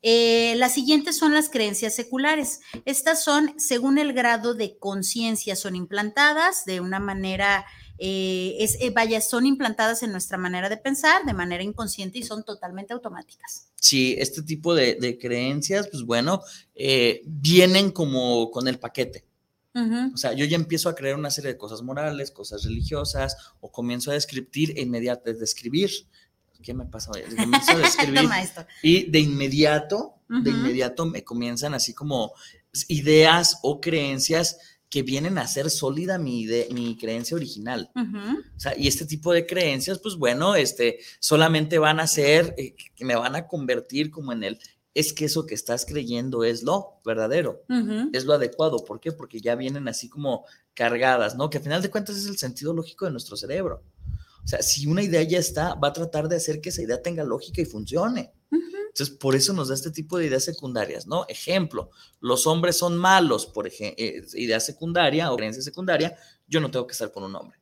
Eh, 0.00 0.54
las 0.56 0.74
siguientes 0.74 1.16
son 1.16 1.34
las 1.34 1.48
creencias 1.48 1.94
seculares. 1.94 2.60
Estas 2.84 3.24
son, 3.24 3.54
según 3.58 3.98
el 3.98 4.12
grado 4.12 4.54
de 4.54 4.78
conciencia, 4.78 5.56
son 5.56 5.74
implantadas 5.74 6.64
de 6.64 6.80
una 6.80 7.00
manera, 7.00 7.66
eh, 7.98 8.56
es, 8.60 8.76
eh, 8.80 8.90
vaya, 8.90 9.20
son 9.20 9.44
implantadas 9.44 10.04
en 10.04 10.12
nuestra 10.12 10.38
manera 10.38 10.68
de 10.68 10.76
pensar 10.76 11.24
de 11.24 11.34
manera 11.34 11.64
inconsciente 11.64 12.18
y 12.18 12.22
son 12.22 12.44
totalmente 12.44 12.92
automáticas. 12.92 13.72
Sí, 13.74 14.14
este 14.18 14.42
tipo 14.42 14.72
de, 14.72 14.94
de 14.94 15.18
creencias, 15.18 15.88
pues 15.88 16.04
bueno, 16.04 16.42
vienen 17.24 17.90
como 17.90 18.52
con 18.52 18.68
el 18.68 18.78
paquete. 18.78 19.27
O 19.74 20.16
sea, 20.16 20.32
yo 20.32 20.44
ya 20.44 20.56
empiezo 20.56 20.88
a 20.88 20.94
creer 20.94 21.14
una 21.14 21.30
serie 21.30 21.52
de 21.52 21.58
cosas 21.58 21.82
morales, 21.82 22.30
cosas 22.30 22.64
religiosas, 22.64 23.36
o 23.60 23.70
comienzo 23.70 24.10
a 24.10 24.14
describir 24.14 24.74
e 24.76 24.82
inmediato, 24.82 25.32
describir. 25.32 25.90
¿Qué 26.62 26.74
me 26.74 26.86
pasa? 26.86 27.12
Comienzo 27.36 27.72
a 27.72 27.78
describir. 27.78 28.28
y 28.82 29.10
de 29.10 29.20
inmediato, 29.20 30.16
de 30.28 30.50
inmediato 30.50 31.06
me 31.06 31.22
comienzan 31.22 31.74
así 31.74 31.94
como 31.94 32.32
ideas 32.88 33.58
o 33.62 33.80
creencias 33.80 34.58
que 34.90 35.02
vienen 35.02 35.36
a 35.38 35.46
ser 35.46 35.70
sólida 35.70 36.18
mi, 36.18 36.46
mi 36.72 36.96
creencia 36.96 37.36
original. 37.36 37.90
O 37.94 38.60
sea, 38.60 38.76
y 38.76 38.88
este 38.88 39.04
tipo 39.04 39.32
de 39.32 39.46
creencias, 39.46 39.98
pues 39.98 40.16
bueno, 40.16 40.54
este, 40.54 40.98
solamente 41.20 41.78
van 41.78 42.00
a 42.00 42.06
ser, 42.06 42.54
eh, 42.56 42.74
que 42.94 43.04
me 43.04 43.14
van 43.14 43.36
a 43.36 43.46
convertir 43.46 44.10
como 44.10 44.32
en 44.32 44.44
el, 44.44 44.58
es 44.98 45.12
que 45.12 45.26
eso 45.26 45.46
que 45.46 45.54
estás 45.54 45.86
creyendo 45.86 46.42
es 46.42 46.64
lo 46.64 47.00
verdadero, 47.04 47.62
es 48.12 48.24
lo 48.24 48.32
adecuado. 48.32 48.84
¿Por 48.84 48.98
qué? 48.98 49.12
Porque 49.12 49.40
ya 49.40 49.54
vienen 49.54 49.86
así 49.86 50.08
como 50.08 50.44
cargadas, 50.74 51.36
¿no? 51.36 51.48
Que 51.50 51.58
a 51.58 51.60
final 51.60 51.80
de 51.80 51.88
cuentas 51.88 52.16
es 52.16 52.26
el 52.26 52.36
sentido 52.36 52.74
lógico 52.74 53.04
de 53.04 53.12
nuestro 53.12 53.36
cerebro. 53.36 53.84
O 54.42 54.48
sea, 54.48 54.60
si 54.60 54.88
una 54.88 55.00
idea 55.04 55.22
ya 55.22 55.38
está, 55.38 55.76
va 55.76 55.88
a 55.88 55.92
tratar 55.92 56.28
de 56.28 56.34
hacer 56.34 56.60
que 56.60 56.70
esa 56.70 56.82
idea 56.82 57.00
tenga 57.00 57.22
lógica 57.22 57.60
y 57.60 57.64
funcione. 57.64 58.32
Entonces, 58.50 59.10
por 59.10 59.36
eso 59.36 59.52
nos 59.52 59.68
da 59.68 59.74
este 59.74 59.92
tipo 59.92 60.18
de 60.18 60.26
ideas 60.26 60.42
secundarias, 60.42 61.06
¿no? 61.06 61.24
Ejemplo, 61.28 61.90
los 62.18 62.48
hombres 62.48 62.76
son 62.76 62.98
malos, 62.98 63.46
por 63.46 63.68
ejemplo, 63.68 63.94
eh, 64.04 64.24
idea 64.34 64.58
secundaria 64.58 65.30
o 65.30 65.36
creencia 65.36 65.62
secundaria, 65.62 66.16
yo 66.48 66.58
no 66.58 66.72
tengo 66.72 66.88
que 66.88 66.92
estar 66.92 67.12
con 67.12 67.22
un 67.22 67.36
hombre. 67.36 67.60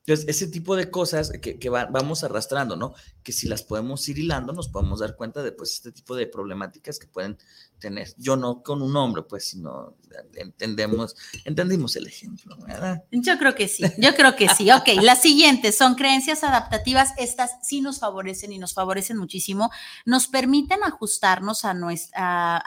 Entonces, 0.00 0.26
ese 0.28 0.46
tipo 0.48 0.76
de 0.76 0.90
cosas 0.90 1.32
que, 1.40 1.70
vamos 1.70 2.22
arrastrando, 2.22 2.76
¿no? 2.76 2.94
Que 3.26 3.32
si 3.32 3.48
las 3.48 3.64
podemos 3.64 4.08
ir 4.08 4.20
hilando, 4.20 4.52
nos 4.52 4.68
podemos 4.68 5.00
dar 5.00 5.16
cuenta 5.16 5.42
de, 5.42 5.50
pues, 5.50 5.72
este 5.72 5.90
tipo 5.90 6.14
de 6.14 6.28
problemáticas 6.28 7.00
que 7.00 7.08
pueden 7.08 7.36
tener. 7.80 8.14
Yo 8.18 8.36
no 8.36 8.62
con 8.62 8.82
un 8.82 8.94
hombre, 8.96 9.24
pues, 9.24 9.48
sino 9.48 9.96
entendemos, 10.36 11.16
entendimos 11.44 11.96
el 11.96 12.06
ejemplo, 12.06 12.56
¿verdad? 12.66 13.04
Yo 13.10 13.36
creo 13.38 13.54
que 13.56 13.68
sí, 13.68 13.84
yo 13.98 14.14
creo 14.14 14.36
que 14.36 14.48
sí. 14.48 14.70
Ok, 14.70 14.88
las 15.02 15.22
siguientes 15.22 15.76
son 15.76 15.94
creencias 15.94 16.44
adaptativas. 16.44 17.14
Estas 17.18 17.56
sí 17.62 17.80
nos 17.80 17.98
favorecen 17.98 18.52
y 18.52 18.58
nos 18.58 18.74
favorecen 18.74 19.18
muchísimo. 19.18 19.70
Nos 20.04 20.28
permiten 20.28 20.82
ajustarnos 20.84 21.64
a, 21.64 21.74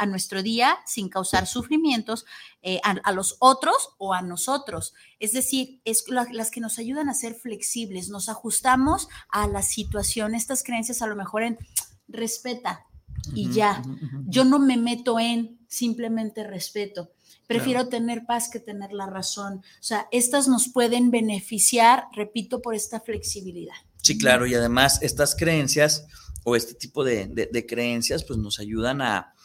nuestro 0.08 0.43
día 0.43 0.78
sin 0.86 1.10
causar 1.10 1.48
sufrimientos 1.48 2.26
eh, 2.62 2.82
a, 2.84 3.12
los 3.13 3.38
otros 3.39 3.91
o 3.98 4.13
a 4.13 4.22
nosotros. 4.22 4.93
Es 5.19 5.32
decir, 5.32 5.82
es 5.86 6.04
las 6.10 6.52
que 6.52 6.60
nos 6.60 6.78
ayudan 6.78 7.10
a 7.10 7.13
ser 7.13 7.34
flexibles, 7.36 8.10
nos 8.10 8.30
ajustamos 8.30 9.08
a 9.30 9.48
la 9.48 9.62
situación. 9.62 10.36
Estas 10.49 10.63
creencias 10.63 11.03
a 11.03 11.07
lo 11.07 11.15
mejor 11.15 11.43
en 11.43 11.59
respeta 12.07 12.88
y 13.35 13.51
ya. 13.51 13.83
Yo 14.25 14.45
no 14.45 14.57
me 14.57 14.77
meto 14.77 15.19
en 15.19 15.59
simplemente 15.67 16.43
respeto. 16.43 17.12
Prefiero 17.45 17.88
tener 17.88 18.25
paz 18.25 18.49
que 18.49 18.59
tener 18.59 18.91
la 18.91 19.05
razón. 19.05 19.57
O 19.57 19.83
sea, 19.83 20.07
estas 20.12 20.47
nos 20.47 20.69
pueden 20.69 21.12
beneficiar, 21.12 22.05
repito, 22.13 22.63
por 22.63 22.73
esta 22.73 22.99
flexibilidad. 22.99 23.75
Sí, 24.01 24.17
claro, 24.17 24.47
y 24.47 24.55
además 24.55 25.03
estas 25.03 25.35
creencias 25.35 26.07
o 26.43 26.55
este 26.55 26.73
tipo 26.73 27.03
de, 27.03 27.65
creencias 27.69 28.23
pues 28.23 28.39
nos 28.39 28.59
ayudan 28.59 29.03
a, 29.03 29.35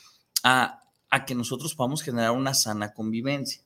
a, 0.42 0.80
que 1.26 1.34
nosotros 1.34 1.74
podamos 1.74 2.02
generar 2.02 2.30
una 2.30 2.54
sana 2.54 2.94
convivencia. 2.94 3.62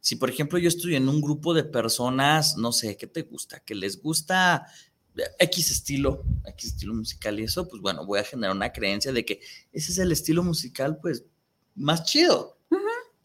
Si, 0.00 0.16
por 0.16 0.30
ejemplo, 0.30 0.58
yo 0.58 0.68
estoy 0.68 0.94
en 0.94 1.10
un 1.10 1.20
grupo 1.20 1.52
de 1.52 1.64
personas, 1.64 2.56
no 2.56 2.72
sé, 2.72 2.96
¿qué 2.96 3.06
te 3.06 3.22
gusta? 3.24 3.60
Que 3.60 3.74
les 3.74 4.00
gusta 4.00 4.66
X 5.38 5.70
estilo, 5.70 6.24
X 6.44 6.72
estilo 6.72 6.94
musical 6.94 7.40
y 7.40 7.44
eso, 7.44 7.68
pues 7.68 7.80
bueno, 7.80 8.04
voy 8.04 8.20
a 8.20 8.24
generar 8.24 8.54
una 8.54 8.72
creencia 8.72 9.12
de 9.12 9.24
que 9.24 9.40
ese 9.72 9.92
es 9.92 9.98
el 9.98 10.12
estilo 10.12 10.42
musical, 10.42 10.98
pues, 11.00 11.24
más 11.74 12.04
chido. 12.04 12.56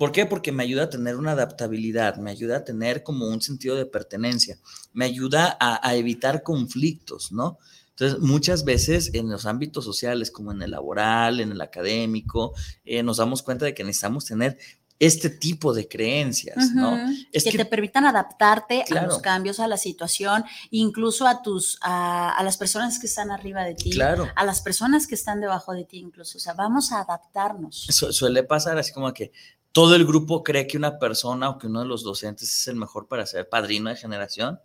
¿Por 0.02 0.12
qué? 0.12 0.26
Porque 0.26 0.52
me 0.52 0.64
ayuda 0.64 0.86
a 0.86 0.90
tener 0.90 1.16
una 1.16 1.34
adaptabilidad, 1.34 2.16
me 2.16 2.32
ayuda 2.32 2.58
a 2.58 2.64
tener 2.64 3.04
como 3.04 3.28
un 3.28 3.40
sentido 3.40 3.76
de 3.76 3.86
pertenencia, 3.86 4.58
me 4.94 5.06
ayuda 5.06 5.56
a, 5.60 5.96
evitar 5.96 6.42
conflictos, 6.42 7.32
¿no? 7.32 7.60
Entonces, 7.90 8.20
muchas 8.20 8.66
veces 8.66 9.12
en 9.14 9.30
los 9.30 9.46
ámbitos 9.46 9.86
sociales, 9.86 10.32
como 10.32 10.52
en 10.52 10.64
el 10.64 10.72
laboral, 10.72 11.40
en 11.40 11.52
el 11.52 11.62
académico, 11.62 12.56
eh, 12.84 13.04
nos 13.04 13.18
damos 13.18 13.44
cuenta 13.44 13.66
de 13.66 13.76
que 13.76 13.84
necesitamos 13.84 14.26
tener 14.26 14.58
este 15.02 15.32
tipo 15.32 15.74
de 15.74 15.88
creencias, 15.88 16.74
¿no? 16.76 16.96
Es 17.32 17.44
que, 17.44 17.58
te 17.58 17.66
permitan 17.66 18.06
adaptarte 18.06 18.86
a 18.96 19.04
los 19.04 19.18
cambios, 19.18 19.60
a 19.60 19.68
la 19.68 19.78
situación, 19.78 20.46
incluso 20.70 21.26
a 21.26 21.42
tus, 21.42 21.80
a, 21.82 22.40
las 22.44 22.58
personas 22.58 23.00
que 23.00 23.08
están 23.08 23.32
arriba 23.32 23.64
de 23.64 23.74
ti, 23.74 23.90
claro. 23.90 24.28
a 24.36 24.46
las 24.46 24.62
personas 24.62 25.08
que 25.08 25.16
están 25.16 25.42
debajo 25.42 25.74
de 25.74 25.86
ti, 25.86 25.98
incluso. 25.98 26.38
O 26.38 26.42
sea, 26.42 26.54
vamos 26.54 26.92
a 26.92 27.02
adaptarnos. 27.02 27.88
suele 27.90 28.44
pasar 28.44 28.78
así 28.78 28.94
como 28.94 29.12
que 29.12 29.32
todo 29.72 29.96
el 29.96 30.06
grupo 30.06 30.44
cree 30.44 30.68
que 30.68 30.78
una 30.78 31.00
persona 31.00 31.50
o 31.50 31.58
que 31.58 31.66
uno 31.66 31.80
de 31.80 31.88
los 31.88 32.04
docentes 32.04 32.54
es 32.54 32.68
el 32.68 32.76
mejor 32.76 33.08
para 33.08 33.26
ser 33.26 33.50
padrino 33.50 33.90
de 33.90 33.96
generación 33.96 34.60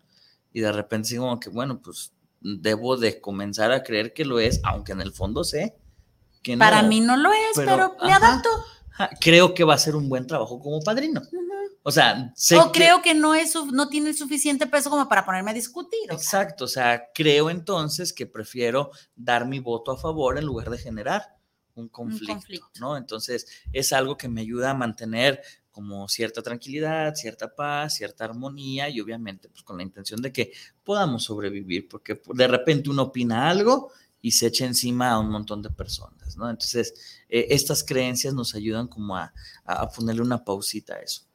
y 0.53 0.59
de 0.59 0.71
repente 0.71 1.09
digo 1.09 1.23
como 1.23 1.39
que, 1.39 1.49
bueno, 1.49 1.81
pues 1.81 2.13
debo 2.41 2.95
de 2.95 3.19
comenzar 3.19 3.71
a 3.71 3.81
creer 3.81 4.13
que 4.13 4.23
lo 4.23 4.39
es, 4.39 4.61
aunque 4.63 4.91
en 4.91 5.01
el 5.01 5.13
fondo 5.13 5.43
sé 5.43 5.75
que 6.43 6.55
no. 6.55 6.59
Para 6.59 6.83
mí 6.83 6.99
no 6.99 7.17
lo 7.17 7.31
es, 7.31 7.55
pero, 7.55 7.95
me 8.03 8.13
adapto 8.13 8.49
creo 9.19 9.53
que 9.53 9.63
va 9.63 9.73
a 9.73 9.77
ser 9.79 9.95
un 9.95 10.09
buen 10.09 10.27
trabajo 10.27 10.59
como 10.59 10.81
padrino. 10.81 11.21
O 11.83 11.91
sea, 11.91 12.33
sé 12.35 12.57
o 12.57 12.71
creo 12.71 13.01
que 13.01 13.13
no 13.13 13.33
es 13.33 13.55
no 13.71 13.87
tiene 13.87 14.09
el 14.09 14.17
suficiente 14.17 14.67
peso 14.67 14.89
como 14.89 15.07
para 15.07 15.25
ponerme 15.25 15.51
a 15.51 15.53
discutir. 15.53 16.11
Exacto, 16.11 16.65
o 16.65 16.67
sea, 16.67 17.09
creo 17.13 17.49
entonces 17.49 18.11
que 18.11 18.25
prefiero 18.25 18.91
dar 19.15 19.47
mi 19.47 19.59
voto 19.59 19.91
a 19.91 19.97
favor 19.97 20.37
en 20.37 20.45
lugar 20.45 20.69
de 20.69 20.77
generar 20.77 21.37
un 21.75 21.87
conflicto, 21.87 22.67
¿no? 22.79 22.97
Entonces, 22.97 23.47
es 23.71 23.93
algo 23.93 24.17
que 24.17 24.27
me 24.27 24.41
ayuda 24.41 24.71
a 24.71 24.73
mantener 24.73 25.41
como 25.71 26.09
cierta 26.09 26.41
tranquilidad, 26.41 27.13
cierta 27.13 27.53
paz, 27.53 27.93
cierta 27.93 28.25
armonía 28.25 28.89
y 28.89 28.99
obviamente 28.99 29.47
pues 29.47 29.61
con 29.61 29.77
la 29.77 29.83
intención 29.83 30.19
de 30.23 30.33
que 30.33 30.51
podamos 30.83 31.23
sobrevivir, 31.25 31.87
porque 31.87 32.19
de 32.33 32.47
repente 32.47 32.89
uno 32.89 33.03
opina 33.03 33.47
algo 33.47 33.91
y 34.21 34.31
se 34.31 34.47
echa 34.47 34.65
encima 34.65 35.11
a 35.11 35.19
un 35.19 35.29
montón 35.29 35.61
de 35.61 35.69
personas, 35.69 36.37
¿no? 36.37 36.49
Entonces, 36.49 36.93
eh, 37.29 37.47
estas 37.49 37.83
creencias 37.83 38.33
nos 38.33 38.55
ayudan 38.55 38.87
como 38.87 39.15
a, 39.15 39.33
a 39.65 39.89
ponerle 39.89 40.21
una 40.21 40.43
pausita 40.43 40.95
a 40.95 40.99
eso. 40.99 41.27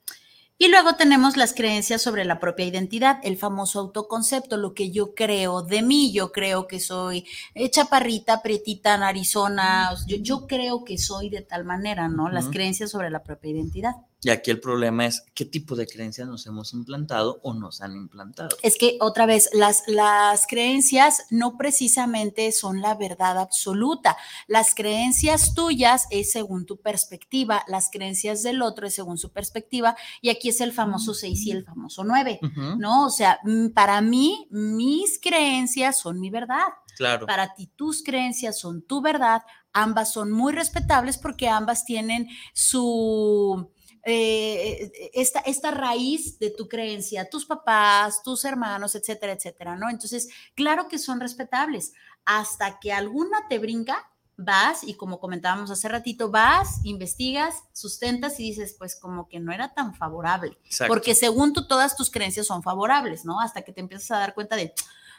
Y 0.62 0.68
luego 0.68 0.94
tenemos 0.94 1.36
las 1.36 1.54
creencias 1.54 2.02
sobre 2.02 2.24
la 2.24 2.38
propia 2.38 2.64
identidad, 2.64 3.18
el 3.24 3.36
famoso 3.36 3.80
autoconcepto, 3.80 4.56
lo 4.56 4.74
que 4.74 4.92
yo 4.92 5.12
creo 5.12 5.62
de 5.62 5.82
mí. 5.82 6.12
Yo 6.12 6.30
creo 6.30 6.68
que 6.68 6.78
soy 6.78 7.26
eh, 7.54 7.68
chaparrita, 7.68 8.42
prietita, 8.42 8.96
narizona. 8.96 9.90
Yo, 10.06 10.18
yo 10.18 10.46
creo 10.46 10.84
que 10.84 10.98
soy 10.98 11.30
de 11.30 11.42
tal 11.42 11.64
manera, 11.64 12.06
¿no? 12.06 12.30
Las 12.30 12.46
creencias 12.46 12.92
sobre 12.92 13.10
la 13.10 13.24
propia 13.24 13.50
identidad. 13.50 13.94
Y 14.24 14.30
aquí 14.30 14.52
el 14.52 14.60
problema 14.60 15.06
es 15.06 15.24
qué 15.34 15.44
tipo 15.44 15.74
de 15.74 15.88
creencias 15.88 16.28
nos 16.28 16.46
hemos 16.46 16.72
implantado 16.74 17.40
o 17.42 17.54
nos 17.54 17.80
han 17.80 17.96
implantado. 17.96 18.56
Es 18.62 18.78
que 18.78 18.96
otra 19.00 19.26
vez, 19.26 19.50
las, 19.52 19.82
las 19.88 20.46
creencias 20.46 21.26
no 21.30 21.56
precisamente 21.56 22.52
son 22.52 22.80
la 22.80 22.94
verdad 22.94 23.36
absoluta. 23.38 24.16
Las 24.46 24.76
creencias 24.76 25.54
tuyas 25.54 26.06
es 26.10 26.30
según 26.30 26.66
tu 26.66 26.80
perspectiva, 26.80 27.64
las 27.66 27.90
creencias 27.90 28.44
del 28.44 28.62
otro 28.62 28.86
es 28.86 28.94
según 28.94 29.18
su 29.18 29.32
perspectiva. 29.32 29.96
Y 30.20 30.28
aquí 30.28 30.50
es 30.50 30.60
el 30.60 30.72
famoso 30.72 31.14
6 31.14 31.46
y 31.46 31.50
el 31.50 31.64
famoso 31.64 32.04
9, 32.04 32.38
¿no? 32.78 33.06
O 33.06 33.10
sea, 33.10 33.40
mm, 33.42 33.70
para 33.70 34.00
mí, 34.02 34.46
mis 34.50 35.18
creencias 35.20 35.98
son 35.98 36.20
mi 36.20 36.30
verdad. 36.30 36.68
Claro. 36.96 37.26
Para 37.26 37.54
ti, 37.54 37.66
tus 37.74 38.04
creencias 38.04 38.56
son 38.56 38.82
tu 38.82 39.00
verdad. 39.02 39.42
Ambas 39.72 40.12
son 40.12 40.30
muy 40.30 40.52
respetables 40.52 41.18
porque 41.18 41.48
ambas 41.48 41.84
tienen 41.84 42.28
su 42.52 43.68
eh, 44.04 45.10
esta, 45.14 45.40
esta 45.40 45.70
raíz 45.70 46.38
de 46.38 46.50
tu 46.50 46.68
creencia, 46.68 47.30
tus 47.30 47.46
papás, 47.46 48.22
tus 48.22 48.44
hermanos, 48.44 48.94
etcétera, 48.94 49.32
etcétera, 49.32 49.76
¿no? 49.76 49.88
Entonces, 49.90 50.28
claro 50.54 50.88
que 50.88 50.98
son 50.98 51.20
respetables. 51.20 51.92
Hasta 52.24 52.78
que 52.80 52.92
alguna 52.92 53.48
te 53.48 53.58
brinca, 53.58 54.08
vas 54.36 54.82
y 54.84 54.94
como 54.94 55.20
comentábamos 55.20 55.70
hace 55.70 55.88
ratito, 55.88 56.30
vas, 56.30 56.80
investigas, 56.84 57.62
sustentas 57.72 58.40
y 58.40 58.44
dices, 58.44 58.74
pues 58.78 58.96
como 58.96 59.28
que 59.28 59.40
no 59.40 59.52
era 59.52 59.74
tan 59.74 59.94
favorable. 59.94 60.58
Porque 60.88 61.14
según 61.14 61.52
tú, 61.52 61.66
todas 61.66 61.96
tus 61.96 62.10
creencias 62.10 62.46
son 62.46 62.62
favorables, 62.62 63.24
¿no? 63.24 63.40
Hasta 63.40 63.62
que 63.62 63.72
te 63.72 63.80
empiezas 63.80 64.10
a 64.12 64.18
dar 64.18 64.34
cuenta 64.34 64.56
de, 64.56 64.74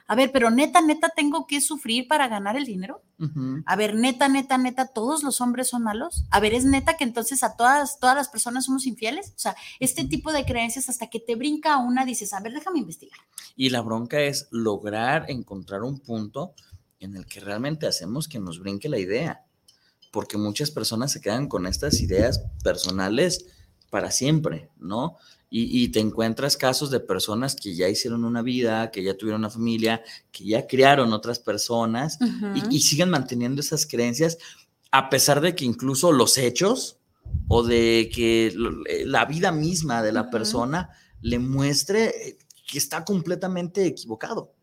a 0.05 0.15
ver, 0.15 0.31
pero 0.31 0.49
neta, 0.49 0.81
neta, 0.81 1.09
tengo 1.09 1.47
que 1.47 1.61
sufrir 1.61 2.07
para 2.07 2.27
ganar 2.27 2.57
el 2.57 2.65
dinero. 2.65 3.01
A 3.65 3.75
ver, 3.77 3.95
neta, 3.95 4.27
neta, 4.27 4.57
neta, 4.57 4.87
todos 4.87 5.23
los 5.23 5.39
hombres 5.39 5.69
son 5.69 5.83
malos. 5.83 6.25
A 6.29 6.41
ver, 6.41 6.53
es 6.53 6.65
neta 6.65 6.97
que 6.97 7.05
entonces 7.05 7.41
a 7.41 7.55
todas, 7.55 7.99
todas 7.99 8.15
las 8.15 8.27
personas 8.27 8.65
somos 8.65 8.85
infieles. 8.85 9.29
O 9.29 9.39
sea, 9.39 9.55
este 9.79 10.03
tipo 10.03 10.33
de 10.33 10.43
creencias 10.43 10.89
hasta 10.89 11.07
que 11.07 11.21
te 11.21 11.35
brinca 11.35 11.77
una, 11.77 12.03
dices, 12.03 12.33
a 12.33 12.41
ver, 12.41 12.51
déjame 12.51 12.79
investigar. 12.79 13.17
Y 13.55 13.69
la 13.69 13.81
bronca 13.81 14.19
es 14.19 14.47
lograr 14.51 15.29
encontrar 15.29 15.83
un 15.83 15.99
punto 15.99 16.53
en 16.99 17.15
el 17.15 17.25
que 17.25 17.39
realmente 17.39 17.87
hacemos 17.87 18.27
que 18.27 18.39
nos 18.39 18.59
brinque 18.59 18.89
la 18.89 18.99
idea. 18.99 19.45
Porque 20.11 20.37
muchas 20.37 20.69
personas 20.69 21.13
se 21.13 21.21
quedan 21.21 21.47
con 21.47 21.65
estas 21.65 22.01
ideas 22.01 22.43
personales 22.61 23.45
para 23.89 24.11
siempre, 24.11 24.69
¿no? 24.77 25.17
Y, 25.55 25.89
te 25.89 25.99
encuentras 25.99 26.57
casos 26.57 26.89
de 26.89 26.99
personas 26.99 27.55
que 27.55 27.75
ya 27.75 27.87
hicieron 27.87 28.25
una 28.25 28.41
vida, 28.41 28.89
que 28.89 29.03
ya 29.03 29.15
tuvieron 29.15 29.41
una 29.41 29.51
familia, 29.51 30.01
que 30.31 30.45
ya 30.45 30.65
criaron 30.65 31.13
otras 31.13 31.37
personas 31.37 32.17
y, 32.71 32.79
siguen 32.79 33.11
manteniendo 33.11 33.61
esas 33.61 33.85
creencias, 33.85 34.39
a 34.89 35.11
pesar 35.11 35.41
de 35.41 35.53
que 35.53 35.63
incluso 35.63 36.11
los 36.11 36.39
hechos 36.39 36.97
o 37.47 37.61
de 37.61 38.09
que 38.11 38.47
eh, 38.47 39.05
la 39.05 39.25
vida 39.25 39.51
misma 39.51 40.01
de 40.01 40.11
la 40.11 40.31
persona 40.31 40.89
le 41.21 41.37
muestre 41.37 42.39
que 42.67 42.79
está 42.79 43.05
completamente 43.05 43.85
equivocado. 43.85 44.55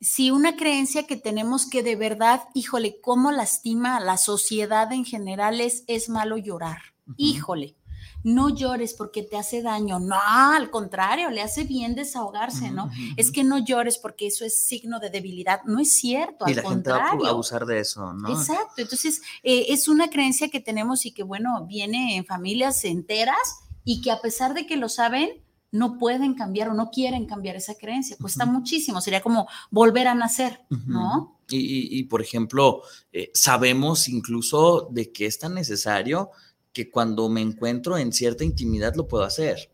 Si 0.00 0.32
una 0.32 0.56
creencia 0.56 1.06
que 1.06 1.16
tenemos 1.16 1.66
que 1.70 1.84
de 1.84 1.94
verdad, 1.94 2.40
híjole, 2.52 3.00
cómo 3.00 3.30
lastima 3.30 3.96
a 3.96 4.00
la 4.00 4.16
sociedad 4.16 4.92
en 4.92 5.04
general 5.04 5.60
es, 5.60 5.84
es 5.86 6.08
malo 6.08 6.36
llorar. 6.36 6.78
Híjole, 7.16 7.76
no 8.24 8.48
llores 8.48 8.94
porque 8.94 9.22
te 9.22 9.36
hace 9.36 9.62
daño. 9.62 9.98
No, 9.98 10.16
al 10.20 10.70
contrario, 10.70 11.30
le 11.30 11.42
hace 11.42 11.64
bien 11.64 11.94
desahogarse, 11.94 12.70
¿no? 12.70 12.90
Es 13.16 13.30
que 13.30 13.44
no 13.44 13.58
llores 13.58 13.98
porque 13.98 14.26
eso 14.26 14.44
es 14.44 14.62
signo 14.62 15.00
de 15.00 15.10
debilidad. 15.10 15.62
No 15.64 15.80
es 15.80 15.94
cierto, 15.94 16.46
y 16.48 16.54
la 16.54 16.62
Gente 16.62 16.90
va 16.90 17.10
a 17.10 17.30
abusar 17.30 17.66
de 17.66 17.80
eso, 17.80 18.12
¿no? 18.12 18.28
Exacto. 18.28 18.74
Entonces, 18.76 19.22
eh, 19.42 19.66
es 19.68 19.88
una 19.88 20.10
creencia 20.10 20.48
que 20.48 20.60
tenemos 20.60 21.06
y 21.06 21.12
que, 21.12 21.22
bueno, 21.22 21.66
viene 21.66 22.16
en 22.16 22.24
familias 22.24 22.84
enteras 22.84 23.60
y 23.84 24.00
que 24.00 24.10
a 24.10 24.20
pesar 24.20 24.54
de 24.54 24.66
que 24.66 24.76
lo 24.76 24.88
saben, 24.88 25.42
no 25.72 25.96
pueden 25.98 26.34
cambiar 26.34 26.68
o 26.68 26.74
no 26.74 26.90
quieren 26.90 27.26
cambiar 27.26 27.56
esa 27.56 27.74
creencia. 27.74 28.16
Cuesta 28.20 28.44
muchísimo. 28.44 29.00
Sería 29.00 29.22
como 29.22 29.48
volver 29.70 30.06
a 30.06 30.14
nacer, 30.14 30.60
¿no? 30.86 31.40
Y, 31.48 32.04
por 32.04 32.22
ejemplo, 32.22 32.82
eh, 33.12 33.30
sabemos 33.34 34.08
incluso 34.08 34.88
de 34.90 35.12
que 35.12 35.26
es 35.26 35.38
tan 35.38 35.54
necesario 35.54 36.30
que 36.72 36.90
cuando 36.90 37.28
me 37.28 37.40
encuentro 37.40 37.98
en 37.98 38.12
cierta 38.12 38.44
intimidad 38.44 38.94
lo 38.94 39.08
puedo 39.08 39.24
hacer. 39.24 39.70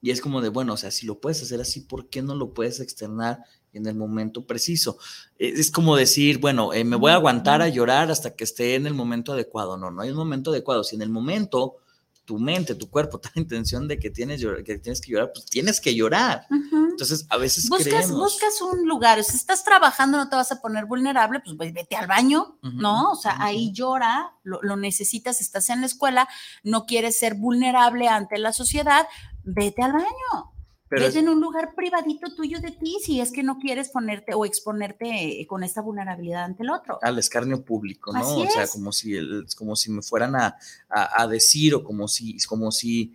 Y 0.00 0.10
es 0.10 0.20
como 0.20 0.42
de, 0.42 0.50
bueno, 0.50 0.74
o 0.74 0.76
sea, 0.76 0.90
si 0.90 1.06
lo 1.06 1.18
puedes 1.18 1.42
hacer 1.42 1.62
así, 1.62 1.80
¿por 1.80 2.10
qué 2.10 2.20
no 2.20 2.34
lo 2.34 2.52
puedes 2.52 2.78
externar 2.80 3.42
en 3.72 3.86
el 3.86 3.94
momento 3.94 4.46
preciso? 4.46 4.98
E, 5.38 5.48
es 5.48 5.70
como 5.70 5.96
decir, 5.96 6.38
bueno, 6.38 6.74
eh, 6.74 6.84
me 6.84 6.96
voy 6.96 7.10
a 7.10 7.14
aguantar 7.14 7.62
a 7.62 7.68
llorar 7.68 8.10
hasta 8.10 8.36
que 8.36 8.44
esté 8.44 8.74
en 8.74 8.86
el 8.86 8.92
momento 8.92 9.32
adecuado. 9.32 9.78
No, 9.78 9.90
no 9.90 10.02
hay 10.02 10.10
un 10.10 10.16
momento 10.16 10.50
adecuado. 10.50 10.84
Si 10.84 10.94
en 10.94 11.00
el 11.00 11.08
momento 11.08 11.76
tu 12.24 12.38
mente, 12.38 12.74
tu 12.74 12.88
cuerpo, 12.88 13.18
ta 13.20 13.30
intención 13.34 13.86
de 13.88 13.98
que 13.98 14.10
tienes, 14.10 14.44
que 14.64 14.78
tienes 14.78 15.00
que 15.00 15.12
llorar, 15.12 15.32
pues 15.32 15.46
tienes 15.46 15.80
que 15.80 15.94
llorar. 15.94 16.46
Entonces, 16.50 17.26
a 17.28 17.36
veces 17.36 17.68
buscas, 17.68 18.10
buscas 18.10 18.60
un 18.60 18.86
lugar, 18.86 19.22
si 19.24 19.36
estás 19.36 19.64
trabajando 19.64 20.18
no 20.18 20.28
te 20.28 20.36
vas 20.36 20.52
a 20.52 20.60
poner 20.60 20.86
vulnerable, 20.86 21.40
pues, 21.40 21.72
vete 21.72 21.96
al 21.96 22.06
baño, 22.06 22.58
¿no? 22.62 23.12
O 23.12 23.16
sea, 23.16 23.36
ahí 23.40 23.72
llora, 23.72 24.34
lo, 24.42 24.60
lo, 24.62 24.76
necesitas, 24.76 25.40
estás 25.40 25.70
en 25.70 25.80
la 25.80 25.86
escuela, 25.86 26.28
no 26.62 26.86
quieres 26.86 27.18
ser 27.18 27.34
vulnerable 27.34 28.08
ante 28.08 28.38
la 28.38 28.52
sociedad, 28.52 29.06
vete 29.42 29.82
al 29.82 29.92
baño. 29.92 30.53
Pero 30.94 31.06
es 31.06 31.16
en 31.16 31.28
un 31.28 31.40
lugar 31.40 31.74
privadito 31.74 32.34
tuyo 32.34 32.60
de 32.60 32.70
ti 32.70 32.98
si 33.02 33.20
es 33.20 33.32
que 33.32 33.42
no 33.42 33.58
quieres 33.58 33.88
ponerte 33.88 34.34
o 34.34 34.44
exponerte 34.44 35.40
eh, 35.40 35.46
con 35.46 35.62
esta 35.62 35.80
vulnerabilidad 35.80 36.44
ante 36.44 36.62
el 36.62 36.70
otro. 36.70 36.98
Al 37.02 37.18
escarnio 37.18 37.64
público, 37.64 38.12
¿no? 38.12 38.38
o 38.38 38.50
sea, 38.50 38.66
como 38.68 38.92
si, 38.92 39.14
el, 39.14 39.46
como 39.56 39.76
si 39.76 39.90
me 39.90 40.02
fueran 40.02 40.36
a, 40.36 40.56
a, 40.88 41.26
decir 41.26 41.74
o 41.74 41.84
como 41.84 42.08
si, 42.08 42.36
como 42.46 42.70
si 42.70 43.14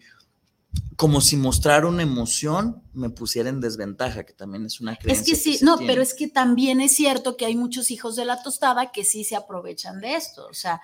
como 0.95 1.21
si 1.21 1.37
mostrar 1.37 1.85
una 1.85 2.03
emoción 2.03 2.83
me 2.93 3.09
pusiera 3.09 3.49
en 3.49 3.61
desventaja, 3.61 4.25
que 4.25 4.33
también 4.33 4.65
es 4.65 4.81
una 4.81 4.95
creencia. 4.95 5.21
Es 5.21 5.27
que 5.27 5.35
sí, 5.35 5.63
no, 5.63 5.77
pero 5.77 6.01
es 6.01 6.13
que 6.13 6.27
también 6.27 6.81
es 6.81 6.95
cierto 6.95 7.37
que 7.37 7.45
hay 7.45 7.55
muchos 7.55 7.89
hijos 7.89 8.15
de 8.15 8.25
la 8.25 8.43
tostada 8.43 8.91
que 8.91 9.03
sí 9.03 9.23
se 9.23 9.35
aprovechan 9.35 10.01
de 10.01 10.15
esto, 10.15 10.45
o 10.47 10.53
sea, 10.53 10.81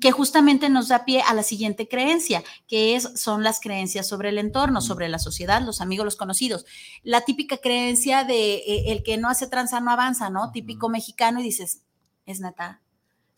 que 0.00 0.12
justamente 0.12 0.70
nos 0.70 0.88
da 0.88 1.04
pie 1.04 1.22
a 1.22 1.34
la 1.34 1.42
siguiente 1.42 1.88
creencia, 1.88 2.42
que 2.66 2.96
es, 2.96 3.10
son 3.16 3.42
las 3.42 3.60
creencias 3.60 4.06
sobre 4.06 4.30
el 4.30 4.38
entorno, 4.38 4.80
sobre 4.80 5.08
la 5.08 5.18
sociedad, 5.18 5.60
los 5.62 5.80
amigos, 5.80 6.04
los 6.04 6.16
conocidos. 6.16 6.64
La 7.02 7.20
típica 7.22 7.58
creencia 7.58 8.24
de 8.24 8.54
eh, 8.54 8.92
el 8.92 9.02
que 9.02 9.18
no 9.18 9.28
hace 9.28 9.46
tranza 9.46 9.80
no 9.80 9.90
avanza, 9.90 10.30
¿no? 10.30 10.52
Típico 10.52 10.88
mexicano 10.88 11.40
y 11.40 11.42
dices, 11.42 11.82
es 12.24 12.40
neta, 12.40 12.80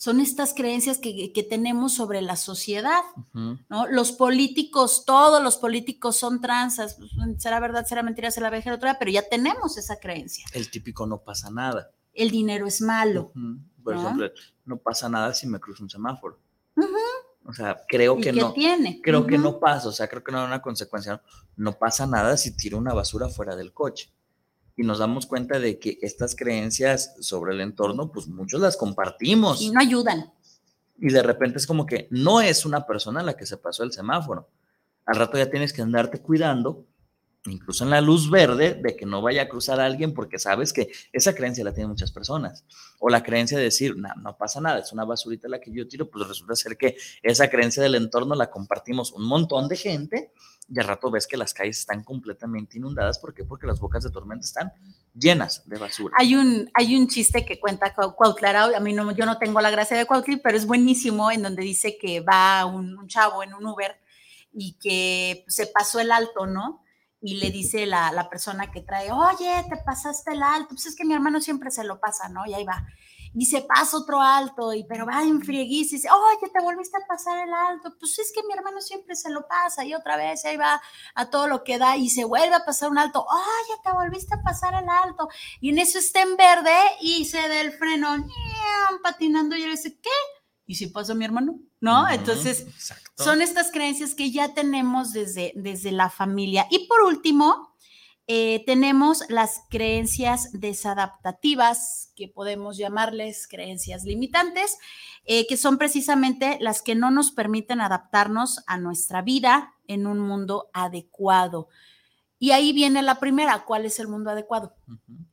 son 0.01 0.19
estas 0.21 0.55
creencias 0.55 0.97
que, 0.97 1.47
tenemos 1.51 1.93
sobre 1.93 2.23
la 2.23 2.37
sociedad, 2.37 3.03
¿no? 3.35 3.87
Los 3.87 4.12
políticos, 4.12 5.05
todos 5.05 5.43
los 5.43 5.59
políticos 5.59 6.16
son 6.16 6.40
transas, 6.40 6.95
pues, 6.95 7.11
será 7.37 7.61
verdad, 7.61 7.85
será 7.85 8.03
mentira, 8.03 8.31
será 8.31 8.51
la 8.51 8.75
otra, 8.75 8.99
pero 8.99 9.11
ya 9.11 9.29
tenemos 9.29 9.77
esa 9.77 9.99
creencia. 9.99 10.47
El 10.55 10.71
típico 10.71 11.07
no 11.07 11.19
pasa 11.19 11.51
nada. 11.51 11.90
El 12.14 12.31
dinero 12.31 12.66
es 12.66 12.81
malo. 12.81 13.33
Por 13.85 13.97
ejemplo, 13.97 14.31
no 14.71 14.79
pasa 14.79 15.09
nada 15.09 15.35
si 15.35 15.47
me 15.47 15.61
cruzo 15.61 15.83
un 15.83 15.91
semáforo. 15.91 16.39
O 17.45 17.53
sea, 17.53 17.85
creo 17.89 18.17
que 18.19 18.33
no. 18.33 18.53
Tiene? 18.53 19.01
Creo 19.03 19.27
que 19.27 19.37
no 19.37 19.59
pasa, 19.59 19.89
o 19.89 19.93
sea, 19.93 20.09
creo 20.09 20.23
que 20.23 20.31
no 20.31 20.41
hay 20.41 20.47
una 20.47 20.63
consecuencia. 20.63 21.21
no 21.57 21.73
pasa 21.73 22.07
nada 22.07 22.37
si 22.37 22.57
tiro 22.57 22.79
una 22.79 22.95
basura 22.95 23.29
fuera 23.29 23.57
del 23.57 23.73
coche 23.73 24.13
y 24.77 24.83
nos 24.83 24.99
damos 24.99 25.27
cuenta 25.27 25.59
de 25.59 25.79
que 25.79 25.99
estas 26.01 26.35
creencias 26.35 27.15
sobre 27.21 27.53
el 27.53 27.61
entorno, 27.61 28.11
pues 28.13 28.29
muchos 28.29 28.61
las 28.61 28.77
compartimos. 28.77 29.61
Y 29.61 29.71
no 29.71 29.81
ayudan. 29.81 30.33
Y 30.99 31.09
de 31.13 31.23
repente 31.23 31.59
es 31.59 31.67
como 31.67 31.85
que 31.85 32.09
no 32.11 32.41
es 32.41 32.65
una 32.65 32.87
persona 32.87 33.23
la 33.23 33.37
que 33.37 33.45
se 33.45 33.57
pasó 33.57 33.83
el 33.83 33.93
semáforo. 33.93 34.49
Al 35.05 35.17
rato 35.17 35.37
ya 35.37 35.51
tienes 35.51 35.73
que 35.73 35.83
andarte 35.83 36.23
cuidando, 36.23 36.87
incluso 37.46 37.85
en 37.85 37.90
la 37.90 38.00
luz 38.00 38.31
verde, 38.31 38.74
de 38.74 38.96
que 38.96 39.07
no 39.07 39.22
vaya 39.22 39.42
a 39.42 39.48
cruzar 39.48 39.81
a 39.81 39.87
alguien 39.87 40.12
porque 40.12 40.38
sabes 40.38 40.72
que 40.72 40.90
esa 41.12 41.35
creencia 41.35 41.64
la 41.64 41.72
tienen 41.72 41.90
muchas 41.90 42.12
personas. 42.12 42.64
O 42.98 43.09
la 43.09 43.22
creencia 43.22 43.57
de 43.57 43.64
decir, 43.64 43.96
no, 43.96 44.09
no 44.22 44.37
pasa 44.37 44.61
nada, 44.61 44.81
es 44.81 44.92
una 44.92 45.05
basurita 45.05 45.48
la 45.48 45.61
que 45.61 45.72
yo 45.72 45.88
tiro, 45.88 46.11
pues 46.11 46.29
resulta 46.29 46.55
ser 46.55 46.76
que 46.76 46.96
esa 47.22 47.48
creencia 47.48 47.83
del 47.83 47.94
entorno 47.94 48.35
la 48.35 48.50
compartimos 48.50 49.12
un 49.12 49.26
montón 49.26 49.68
de 49.68 49.76
gente 49.76 50.33
y 50.72 50.79
al 50.79 50.87
rato 50.87 51.11
ves 51.11 51.26
que 51.26 51.37
las 51.37 51.53
calles 51.53 51.81
están 51.81 52.05
completamente 52.05 52.79
inundadas. 52.79 53.18
¿Por 53.18 53.35
qué? 53.35 53.44
Porque 53.44 53.66
las 53.66 53.81
bocas 53.81 54.05
de 54.05 54.11
tormenta 54.11 54.44
están 54.44 54.72
llenas 55.12 55.68
de 55.68 55.79
basura. 55.79 56.14
Hay 56.16 56.37
un, 56.37 56.70
hay 56.74 56.96
un 56.96 57.09
chiste 57.09 57.44
que 57.44 57.59
cuenta 57.59 57.92
Cuautlara, 57.92 58.76
a 58.76 58.81
mí 58.81 58.92
no, 58.92 59.11
yo 59.11 59.26
no 59.26 59.38
tengo 59.38 59.61
la 59.61 59.70
gracia 59.70 59.96
de 59.96 60.07
Cuautli, 60.07 60.37
pero 60.37 60.57
es 60.57 60.66
buenísimo, 60.66 61.31
en 61.33 61.42
donde 61.42 61.62
dice 61.62 61.98
que 61.98 62.20
va 62.20 62.64
un, 62.66 63.09
chavo 63.09 63.42
en 63.42 63.53
un 63.53 63.66
Uber 63.66 63.96
y 64.53 64.74
que 64.74 65.44
se 65.48 65.66
pasó 65.66 65.98
el 65.98 66.12
alto, 66.12 66.46
¿no? 66.46 66.85
Y 67.23 67.37
le 67.37 67.51
dice 67.51 67.87
la, 67.87 68.13
la 68.13 68.29
persona 68.31 68.71
que 68.71 68.81
trae, 68.81 69.13
oye, 69.13 69.65
te 69.69 69.77
pasaste 69.77 70.33
el 70.33 70.43
alto, 70.43 70.69
pues 70.71 70.87
es 70.87 70.97
que 70.97 71.05
mi 71.05 71.15
hermano 71.15 71.41
siempre 71.41 71.71
se 71.71 71.85
lo 71.85 72.01
pasa, 72.01 72.29
¿no? 72.29 72.47
Y 72.47 72.55
ahí 72.55 72.65
va 72.65 72.87
y 73.33 73.47
se 73.47 73.63
pasa 73.63 73.97
otro 73.97 74.21
alto, 74.21 74.75
y 74.75 74.85
pero 74.85 75.07
va 75.07 75.23
en 75.23 75.41
frieguiza 75.41 75.95
y 75.95 75.99
dice, 75.99 76.09
oye, 76.11 76.51
te 76.53 76.63
volviste 76.63 76.97
a 76.97 77.07
pasar 77.07 77.47
el 77.47 77.55
alto, 77.55 77.95
pues 77.99 78.19
es 78.19 78.33
que 78.33 78.43
mi 78.43 78.53
hermano 78.55 78.81
siempre 78.81 79.15
se 79.15 79.31
lo 79.31 79.47
pasa, 79.47 79.85
y 79.85 79.95
otra 79.95 80.17
vez 80.17 80.45
ahí 80.45 80.57
va 80.57 80.83
a 81.15 81.31
todo 81.31 81.47
lo 81.47 81.63
que 81.63 81.79
da, 81.79 81.97
y 81.97 82.11
se 82.11 82.25
vuelve 82.25 82.55
a 82.55 82.65
pasar 82.65 82.91
un 82.91 82.99
alto, 82.99 83.25
oye, 83.25 83.81
te 83.85 83.93
volviste 83.93 84.35
a 84.35 84.43
pasar 84.43 84.83
el 84.83 84.89
alto, 84.89 85.29
y 85.61 85.71
en 85.71 85.79
eso 85.79 85.99
está 85.99 86.23
en 86.23 86.37
verde, 86.37 86.77
y 87.01 87.25
se 87.25 87.39
da 87.39 87.61
el 87.61 87.73
freno, 87.73 88.09
patinando, 89.03 89.57
y 89.57 89.63
él 89.63 89.71
dice, 89.71 89.99
¿qué? 90.01 90.10
¿Y 90.71 90.77
si 90.77 90.87
pasa 90.87 91.15
mi 91.15 91.25
hermano? 91.25 91.59
¿No? 91.81 92.09
Entonces, 92.09 92.65
son 93.17 93.43
estas 93.43 93.73
creencias 93.73 94.15
que 94.15 94.31
ya 94.31 94.55
tenemos 94.55 95.13
desde, 95.13 95.53
desde 95.57 95.91
la 95.91 96.11
familia. 96.11 96.69
Y 96.71 96.87
por 96.87 97.03
último, 97.03 97.75
eh, 98.29 98.63
tenemos 98.67 99.25
las 99.29 99.63
creencias 99.69 100.53
desadaptativas, 100.53 102.13
que 102.15 102.29
podemos 102.29 102.77
llamarles 102.77 103.49
creencias 103.49 104.05
limitantes, 104.05 104.79
eh, 105.25 105.45
que 105.49 105.57
son 105.57 105.77
precisamente 105.77 106.57
las 106.61 106.83
que 106.83 106.95
no 106.95 107.11
nos 107.11 107.33
permiten 107.33 107.81
adaptarnos 107.81 108.63
a 108.69 108.79
nuestra 108.79 109.23
vida 109.23 109.75
en 109.89 110.07
un 110.07 110.21
mundo 110.21 110.71
adecuado. 110.73 111.67
Y 112.39 112.53
ahí 112.53 112.73
viene 112.73 113.03
la 113.03 113.19
primera, 113.19 113.65
¿cuál 113.65 113.87
es 113.87 113.99
el 113.99 114.07
mundo 114.07 114.31
adecuado? 114.31 114.77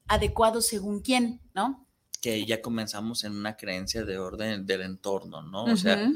Adecuado 0.08 0.62
según 0.62 1.02
quién, 1.02 1.42
¿no? 1.54 1.87
Que 2.22 2.46
ya 2.46 2.62
comenzamos 2.62 3.24
en 3.24 3.34
una 3.34 3.56
creencia 3.56 4.04
de 4.04 4.18
orden 4.18 4.66
del 4.66 4.82
entorno, 4.82 5.42
¿no? 5.42 5.66
O 5.66 5.78
sea, 5.78 6.12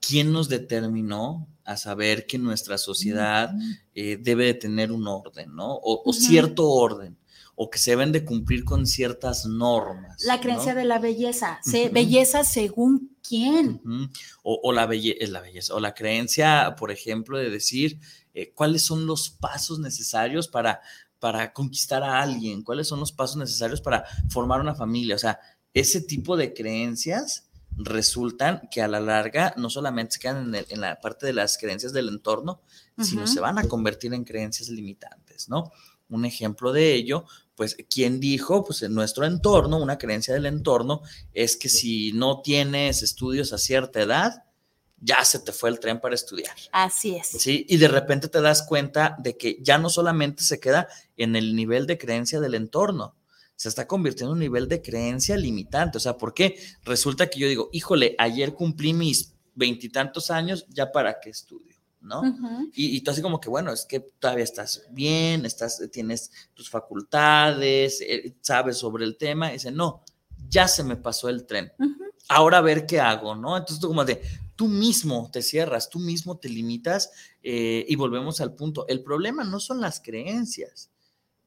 ¿quién 0.00 0.32
nos 0.32 0.48
determinó 0.48 1.48
a 1.64 1.76
saber 1.76 2.26
que 2.26 2.38
nuestra 2.38 2.78
sociedad 2.78 3.52
eh, 3.94 4.18
debe 4.20 4.46
de 4.46 4.54
tener 4.54 4.90
un 4.92 5.06
orden, 5.06 5.54
¿no? 5.54 5.78
O, 5.82 6.12
cierto 6.12 6.68
orden, 6.68 7.16
o 7.54 7.70
que 7.70 7.78
se 7.78 7.92
deben 7.92 8.12
de 8.12 8.24
cumplir 8.24 8.64
con 8.64 8.86
ciertas 8.86 9.46
normas. 9.46 10.24
La 10.24 10.40
creencia 10.40 10.74
de 10.74 10.84
la 10.84 10.98
belleza, 10.98 11.60
belleza 11.92 12.44
según 12.44 13.16
quién. 13.26 13.80
o, 14.42 14.72
la, 14.72 14.86
belle 14.86 15.16
la 15.28 15.40
belleza, 15.40 15.74
o 15.74 15.80
la 15.80 15.94
creencia, 15.94 16.74
por 16.76 16.90
ejemplo, 16.90 17.38
de 17.38 17.50
decir 17.50 18.00
eh, 18.34 18.52
cuáles 18.52 18.82
son 18.84 19.06
los 19.06 19.30
pasos 19.30 19.78
necesarios 19.78 20.48
para, 20.48 20.80
para 21.22 21.52
conquistar 21.52 22.02
a 22.02 22.20
alguien, 22.20 22.64
cuáles 22.64 22.88
son 22.88 22.98
los 22.98 23.12
pasos 23.12 23.36
necesarios 23.36 23.80
para 23.80 24.04
formar 24.28 24.60
una 24.60 24.74
familia, 24.74 25.14
o 25.14 25.18
sea, 25.20 25.38
ese 25.72 26.00
tipo 26.00 26.36
de 26.36 26.52
creencias 26.52 27.48
resultan 27.76 28.68
que 28.72 28.82
a 28.82 28.88
la 28.88 28.98
larga 28.98 29.54
no 29.56 29.70
solamente 29.70 30.14
se 30.14 30.18
quedan 30.18 30.52
en, 30.52 30.80
la 30.80 31.00
parte 31.00 31.26
de 31.26 31.32
las 31.32 31.58
creencias 31.58 31.92
del 31.92 32.08
entorno, 32.08 32.60
sino 32.98 33.28
se 33.28 33.38
van 33.38 33.56
a 33.60 33.68
convertir 33.68 34.12
en 34.14 34.24
creencias 34.24 34.68
limitantes, 34.68 35.48
¿no? 35.48 35.70
Un 36.08 36.24
ejemplo 36.24 36.72
de 36.72 36.92
ello, 36.92 37.24
pues, 37.54 37.76
¿quién 37.88 38.18
dijo? 38.18 38.64
Pues 38.64 38.82
en 38.82 38.92
nuestro 38.92 39.24
entorno, 39.24 39.78
una 39.78 39.98
creencia 39.98 40.34
del 40.34 40.46
entorno 40.46 41.02
es 41.32 41.56
que 41.56 41.68
si 41.68 42.12
no 42.14 42.42
tienes 42.42 43.04
estudios 43.04 43.52
a 43.52 43.58
cierta 43.58 44.02
edad, 44.02 44.42
ya 45.02 45.24
se 45.24 45.40
te 45.40 45.52
fue 45.52 45.68
el 45.68 45.80
tren 45.80 46.00
para 46.00 46.14
estudiar. 46.14 46.54
Así 46.70 47.16
es. 47.16 47.26
Sí, 47.26 47.66
y 47.68 47.76
de 47.76 47.88
repente 47.88 48.28
te 48.28 48.40
das 48.40 48.62
cuenta 48.62 49.16
de 49.18 49.36
que 49.36 49.58
ya 49.60 49.76
no 49.76 49.90
solamente 49.90 50.44
se 50.44 50.60
queda 50.60 50.88
en 51.16 51.34
el 51.34 51.56
nivel 51.56 51.86
de 51.86 51.98
creencia 51.98 52.40
del 52.40 52.54
entorno, 52.54 53.16
se 53.56 53.68
está 53.68 53.86
convirtiendo 53.86 54.32
en 54.32 54.34
un 54.34 54.40
nivel 54.40 54.68
de 54.68 54.80
creencia 54.80 55.36
limitante. 55.36 55.98
O 55.98 56.00
sea, 56.00 56.16
¿por 56.16 56.34
qué? 56.34 56.56
Resulta 56.84 57.28
que 57.28 57.40
yo 57.40 57.48
digo, 57.48 57.68
híjole, 57.72 58.14
ayer 58.18 58.54
cumplí 58.54 58.94
mis 58.94 59.34
veintitantos 59.54 60.30
años, 60.30 60.66
ya 60.68 60.92
para 60.92 61.20
qué 61.20 61.30
estudio, 61.30 61.76
¿no? 62.00 62.22
y, 62.72 63.00
tú 63.02 63.10
así 63.10 63.20
como 63.20 63.40
que, 63.40 63.50
bueno, 63.50 63.72
es 63.72 63.84
que 63.84 64.00
todavía 64.00 64.44
estás 64.44 64.86
bien, 64.90 65.44
estás, 65.44 65.82
tienes 65.92 66.30
tus 66.54 66.70
facultades, 66.70 68.00
eh, 68.00 68.34
sabes 68.40 68.78
sobre 68.78 69.04
el 69.04 69.16
tema, 69.16 69.50
y 69.50 69.54
dice, 69.54 69.70
no, 69.70 70.02
ya 70.48 70.68
se 70.68 70.82
me 70.84 70.96
pasó 70.96 71.28
el 71.28 71.44
tren. 71.44 71.72
Ahora 72.28 72.58
a 72.58 72.62
ver 72.62 72.86
qué 72.86 73.00
hago, 73.00 73.34
¿no? 73.34 73.56
Entonces 73.56 73.80
tú 73.80 73.88
como 73.88 74.04
de, 74.04 74.22
tú 74.56 74.68
mismo 74.68 75.30
te 75.32 75.42
cierras, 75.42 75.90
tú 75.90 75.98
mismo 75.98 76.38
te 76.38 76.48
limitas 76.48 77.10
eh, 77.42 77.84
y 77.88 77.96
volvemos 77.96 78.40
al 78.40 78.54
punto. 78.54 78.86
El 78.88 79.02
problema 79.02 79.44
no 79.44 79.60
son 79.60 79.80
las 79.80 80.00
creencias, 80.00 80.90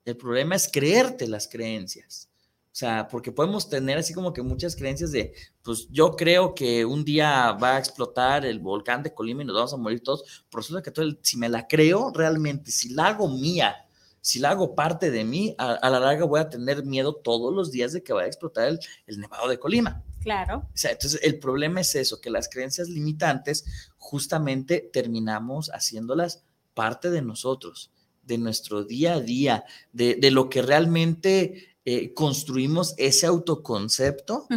el 0.04 0.18
problema 0.18 0.56
es 0.56 0.70
creerte 0.72 1.28
las 1.28 1.48
creencias. 1.48 2.30
O 2.76 2.78
sea, 2.78 3.08
porque 3.08 3.32
podemos 3.32 3.70
tener 3.70 3.98
así 3.98 4.14
como 4.14 4.34
que 4.34 4.42
muchas 4.42 4.76
creencias 4.76 5.14
de, 5.14 5.34
pues 5.64 5.88
yo 5.92 6.18
creo 6.18 6.54
que 6.54 6.84
un 6.84 7.06
día 7.06 7.54
va 7.54 7.78
a 7.78 7.80
explotar 7.80 8.46
el 8.46 8.60
volcán 8.60 9.02
de 9.02 9.14
Colima 9.14 9.44
y 9.44 9.46
nos 9.46 9.56
vamos 9.56 9.74
a 9.74 9.78
morir 9.78 10.04
todos. 10.04 10.44
Por 10.50 10.60
eso 10.60 10.84
que 10.84 10.92
todo 10.92 11.06
si 11.22 11.38
me 11.38 11.48
la 11.48 11.70
creo 11.70 12.12
realmente, 12.14 12.72
si 12.72 12.90
la 12.90 13.08
hago 13.08 13.30
mía, 13.30 13.88
si 14.20 14.40
la 14.40 14.50
hago 14.50 14.76
parte 14.76 15.10
de 15.10 15.24
mí, 15.24 15.56
a, 15.58 15.90
la 15.90 16.02
larga 16.02 16.26
voy 16.26 16.42
a 16.42 16.50
tener 16.50 16.84
miedo 16.84 17.16
todos 17.16 17.56
los 17.56 17.72
días 17.72 17.94
de 17.94 18.04
que 18.04 18.12
vaya 18.12 18.26
a 18.26 18.28
explotar 18.28 18.68
el, 18.68 18.80
el 19.08 19.22
nevado 19.22 19.48
de 19.48 19.58
Colima. 19.58 20.04
Claro. 20.26 20.68
O 20.74 20.78
sea, 20.78 20.92
entonces 20.92 21.20
el 21.22 21.38
problema 21.38 21.82
es 21.82 21.94
eso, 21.94 22.20
que 22.20 22.32
las 22.32 22.50
creencias 22.50 22.90
limitantes 22.90 23.64
justamente 23.98 24.90
terminamos 24.92 25.70
haciéndolas 25.70 26.44
parte 26.74 27.12
de 27.12 27.22
nosotros 27.22 27.92
de 28.24 28.40
nuestro 28.40 28.84
día 28.84 29.14
a 29.14 29.22
día, 29.22 29.66
de, 29.94 30.18
lo 30.32 30.50
que 30.50 30.64
realmente 30.64 31.78
eh, 31.86 32.12
construimos 32.16 32.96
ese 32.98 33.28
autoconcepto 33.28 34.48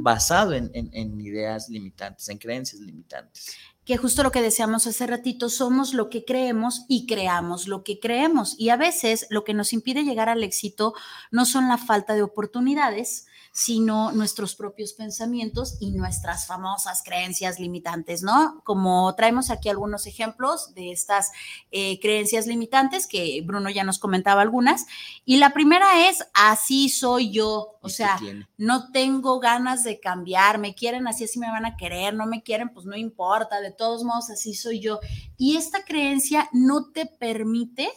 basado 0.00 0.54
en, 0.54 0.72
en, 0.74 1.20
ideas 1.20 1.68
limitantes, 1.68 2.28
en 2.28 2.38
creencias 2.38 2.82
limitantes. 2.82 3.54
Que 3.84 3.96
justo 3.96 4.24
lo 4.24 4.32
que 4.32 4.42
decíamos 4.42 4.88
hace 4.88 5.06
ratito, 5.06 5.48
somos 5.48 5.94
lo 5.94 6.10
que 6.10 6.24
creemos 6.24 6.84
y 6.88 7.06
creamos 7.06 7.68
lo 7.68 7.84
que 7.84 8.00
creemos. 8.00 8.56
Y 8.58 8.70
a 8.70 8.76
veces 8.76 9.28
lo 9.30 9.44
que 9.44 9.54
nos 9.54 9.72
impide 9.72 10.02
llegar 10.02 10.28
al 10.28 10.42
éxito 10.42 10.94
no 11.30 11.46
son 11.46 11.68
la 11.68 11.78
falta 11.78 12.14
de 12.14 12.22
oportunidades, 12.22 13.26
sino 13.52 14.12
nuestros 14.12 14.56
propios 14.56 14.94
pensamientos 14.94 15.76
y 15.78 15.92
nuestras 15.92 16.46
famosas 16.46 17.02
creencias 17.04 17.60
limitantes, 17.60 18.22
¿no? 18.22 18.62
Como 18.64 19.14
traemos 19.14 19.50
aquí 19.50 19.68
algunos 19.68 20.06
ejemplos 20.06 20.74
de 20.74 20.90
estas 20.90 21.30
eh, 21.70 22.00
creencias 22.00 22.46
limitantes, 22.46 23.06
que 23.06 23.42
Bruno 23.44 23.68
ya 23.68 23.84
nos 23.84 23.98
comentaba 23.98 24.40
algunas, 24.40 24.86
y 25.26 25.36
la 25.36 25.50
primera 25.50 26.08
es, 26.08 26.26
así 26.32 26.88
soy 26.88 27.30
yo, 27.30 27.78
o 27.82 27.90
sea, 27.90 28.18
no 28.56 28.90
tengo 28.90 29.38
ganas 29.38 29.84
de 29.84 30.00
cambiar, 30.00 30.58
me 30.58 30.74
quieren 30.74 31.06
así, 31.06 31.24
así 31.24 31.38
me 31.38 31.50
van 31.50 31.66
a 31.66 31.76
querer, 31.76 32.14
no 32.14 32.26
me 32.26 32.42
quieren, 32.42 32.70
pues 32.70 32.86
no 32.86 32.96
importa, 32.96 33.60
de 33.60 33.70
todos 33.70 34.02
modos 34.02 34.30
así 34.30 34.54
soy 34.54 34.80
yo. 34.80 34.98
Y 35.36 35.56
esta 35.56 35.84
creencia 35.84 36.48
no 36.52 36.90
te 36.90 37.04
permite 37.04 37.90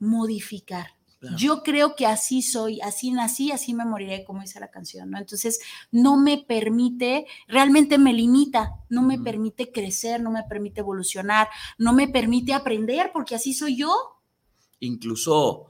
modificar. 0.00 0.97
Yo 1.36 1.64
creo 1.64 1.96
que 1.96 2.06
así 2.06 2.42
soy, 2.42 2.80
así 2.80 3.10
nací, 3.10 3.50
así 3.50 3.74
me 3.74 3.84
moriré, 3.84 4.24
como 4.24 4.42
dice 4.42 4.60
la 4.60 4.70
canción, 4.70 5.10
¿no? 5.10 5.18
Entonces, 5.18 5.58
no 5.90 6.16
me 6.16 6.38
permite, 6.38 7.26
realmente 7.48 7.98
me 7.98 8.12
limita, 8.12 8.76
no 8.88 9.02
me 9.02 9.18
permite 9.18 9.72
crecer, 9.72 10.20
no 10.22 10.30
me 10.30 10.44
permite 10.44 10.80
evolucionar, 10.80 11.48
no 11.76 11.92
me 11.92 12.06
permite 12.06 12.52
aprender, 12.52 13.10
porque 13.12 13.34
así 13.34 13.52
soy 13.52 13.78
yo. 13.78 13.92
Incluso 14.78 15.66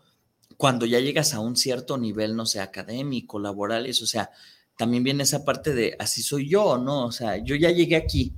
cuando 0.59 0.85
ya 0.85 1.01
llegas 1.01 1.33
a 1.33 1.41
un 1.41 1.57
cierto 1.57 1.97
nivel, 1.97 2.37
no 2.37 2.45
sé, 2.45 2.61
académico, 2.61 3.39
laboral, 3.39 3.87
eso, 3.87 4.05
o 4.05 4.09
sea, 4.09 4.31
también 4.79 5.03
viene 5.03 5.25
esa 5.25 5.45
parte 5.45 5.75
de 5.75 5.97
así 5.99 6.23
soy 6.23 6.49
yo, 6.49 6.79
¿no? 6.79 7.07
O 7.07 7.13
sea, 7.13 7.37
yo 7.37 7.57
ya 7.57 7.71
llegué 7.71 7.97
aquí. 7.97 8.33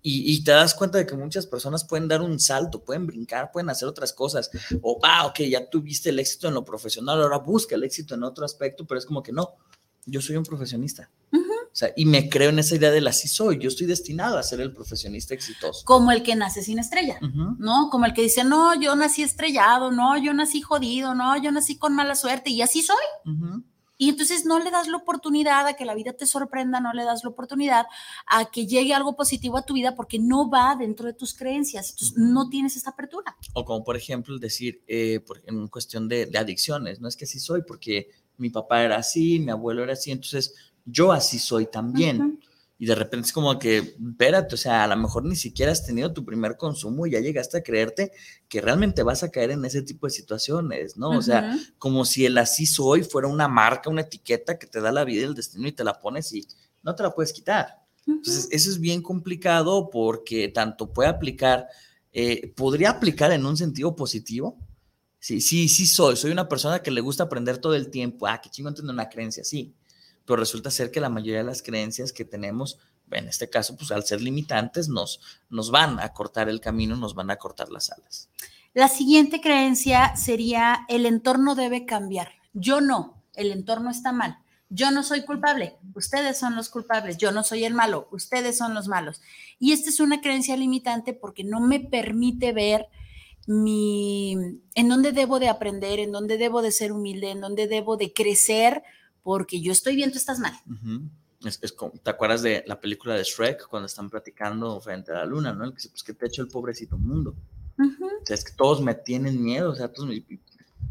y, 0.00 0.44
te 0.44 0.52
das 0.52 0.74
cuenta 0.74 0.96
de 0.96 1.06
que 1.06 1.16
muchas 1.16 1.44
personas 1.44 1.82
pueden 1.84 2.06
dar 2.06 2.22
un 2.22 2.38
salto, 2.38 2.84
pueden 2.84 3.08
brincar, 3.08 3.50
pueden 3.50 3.68
hacer 3.68 3.88
otras 3.88 4.12
cosas. 4.12 4.48
O, 4.80 5.00
ah, 5.02 5.26
ok, 5.26 5.40
ya 5.40 5.68
tuviste 5.68 6.10
el 6.10 6.20
éxito 6.20 6.46
en 6.46 6.54
lo 6.54 6.64
profesional, 6.64 7.20
ahora 7.20 7.38
busca 7.38 7.74
el 7.74 7.82
éxito 7.82 8.14
en 8.14 8.22
otro 8.22 8.44
aspecto, 8.44 8.86
pero 8.86 9.00
es 9.00 9.04
como 9.04 9.24
que 9.24 9.32
no, 9.32 9.56
yo 10.06 10.20
soy 10.20 10.36
un 10.36 10.44
profesionista. 10.44 11.10
O 11.32 11.78
sea, 11.78 11.92
y 11.94 12.06
me 12.06 12.30
creo 12.30 12.50
en 12.50 12.60
esa 12.60 12.76
idea 12.76 12.92
del 12.92 13.08
así 13.08 13.26
soy, 13.26 13.58
yo 13.58 13.68
estoy 13.68 13.86
destinado 13.88 14.38
a 14.38 14.42
ser 14.44 14.60
el 14.60 14.72
profesionista 14.72 15.34
exitoso. 15.34 15.84
Como 15.84 16.12
el 16.12 16.22
que 16.22 16.36
nace 16.36 16.62
sin 16.62 16.78
estrella, 16.78 17.18
¿no? 17.58 17.90
Como 17.90 18.06
el 18.06 18.14
que 18.14 18.22
dice, 18.22 18.44
no, 18.44 18.80
yo 18.80 18.94
nací 18.94 19.22
estrellado, 19.22 19.90
no, 19.90 20.16
yo 20.16 20.32
nací 20.32 20.62
jodido, 20.62 21.14
no, 21.16 21.36
yo 21.42 21.50
nací 21.50 21.76
con 21.76 21.94
mala 21.94 22.14
suerte 22.14 22.50
y 22.50 22.62
así 22.62 22.82
soy. 22.82 23.66
Y 23.98 24.10
entonces 24.10 24.44
no 24.44 24.58
le 24.58 24.70
das 24.70 24.88
la 24.88 24.98
oportunidad 24.98 25.66
a 25.66 25.74
que 25.74 25.84
la 25.84 25.94
vida 25.94 26.12
te 26.12 26.26
sorprenda, 26.26 26.80
no 26.80 26.92
le 26.92 27.04
das 27.04 27.24
la 27.24 27.30
oportunidad 27.30 27.86
a 28.26 28.50
que 28.50 28.66
llegue 28.66 28.94
algo 28.94 29.16
positivo 29.16 29.56
a 29.56 29.64
tu 29.64 29.74
vida 29.74 29.94
porque 29.94 30.18
no 30.18 30.50
va 30.50 30.76
dentro 30.76 31.06
de 31.06 31.14
tus 31.14 31.34
creencias. 31.34 31.90
Entonces 31.90 32.18
no 32.18 32.48
tienes 32.48 32.76
esa 32.76 32.90
apertura. 32.90 33.36
O 33.54 33.64
como 33.64 33.84
por 33.84 33.96
ejemplo 33.96 34.34
el 34.34 34.40
decir, 34.40 34.82
eh, 34.86 35.24
en 35.46 35.68
cuestión 35.68 36.08
de, 36.08 36.30
adicciones, 36.36 37.00
no 37.00 37.08
es 37.08 37.16
que 37.16 37.24
así 37.24 37.40
soy 37.40 37.62
porque 37.62 38.10
mi 38.36 38.50
papá 38.50 38.82
era 38.82 38.96
así, 38.96 39.40
mi 39.40 39.50
abuelo 39.50 39.82
era 39.82 39.94
así, 39.94 40.10
entonces 40.10 40.54
yo 40.84 41.10
así 41.12 41.38
soy 41.38 41.66
también 41.66 42.38
y 42.78 42.86
de 42.86 42.94
repente 42.94 43.26
es 43.26 43.32
como 43.32 43.58
que, 43.58 43.78
espérate, 43.78 44.54
o 44.54 44.58
sea, 44.58 44.84
a 44.84 44.86
lo 44.86 44.96
mejor 44.96 45.24
ni 45.24 45.34
siquiera 45.34 45.72
has 45.72 45.86
tenido 45.86 46.12
tu 46.12 46.24
primer 46.24 46.58
consumo 46.58 47.06
y 47.06 47.12
ya 47.12 47.20
llegaste 47.20 47.58
a 47.58 47.62
creerte 47.62 48.12
que 48.48 48.60
realmente 48.60 49.02
vas 49.02 49.22
a 49.22 49.30
caer 49.30 49.52
en 49.52 49.64
ese 49.64 49.80
tipo 49.82 50.06
de 50.06 50.10
situaciones, 50.10 50.96
¿no? 50.98 51.10
O 51.10 51.22
sea, 51.22 51.58
como 51.78 52.04
si 52.04 52.26
el 52.26 52.36
así 52.36 52.66
soy 52.66 53.02
fuera 53.02 53.28
una 53.28 53.48
marca, 53.48 53.88
una 53.88 54.02
etiqueta 54.02 54.58
que 54.58 54.66
te 54.66 54.80
da 54.82 54.92
la 54.92 55.04
vida 55.04 55.22
y 55.22 55.24
el 55.24 55.34
destino 55.34 55.66
y 55.66 55.72
te 55.72 55.84
la 55.84 55.98
pones 55.98 56.30
y 56.34 56.46
no 56.82 56.94
te 56.94 57.02
la 57.02 57.14
puedes 57.14 57.32
quitar. 57.32 57.82
Entonces, 58.06 58.48
eso 58.50 58.70
es 58.70 58.78
bien 58.78 59.00
complicado 59.00 59.88
porque 59.90 60.48
tanto 60.48 60.92
puede 60.92 61.08
aplicar, 61.08 61.66
eh, 62.12 62.52
podría 62.54 62.90
aplicar 62.90 63.32
en 63.32 63.46
un 63.46 63.56
sentido 63.56 63.96
positivo. 63.96 64.58
Sí, 65.18 65.40
sí, 65.40 65.68
sí 65.68 65.86
soy, 65.86 66.14
soy 66.16 66.30
una 66.30 66.46
persona 66.46 66.80
que 66.80 66.90
le 66.90 67.00
gusta 67.00 67.24
aprender 67.24 67.56
todo 67.56 67.74
el 67.74 67.90
tiempo. 67.90 68.26
Ah, 68.26 68.38
qué 68.40 68.50
chingo 68.50 68.72
tener 68.74 68.92
una 68.92 69.08
creencia, 69.08 69.42
sí 69.44 69.74
pero 70.26 70.40
resulta 70.40 70.70
ser 70.70 70.90
que 70.90 71.00
la 71.00 71.08
mayoría 71.08 71.38
de 71.38 71.44
las 71.44 71.62
creencias 71.62 72.12
que 72.12 72.24
tenemos, 72.24 72.78
en 73.10 73.28
este 73.28 73.48
caso, 73.48 73.76
pues 73.76 73.90
al 73.92 74.04
ser 74.04 74.20
limitantes, 74.20 74.88
nos, 74.88 75.20
nos 75.48 75.70
van 75.70 76.00
a 76.00 76.12
cortar 76.12 76.48
el 76.48 76.60
camino, 76.60 76.96
nos 76.96 77.14
van 77.14 77.30
a 77.30 77.36
cortar 77.36 77.70
las 77.70 77.90
alas. 77.90 78.28
La 78.74 78.88
siguiente 78.88 79.40
creencia 79.40 80.16
sería, 80.16 80.84
el 80.88 81.06
entorno 81.06 81.54
debe 81.54 81.86
cambiar. 81.86 82.32
Yo 82.52 82.80
no, 82.80 83.22
el 83.34 83.52
entorno 83.52 83.90
está 83.90 84.12
mal. 84.12 84.38
Yo 84.68 84.90
no 84.90 85.04
soy 85.04 85.24
culpable, 85.24 85.76
ustedes 85.94 86.38
son 86.38 86.56
los 86.56 86.68
culpables, 86.68 87.18
yo 87.18 87.30
no 87.30 87.44
soy 87.44 87.64
el 87.64 87.72
malo, 87.72 88.08
ustedes 88.10 88.58
son 88.58 88.74
los 88.74 88.88
malos. 88.88 89.22
Y 89.60 89.72
esta 89.72 89.90
es 89.90 90.00
una 90.00 90.20
creencia 90.20 90.56
limitante 90.56 91.12
porque 91.12 91.44
no 91.44 91.60
me 91.60 91.78
permite 91.78 92.52
ver 92.52 92.88
mi, 93.46 94.36
en 94.74 94.88
dónde 94.88 95.12
debo 95.12 95.38
de 95.38 95.48
aprender, 95.48 96.00
en 96.00 96.10
dónde 96.10 96.36
debo 96.36 96.62
de 96.62 96.72
ser 96.72 96.90
humilde, 96.90 97.30
en 97.30 97.40
dónde 97.40 97.68
debo 97.68 97.96
de 97.96 98.12
crecer 98.12 98.82
porque 99.26 99.60
yo 99.60 99.72
estoy 99.72 99.96
bien, 99.96 100.12
tú 100.12 100.18
estás 100.18 100.38
mal. 100.38 100.52
es, 101.44 101.58
¿Te 101.58 102.10
acuerdas 102.10 102.42
de 102.42 102.62
la 102.64 102.80
película 102.80 103.16
de 103.16 103.24
Shrek 103.24 103.66
cuando 103.66 103.86
están 103.86 104.08
platicando 104.08 104.80
frente 104.80 105.10
a 105.10 105.16
la 105.16 105.24
luna, 105.24 105.52
¿no? 105.52 105.64
El 105.64 105.70
que 105.74 105.88
pues 105.88 106.04
que 106.04 106.14
te 106.14 106.28
hecho 106.28 106.42
el 106.42 106.48
pobrecito 106.48 106.96
mundo. 106.96 107.34
O 107.76 108.24
sea, 108.24 108.34
es 108.34 108.44
que 108.44 108.52
todos 108.52 108.80
me 108.80 108.94
tienen 108.94 109.42
miedo, 109.42 109.72
o 109.72 109.74
sea, 109.74 109.92
todos 109.92 110.08
me, 110.08 110.24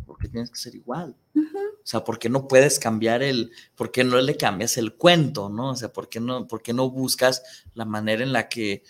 ¿por 0.05 0.17
qué 0.17 0.27
tienes 0.27 0.51
que 0.51 0.57
ser 0.57 0.75
igual? 0.75 1.15
O 1.33 1.41
sea, 1.85 2.03
¿por 2.03 2.19
qué 2.19 2.27
no 2.27 2.45
puedes 2.45 2.77
cambiar 2.77 3.23
el, 3.23 3.53
por 3.73 3.89
qué 3.89 4.03
no 4.03 4.19
le 4.19 4.35
cambias 4.35 4.75
el 4.75 4.95
cuento, 4.95 5.47
¿no? 5.47 5.69
O 5.69 5.75
sea, 5.77 5.93
¿por 5.93 6.09
qué 6.09 6.19
no, 6.19 6.45
por 6.45 6.61
qué 6.61 6.73
no 6.73 6.89
buscas 6.89 7.41
la 7.73 7.85
manera 7.85 8.21
en 8.21 8.33
la 8.33 8.49
que 8.49 8.83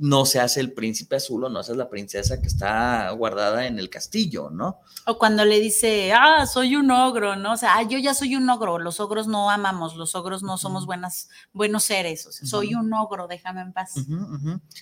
no 0.00 0.24
se 0.24 0.40
hace 0.40 0.60
el 0.60 0.72
príncipe 0.72 1.16
azul 1.16 1.44
o 1.44 1.50
no 1.50 1.62
seas 1.62 1.76
la 1.76 1.90
princesa 1.90 2.40
que 2.40 2.48
está 2.48 3.10
guardada 3.10 3.66
en 3.66 3.78
el 3.78 3.90
castillo, 3.90 4.48
¿no? 4.48 4.80
O 5.06 5.18
cuando 5.18 5.44
le 5.44 5.60
dice, 5.60 6.12
ah, 6.14 6.46
soy 6.46 6.74
un 6.74 6.90
ogro, 6.90 7.36
¿no? 7.36 7.52
O 7.52 7.56
sea, 7.58 7.76
ah, 7.76 7.82
yo 7.82 7.98
ya 7.98 8.14
soy 8.14 8.34
un 8.34 8.48
ogro, 8.48 8.78
los 8.78 8.98
ogros 8.98 9.28
no 9.28 9.50
amamos, 9.50 9.96
los 9.96 10.14
ogros 10.14 10.42
no 10.42 10.56
somos 10.56 10.86
buenas, 10.86 11.28
buenos 11.52 11.84
seres, 11.84 12.26
o 12.26 12.32
sea, 12.32 12.48
soy 12.48 12.74
un 12.74 12.92
ogro, 12.94 13.28
déjame 13.28 13.60
en 13.60 13.74
paz. 13.74 13.94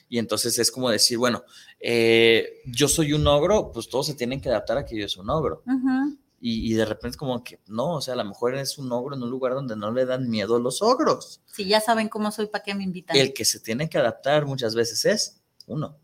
Y 0.08 0.18
entonces 0.18 0.56
es 0.60 0.70
como 0.70 0.88
decir, 0.88 1.18
bueno, 1.18 1.42
eh, 1.80 2.62
yo 2.66 2.86
soy 2.86 3.12
un 3.12 3.26
ogro, 3.26 3.72
pues 3.72 3.88
todos 3.88 4.06
se 4.06 4.14
tienen 4.14 4.40
que 4.40 4.48
adaptar 4.48 4.78
a 4.78 4.84
que 4.84 4.96
yo 4.96 5.08
soy 5.08 5.24
un 5.24 5.30
ogro. 5.30 5.64
Y, 6.40 6.72
de 6.74 6.84
repente 6.84 7.08
es 7.08 7.16
como 7.16 7.42
que 7.42 7.60
no, 7.66 7.94
o 7.94 8.00
sea, 8.00 8.14
a 8.14 8.16
lo 8.16 8.24
mejor 8.24 8.54
es 8.54 8.78
un 8.78 8.92
ogro 8.92 9.16
en 9.16 9.22
un 9.22 9.30
lugar 9.30 9.54
donde 9.54 9.74
no 9.74 9.90
le 9.90 10.06
dan 10.06 10.30
miedo 10.30 10.60
los 10.60 10.82
ogros. 10.82 11.40
Si 11.46 11.66
ya 11.66 11.80
saben 11.80 12.08
cómo 12.08 12.30
soy, 12.30 12.46
¿para 12.46 12.62
qué 12.62 12.74
me 12.76 12.84
invitan? 12.84 13.16
El 13.16 13.32
que 13.32 13.44
se 13.44 13.58
tiene 13.58 13.90
que 13.90 13.98
adaptar 13.98 14.46
muchas 14.46 14.76
veces 14.76 15.04
es 15.04 15.40
uno. 15.66 15.96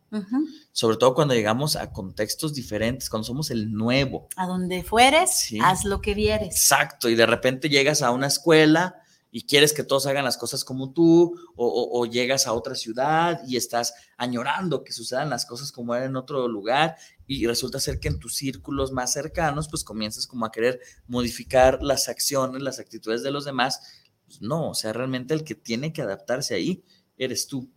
Sobre 0.72 0.96
todo 0.96 1.14
cuando 1.14 1.34
llegamos 1.34 1.74
a 1.74 1.92
contextos 1.92 2.54
diferentes, 2.54 3.10
cuando 3.10 3.26
somos 3.26 3.50
el 3.50 3.72
nuevo. 3.72 4.28
A 4.36 4.46
donde 4.46 4.84
fueres, 4.84 5.48
haz 5.60 5.84
lo 5.84 6.00
que 6.00 6.14
vieres. 6.14 6.54
Exacto, 6.54 7.08
y 7.08 7.14
de 7.14 7.26
repente 7.26 7.68
llegas 7.68 8.02
a 8.02 8.10
una 8.10 8.28
escuela 8.28 9.00
y 9.32 9.46
quieres 9.46 9.72
que 9.72 9.82
todos 9.82 10.06
hagan 10.06 10.24
las 10.24 10.36
cosas 10.36 10.64
como 10.64 10.92
tú, 10.92 11.36
o, 11.56 12.06
llegas 12.06 12.46
a 12.46 12.52
otra 12.52 12.76
ciudad 12.76 13.42
y 13.48 13.56
estás 13.56 13.92
añorando 14.16 14.84
que 14.84 14.92
sucedan 14.92 15.28
las 15.28 15.44
cosas 15.44 15.72
como 15.72 15.92
eran 15.96 16.10
en 16.10 16.16
otro 16.16 16.46
lugar, 16.46 16.96
y 17.26 17.46
resulta 17.46 17.80
ser 17.80 18.00
que 18.00 18.08
en 18.08 18.18
tus 18.18 18.34
círculos 18.34 18.92
más 18.92 19.12
cercanos, 19.12 19.68
pues 19.68 19.84
comienzas 19.84 20.26
como 20.26 20.46
a 20.46 20.52
querer 20.52 20.80
modificar 21.06 21.82
las 21.82 22.08
acciones, 22.08 22.62
las 22.62 22.78
actitudes 22.78 23.22
de 23.22 23.30
los 23.30 23.44
demás. 23.44 23.80
Pues 24.26 24.42
no, 24.42 24.70
o 24.70 24.74
sea, 24.74 24.92
realmente 24.92 25.34
el 25.34 25.44
que 25.44 25.54
tiene 25.54 25.92
que 25.92 26.02
adaptarse 26.02 26.54
ahí 26.54 26.84
eres 27.16 27.46
tú, 27.46 27.70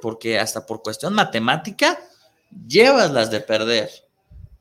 porque 0.00 0.38
hasta 0.38 0.64
por 0.64 0.82
cuestión 0.82 1.14
matemática, 1.14 1.98
llevas 2.66 3.10
las 3.10 3.30
de 3.30 3.40
perder. 3.40 3.90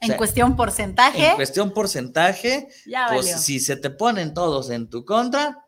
En 0.01 0.13
cuestión 0.17 0.55
porcentaje. 0.55 1.29
En 1.29 1.35
cuestión 1.35 1.71
porcentaje, 1.71 2.67
pues 3.09 3.41
si 3.41 3.59
se 3.59 3.75
te 3.77 3.89
ponen 3.89 4.33
todos 4.33 4.69
en 4.69 4.89
tu 4.89 5.05
contra, 5.05 5.65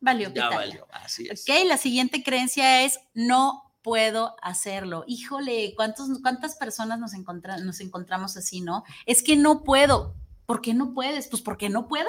Valió. 0.00 0.32
Ya 0.32 0.50
valió, 0.50 0.86
así 0.92 1.26
es. 1.28 1.42
Ok, 1.42 1.64
la 1.66 1.78
siguiente 1.78 2.22
creencia 2.22 2.84
es 2.84 3.00
no 3.14 3.65
puedo 3.86 4.34
hacerlo. 4.42 5.04
Híjole, 5.06 5.72
¿cuántos, 5.76 6.08
¿cuántas 6.20 6.56
personas 6.56 6.98
nos, 6.98 7.12
nos 7.12 7.80
encontramos 7.80 8.36
así, 8.36 8.60
no? 8.60 8.82
Es 9.06 9.22
que 9.22 9.36
no 9.36 9.62
puedo. 9.62 10.12
¿Por 10.44 10.60
qué 10.60 10.74
no 10.74 10.92
puedes? 10.92 11.28
Pues 11.28 11.40
porque 11.40 11.68
no 11.68 11.86
puedo. 11.86 12.08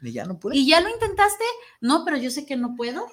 Y 0.00 0.12
ya 0.12 0.24
no 0.24 0.40
puedo. 0.40 0.56
¿Y 0.56 0.66
ya 0.66 0.80
lo 0.80 0.88
intentaste? 0.88 1.44
No, 1.82 2.02
pero 2.06 2.16
yo 2.16 2.30
sé 2.30 2.46
que 2.46 2.56
no 2.56 2.76
puedo. 2.76 3.04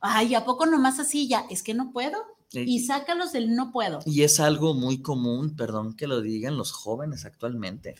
Ay, 0.00 0.34
¿a 0.34 0.44
poco 0.44 0.66
nomás 0.66 1.00
así 1.00 1.28
ya? 1.28 1.46
Es 1.48 1.62
que 1.62 1.72
no 1.72 1.92
puedo. 1.92 2.18
Y 2.52 2.80
sácalos 2.80 3.32
del 3.32 3.54
no 3.54 3.72
puedo. 3.72 4.00
Y 4.04 4.22
es 4.22 4.38
algo 4.38 4.74
muy 4.74 5.00
común, 5.00 5.56
perdón 5.56 5.96
que 5.96 6.06
lo 6.06 6.20
digan 6.20 6.58
los 6.58 6.72
jóvenes 6.72 7.24
actualmente. 7.24 7.94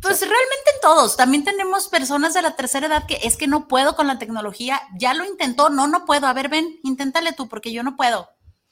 Pues 0.00 0.20
realmente 0.20 0.70
en 0.74 0.80
todos. 0.80 1.16
También 1.16 1.44
tenemos 1.44 1.88
personas 1.88 2.34
de 2.34 2.42
la 2.42 2.56
tercera 2.56 2.86
edad 2.86 3.06
que 3.06 3.18
es 3.22 3.36
que 3.36 3.46
no 3.46 3.68
puedo 3.68 3.96
con 3.96 4.06
la 4.06 4.18
tecnología. 4.18 4.80
Ya 4.98 5.14
lo 5.14 5.24
intentó, 5.24 5.70
no, 5.70 5.88
no 5.88 6.04
puedo. 6.04 6.26
A 6.26 6.32
ver, 6.32 6.48
ven, 6.48 6.78
inténtale 6.84 7.32
tú, 7.32 7.48
porque 7.48 7.72
yo 7.72 7.82
no 7.82 7.96
puedo. 7.96 8.28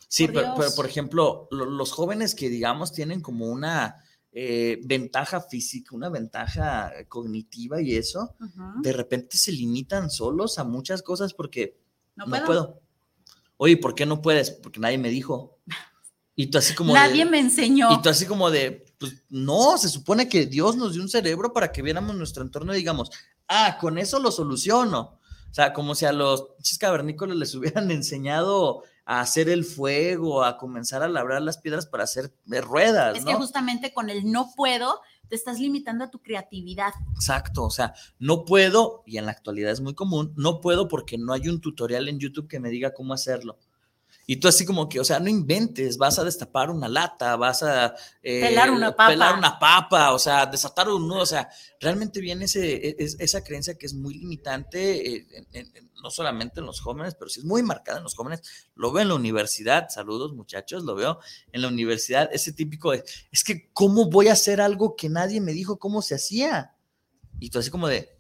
Sí, 0.08 0.28
pero, 0.28 0.54
por 0.54 0.86
ejemplo, 0.86 1.48
los 1.50 1.92
jóvenes 1.92 2.34
que 2.34 2.48
digamos 2.48 2.92
tienen 2.92 3.20
como 3.20 3.46
una 3.46 4.04
eh, 4.30 4.80
ventaja 4.84 5.40
física, 5.40 5.96
una 5.96 6.08
ventaja 6.08 6.92
cognitiva 7.08 7.82
y 7.82 7.96
eso, 7.96 8.36
de 8.82 8.92
repente 8.92 9.36
se 9.36 9.50
limitan 9.50 10.10
solos 10.10 10.58
a 10.58 10.64
muchas 10.64 11.02
cosas 11.02 11.34
porque 11.34 11.80
no 12.14 12.26
puedo. 12.26 12.40
no 12.40 12.46
puedo. 12.46 12.80
Oye, 13.56 13.76
¿por 13.76 13.94
qué 13.94 14.06
no 14.06 14.22
puedes? 14.22 14.50
Porque 14.50 14.80
nadie 14.80 14.98
me 14.98 15.10
dijo. 15.10 15.58
Y 16.34 16.48
tú 16.48 16.58
así 16.58 16.74
como 16.74 16.92
Nadie 16.92 17.24
me 17.24 17.40
enseñó. 17.40 17.92
Y 17.92 18.02
tú 18.02 18.10
así 18.10 18.26
como 18.26 18.50
de, 18.50 18.84
pues 18.98 19.25
no, 19.29 19.77
se 19.79 19.88
supone 19.88 20.29
que 20.29 20.46
Dios 20.46 20.77
nos 20.77 20.94
dio 20.94 21.02
un 21.02 21.08
cerebro 21.08 21.52
para 21.52 21.73
que 21.73 21.83
viéramos 21.83 22.16
nuestro 22.16 22.42
entorno 22.42 22.73
y 22.75 22.79
digamos, 22.79 23.10
ah, 23.48 23.79
con 23.81 23.98
eso 23.98 24.18
lo 24.18 24.31
soluciono. 24.31 25.18
O 25.50 25.54
sea, 25.56 25.73
como 25.73 25.94
si 25.94 26.04
a 26.04 26.12
los 26.12 26.46
cavernícolas 26.79 27.37
les 27.37 27.54
hubieran 27.56 27.90
enseñado 27.90 28.83
a 29.04 29.21
hacer 29.21 29.48
el 29.48 29.64
fuego, 29.64 30.44
a 30.44 30.58
comenzar 30.58 31.02
a 31.02 31.08
labrar 31.08 31.40
las 31.40 31.58
piedras 31.58 31.87
para 31.87 32.04
hacer 32.04 32.35
ruedas. 32.46 33.16
Es 33.16 33.25
que 33.25 33.35
justamente 33.35 33.94
con 33.94 34.10
el 34.10 34.31
no 34.31 34.50
puedo, 34.56 35.00
te 35.29 35.37
estás 35.37 35.60
limitando 35.60 36.04
a 36.04 36.10
tu 36.10 36.21
creatividad. 36.21 36.92
Exacto, 37.14 37.64
o 37.64 37.71
sea, 37.71 37.94
no 38.18 38.44
puedo, 38.44 39.04
y 39.06 39.18
en 39.18 39.27
la 39.27 39.33
actualidad 39.33 39.71
es 39.71 39.81
muy 39.81 39.94
común, 39.94 40.33
no 40.37 40.60
puedo 40.60 40.88
porque 40.88 41.18
no 41.18 41.33
hay 41.33 41.48
un 41.48 41.60
tutorial 41.60 42.08
en 42.08 42.18
YouTube 42.18 42.48
que 42.48 42.60
me 42.60 42.68
diga 42.68 42.94
cómo 42.94 43.14
hacerlo. 43.14 43.58
Y 44.29 44.37
tú 44.37 44.48
así 44.48 44.66
como 44.66 44.88
que, 44.88 44.98
o 44.98 45.04
sea, 45.04 45.20
no 45.20 45.29
inventes, 45.29 45.96
vas 45.96 46.18
a 46.18 46.24
destapar 46.24 46.68
una 46.68 46.88
lata, 46.88 47.37
vas 47.37 47.62
a 47.62 47.94
eh, 48.20 48.40
pelar, 48.40 48.72
una 48.72 48.90
papa. 48.90 49.10
pelar 49.10 49.38
una 49.38 49.56
papa, 49.56 50.12
o 50.12 50.18
sea, 50.18 50.46
desatar 50.46 50.88
un 50.88 51.06
nudo, 51.06 51.20
o 51.20 51.27
sea, 51.27 51.48
realmente 51.81 52.20
viene 52.20 52.46
ese, 52.46 52.74
e, 52.74 52.96
esa 52.98 53.44
creencia 53.44 53.79
que 53.79 53.87
es 53.87 53.94
muy 53.94 54.14
limitante, 54.14 55.16
eh, 55.16 55.72
no 56.02 56.10
solamente 56.10 56.58
en 56.58 56.66
los 56.66 56.81
jóvenes, 56.81 57.14
pero 57.14 57.29
sí 57.29 57.38
es 57.38 57.46
muy 57.46 57.62
marcada 57.62 57.98
en 57.98 58.04
los 58.04 58.16
jóvenes. 58.16 58.42
Lo 58.74 58.90
veo 58.90 59.02
en 59.02 59.08
la 59.08 59.14
universidad, 59.14 59.88
saludos 59.90 60.33
muchachos, 60.33 60.83
lo 60.83 60.96
veo 60.96 61.20
en 61.52 61.62
la 61.62 61.68
universidad, 61.68 62.29
ese 62.33 62.52
típico 62.52 62.90
de, 62.90 63.04
es 63.31 63.44
que, 63.44 63.70
¿cómo 63.72 64.10
voy 64.10 64.27
a 64.27 64.33
hacer 64.33 64.60
algo 64.60 64.96
que 64.96 65.08
nadie 65.08 65.40
me 65.40 65.52
dijo 65.52 65.79
cómo 65.79 66.02
se 66.02 66.16
hacía? 66.16 66.74
Y 67.38 67.50
tú 67.50 67.60
así 67.60 67.70
como 67.70 67.87
de, 67.87 68.15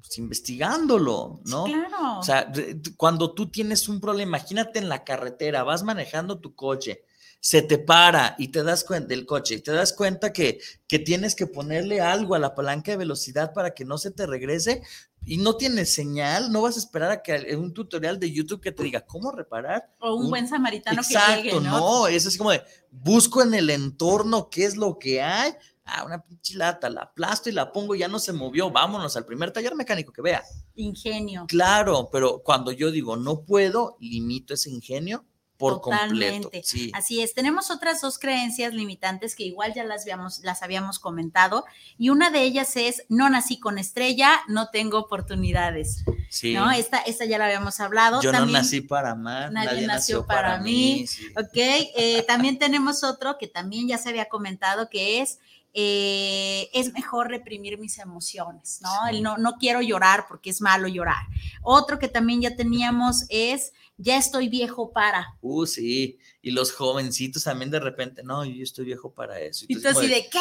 pues, 0.00 0.18
investigándolo, 0.18 1.40
¿no? 1.44 1.64
claro. 1.64 2.18
O 2.18 2.22
sea, 2.22 2.50
cuando 2.96 3.34
tú 3.34 3.50
tienes 3.50 3.88
un 3.88 4.00
problema, 4.00 4.38
imagínate 4.38 4.78
en 4.78 4.88
la 4.88 5.04
carretera, 5.04 5.62
vas 5.62 5.82
manejando 5.82 6.38
tu 6.38 6.54
coche, 6.54 7.04
se 7.40 7.62
te 7.62 7.78
para 7.78 8.34
y 8.38 8.48
te 8.48 8.62
das 8.62 8.84
cuenta 8.84 9.08
del 9.08 9.24
coche 9.24 9.54
y 9.54 9.60
te 9.60 9.72
das 9.72 9.94
cuenta 9.94 10.32
que, 10.32 10.60
que 10.86 10.98
tienes 10.98 11.34
que 11.34 11.46
ponerle 11.46 12.00
algo 12.00 12.34
a 12.34 12.38
la 12.38 12.54
palanca 12.54 12.90
de 12.90 12.98
velocidad 12.98 13.54
para 13.54 13.70
que 13.70 13.86
no 13.86 13.96
se 13.96 14.10
te 14.10 14.26
regrese 14.26 14.82
y 15.24 15.38
no 15.38 15.56
tienes 15.56 15.92
señal, 15.92 16.52
no 16.52 16.62
vas 16.62 16.76
a 16.76 16.80
esperar 16.80 17.10
a 17.10 17.22
que 17.22 17.34
en 17.34 17.58
un 17.58 17.72
tutorial 17.72 18.18
de 18.18 18.30
YouTube 18.30 18.60
que 18.60 18.72
te 18.72 18.82
diga 18.82 19.02
cómo 19.02 19.32
reparar. 19.32 19.90
O 20.00 20.14
un, 20.14 20.30
buen 20.30 20.48
samaritano 20.48 21.02
que 21.02 21.14
llegue, 21.14 21.60
¿no? 21.60 21.78
no, 21.78 22.06
es 22.08 22.26
así 22.26 22.38
como 22.38 22.50
de 22.50 22.62
busco 22.90 23.42
en 23.42 23.54
el 23.54 23.70
entorno 23.70 24.48
qué 24.50 24.64
es 24.64 24.76
lo 24.76 24.98
que 24.98 25.22
hay 25.22 25.52
ah, 25.90 26.04
una 26.04 26.22
pinche 26.22 26.56
lata, 26.56 26.88
la 26.88 27.02
aplasto 27.02 27.48
y 27.48 27.52
la 27.52 27.72
pongo, 27.72 27.94
ya 27.94 28.08
no 28.08 28.18
se 28.18 28.32
movió, 28.32 28.70
vámonos 28.70 29.16
al 29.16 29.24
primer 29.24 29.50
taller 29.50 29.74
mecánico 29.74 30.12
que 30.12 30.22
vea. 30.22 30.42
Ingenio. 30.74 31.46
Claro, 31.48 32.08
pero 32.10 32.42
cuando 32.42 32.72
yo 32.72 32.90
digo 32.90 33.16
no 33.16 33.42
puedo, 33.42 33.96
limito 34.00 34.54
ese 34.54 34.70
ingenio 34.70 35.24
por 35.60 35.82
completo. 35.82 36.50
Sí. 36.64 36.90
Así 36.94 37.20
es. 37.20 37.34
Tenemos 37.34 37.70
otras 37.70 38.00
dos 38.00 38.18
creencias 38.18 38.72
limitantes 38.72 39.36
que 39.36 39.44
igual 39.44 39.74
ya 39.74 39.84
las 39.84 40.02
habíamos, 40.02 40.40
las 40.42 40.62
habíamos 40.62 40.98
comentado 40.98 41.66
y 41.98 42.08
una 42.08 42.30
de 42.30 42.42
ellas 42.42 42.76
es 42.76 43.04
no 43.10 43.28
nací 43.28 43.60
con 43.60 43.76
estrella, 43.76 44.40
no 44.48 44.70
tengo 44.70 44.98
oportunidades. 44.98 46.02
Sí. 46.30 46.54
¿No? 46.54 46.70
Esta, 46.70 47.00
esta 47.00 47.26
ya 47.26 47.36
la 47.36 47.44
habíamos 47.44 47.78
hablado. 47.78 48.22
Yo 48.22 48.32
no 48.32 48.46
nací 48.46 48.80
para 48.80 49.10
amar, 49.10 49.52
nadie, 49.52 49.86
nació, 49.86 50.24
para, 50.26 50.58
mí. 50.60 51.04
Ok. 51.36 51.54
Eh, 51.54 52.24
también 52.26 52.58
tenemos 52.58 53.04
otro 53.04 53.36
que 53.36 53.46
también 53.46 53.86
ya 53.86 53.98
se 53.98 54.08
había 54.08 54.30
comentado 54.30 54.88
que 54.88 55.20
es 55.20 55.40
eh, 55.72 56.68
es 56.72 56.92
mejor 56.92 57.28
reprimir 57.28 57.78
mis 57.78 57.98
emociones, 57.98 58.80
¿no? 58.82 59.08
El 59.08 59.22
no, 59.22 59.38
no 59.38 59.52
quiero 59.58 59.80
llorar 59.80 60.26
porque 60.28 60.50
es 60.50 60.60
malo 60.60 60.88
llorar. 60.88 61.24
Otro 61.62 61.98
que 61.98 62.08
también 62.08 62.40
ya 62.40 62.56
teníamos 62.56 63.24
es, 63.28 63.72
ya 63.96 64.16
estoy 64.16 64.48
viejo 64.48 64.90
para. 64.92 65.36
Uh, 65.40 65.66
sí, 65.66 66.18
y 66.42 66.50
los 66.50 66.72
jovencitos 66.72 67.44
también 67.44 67.70
de 67.70 67.78
repente, 67.78 68.22
no, 68.24 68.44
yo 68.44 68.64
estoy 68.64 68.86
viejo 68.86 69.12
para 69.12 69.38
eso. 69.38 69.64
Y, 69.68 69.80
tú 69.80 69.88
así 69.88 70.08
de, 70.08 70.28
¿qué? 70.28 70.38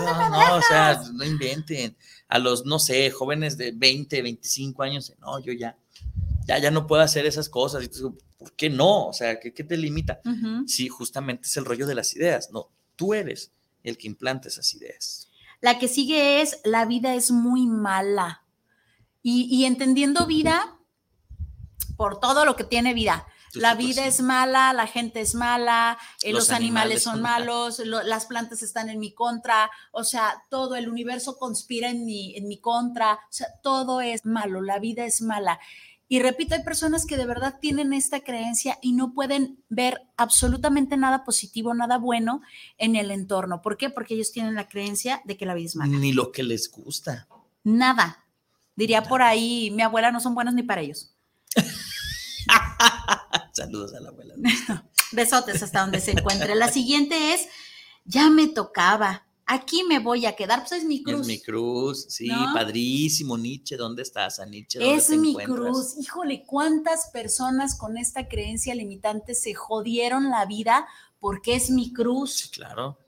no, 0.00 0.30
no, 0.30 0.56
o 0.56 0.62
sea, 0.62 1.02
no 1.12 1.24
inventen. 1.24 1.96
A 2.28 2.38
los, 2.38 2.64
no 2.64 2.78
sé, 2.78 3.10
jóvenes 3.10 3.58
de 3.58 3.72
20, 3.72 4.22
25 4.22 4.82
años, 4.82 5.12
no, 5.20 5.40
yo 5.40 5.52
ya, 5.52 5.76
ya, 6.46 6.58
ya 6.58 6.70
no 6.70 6.86
puedo 6.86 7.02
hacer 7.02 7.26
esas 7.26 7.48
cosas. 7.48 7.84
Y 7.84 7.88
tú, 7.88 8.16
¿por 8.38 8.52
qué 8.52 8.70
no? 8.70 9.08
O 9.08 9.12
sea, 9.12 9.38
¿qué, 9.40 9.52
qué 9.52 9.64
te 9.64 9.76
limita? 9.76 10.20
Sí, 10.66 10.88
justamente 10.88 11.48
es 11.48 11.56
el 11.58 11.66
rollo 11.66 11.86
de 11.86 11.96
las 11.96 12.14
ideas, 12.16 12.50
no, 12.50 12.70
tú 12.96 13.12
eres 13.12 13.52
el 13.84 13.98
que 13.98 14.06
implante 14.06 14.48
esas 14.48 14.72
ideas. 14.74 15.30
La 15.60 15.78
que 15.78 15.88
sigue 15.88 16.40
es, 16.40 16.60
la 16.64 16.86
vida 16.86 17.14
es 17.14 17.30
muy 17.30 17.66
mala. 17.66 18.44
Y, 19.22 19.66
entendiendo 19.66 20.26
vida 20.26 20.78
por 21.98 22.20
todo 22.20 22.46
lo 22.46 22.56
que 22.56 22.64
tiene 22.64 22.94
vida. 22.94 23.26
La 23.52 23.74
vida 23.74 24.06
es 24.06 24.22
mala, 24.22 24.72
la 24.72 24.86
gente 24.86 25.20
es 25.20 25.34
mala, 25.34 25.98
eh, 26.22 26.32
los, 26.32 26.50
animales, 26.50 27.02
son 27.02 27.20
malos, 27.20 27.80
las 27.80 28.26
plantas 28.26 28.62
están 28.62 28.88
en 28.88 29.00
mi 29.00 29.12
contra, 29.12 29.70
o 29.90 30.04
sea, 30.04 30.44
todo 30.48 30.76
el 30.76 30.88
universo 30.88 31.36
conspira 31.36 31.90
en 31.90 32.06
mi, 32.06 32.36
en 32.36 32.46
mi 32.46 32.60
contra, 32.60 33.14
o 33.14 33.32
sea, 33.32 33.48
todo 33.60 34.00
es 34.00 34.24
malo, 34.24 34.62
la 34.62 34.78
vida 34.78 35.04
es 35.04 35.20
mala. 35.20 35.58
Y 36.12 36.18
repito, 36.18 36.56
hay 36.56 36.64
personas 36.64 37.06
que 37.06 37.16
de 37.16 37.24
verdad 37.24 37.60
tienen 37.60 37.92
esta 37.92 38.18
creencia 38.18 38.80
y 38.82 38.94
no 38.94 39.14
pueden 39.14 39.62
ver 39.68 40.02
absolutamente 40.16 40.96
nada 40.96 41.22
positivo, 41.22 41.72
nada 41.72 41.98
bueno 41.98 42.42
en 42.78 42.96
el 42.96 43.12
entorno. 43.12 43.62
¿Por 43.62 43.76
qué? 43.76 43.90
Porque 43.90 44.14
ellos 44.14 44.32
tienen 44.32 44.56
la 44.56 44.68
creencia 44.68 45.22
de 45.24 45.36
que 45.36 45.46
la 45.46 45.54
vida 45.54 45.66
es 45.66 45.76
mala. 45.76 45.96
Ni 45.96 46.12
lo 46.12 46.32
que 46.32 46.42
les 46.42 46.68
gusta. 46.68 47.28
Nada. 47.62 48.24
Diría 48.74 49.04
por 49.04 49.22
ahí, 49.22 49.70
mi 49.70 49.82
abuela 49.82 50.10
no 50.10 50.18
son 50.18 50.34
buenos 50.34 50.52
ni 50.52 50.64
para 50.64 50.80
ellos. 50.80 51.14
Saludos 53.52 53.94
a 53.94 54.00
la 54.00 54.08
abuela. 54.08 54.34
Besotes 55.12 55.62
hasta 55.62 55.82
donde 55.82 56.00
se 56.00 56.10
encuentre. 56.10 56.56
La 56.56 56.72
siguiente 56.72 57.34
es, 57.34 57.46
ya 58.04 58.30
me 58.30 58.48
tocaba 58.48 59.28
aquí 59.50 59.82
me 59.82 59.98
voy 59.98 60.26
a 60.26 60.36
quedar, 60.36 60.60
pues 60.60 60.72
es 60.72 60.84
mi 60.84 61.02
cruz. 61.02 61.22
Es 61.22 61.26
mi 61.26 61.40
cruz, 61.40 62.06
sí, 62.08 62.28
padrísimo, 62.54 63.36
Nietzsche, 63.36 63.76
¿dónde 63.76 64.02
estás, 64.02 64.38
a 64.38 64.46
Nietzsche? 64.46 64.78
es 64.94 65.10
mi 65.10 65.34
cruz, 65.34 65.96
híjole, 65.98 66.44
cuántas 66.46 67.10
personas 67.10 67.76
con 67.76 67.98
esta 67.98 68.28
creencia 68.28 68.74
limitante 68.74 69.34
se 69.34 69.54
jodieron 69.54 70.30
la 70.30 70.46
vida 70.46 70.86
porque 71.18 71.54
es 71.54 71.70
mi 71.70 71.92
cruz. 71.92 72.34
Sí, 72.34 72.50
claro, 72.50 72.98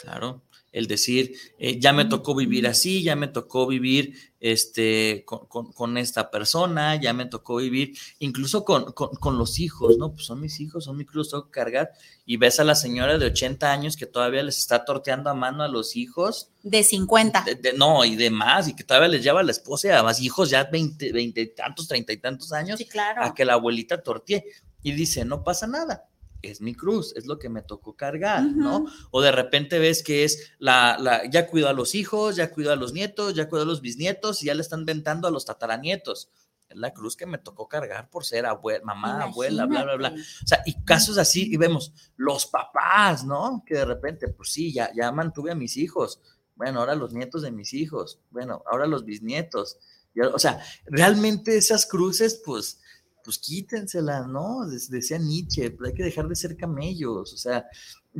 claro 0.00 0.42
el 0.72 0.86
decir, 0.86 1.34
eh, 1.58 1.80
ya 1.80 1.92
me 1.92 2.04
tocó 2.04 2.34
vivir 2.34 2.66
así, 2.66 3.02
ya 3.02 3.16
me 3.16 3.28
tocó 3.28 3.66
vivir 3.66 4.14
este, 4.38 5.24
con, 5.26 5.98
esta 5.98 6.30
persona, 6.30 6.96
ya 6.96 7.12
me 7.12 7.26
tocó 7.26 7.56
vivir 7.56 7.96
incluso 8.20 8.64
con, 8.64 8.94
los 9.38 9.58
hijos, 9.58 9.98
¿no? 9.98 10.12
Pues 10.12 10.26
son 10.26 10.40
mis 10.40 10.60
hijos, 10.60 10.84
son 10.84 10.96
mi 10.96 11.04
cruz, 11.04 11.30
tengo 11.30 11.46
que 11.46 11.50
cargar. 11.50 11.90
Y 12.24 12.36
ves 12.36 12.60
a 12.60 12.64
la 12.64 12.74
señora 12.74 13.18
de 13.18 13.26
80 13.26 13.70
años 13.70 13.96
que 13.96 14.06
todavía 14.06 14.42
les 14.42 14.58
está 14.58 14.84
torteando 14.84 15.28
a 15.28 15.34
mano 15.34 15.64
a 15.64 15.68
los 15.68 15.96
hijos. 15.96 16.50
De 16.62 16.84
50. 16.84 17.44
no, 17.76 18.04
y 18.04 18.14
de 18.14 18.30
más, 18.30 18.68
y 18.68 18.76
que 18.76 18.84
todavía 18.84 19.08
les 19.08 19.24
lleva 19.24 19.40
a 19.40 19.44
la 19.44 19.52
esposa 19.52 19.88
y 19.88 19.90
a 19.90 20.02
más 20.02 20.20
hijos 20.20 20.50
ya 20.50 20.64
20, 20.64 21.12
20 21.12 21.40
y 21.40 21.54
tantos, 21.54 21.88
30 21.88 22.12
y 22.12 22.16
tantos 22.18 22.52
años. 22.52 22.78
Sí, 22.78 22.86
claro. 22.86 23.24
A 23.24 23.34
que 23.34 23.44
la 23.44 23.54
abuelita 23.54 24.02
tortee. 24.02 24.44
Y 24.82 24.92
dice, 24.92 25.26
no 25.26 25.44
pasa 25.44 25.66
nada 25.66 26.09
es 26.42 26.60
mi 26.60 26.74
cruz, 26.74 27.12
es 27.16 27.26
lo 27.26 27.38
que 27.38 27.48
me 27.48 27.62
tocó 27.62 27.96
cargar, 27.96 28.42
¿no? 28.42 28.86
O 29.10 29.20
de 29.20 29.32
repente 29.32 29.78
ves 29.78 30.02
que 30.02 30.24
es 30.24 30.52
la, 30.58 30.96
la, 30.98 31.28
ya 31.28 31.46
cuido 31.46 31.68
a 31.68 31.72
los 31.72 31.94
hijos, 31.94 32.36
ya 32.36 32.50
cuido 32.50 32.72
a 32.72 32.76
los 32.76 32.92
nietos, 32.92 33.34
ya 33.34 33.48
cuido 33.48 33.64
a 33.64 33.66
los 33.66 33.80
bisnietos 33.80 34.42
y 34.42 34.46
ya 34.46 34.54
le 34.54 34.62
están 34.62 34.84
ventando 34.84 35.28
a 35.28 35.30
los 35.30 35.44
tataranietos. 35.44 36.30
Es 36.70 36.76
la 36.76 36.92
cruz 36.92 37.16
que 37.16 37.26
me 37.26 37.38
tocó 37.38 37.68
cargar 37.68 38.08
por 38.08 38.24
ser 38.24 38.46
abuela, 38.46 38.84
mamá, 38.84 39.24
abuela, 39.24 39.66
bla, 39.66 39.82
bla, 39.82 39.96
bla. 39.96 40.14
O 40.14 40.46
sea, 40.46 40.62
y 40.64 40.84
casos 40.84 41.18
así, 41.18 41.52
y 41.52 41.56
vemos 41.56 41.92
los 42.16 42.46
papás, 42.46 43.24
¿no? 43.24 43.64
Que 43.66 43.74
de 43.74 43.84
repente, 43.84 44.28
pues 44.28 44.52
sí, 44.52 44.72
ya, 44.72 44.90
ya 44.94 45.10
mantuve 45.10 45.50
a 45.50 45.56
mis 45.56 45.76
hijos. 45.76 46.20
Bueno, 46.54 46.78
ahora 46.78 46.94
los 46.94 47.12
nietos 47.12 47.42
de 47.42 47.50
mis 47.50 47.74
hijos. 47.74 48.20
Bueno, 48.30 48.62
ahora 48.70 48.86
los 48.86 49.04
bisnietos. 49.04 49.78
o 50.32 50.38
sea, 50.38 50.62
realmente 50.86 51.56
esas 51.56 51.86
cruces, 51.86 52.40
pues, 52.44 52.80
pues 53.24 53.38
quítenselas, 53.38 54.26
¿no? 54.26 54.66
Decía 54.66 55.18
Nietzsche, 55.18 55.70
pues 55.70 55.90
hay 55.90 55.96
que 55.96 56.04
dejar 56.04 56.28
de 56.28 56.36
ser 56.36 56.56
camellos, 56.56 57.32
o 57.32 57.36
sea, 57.36 57.66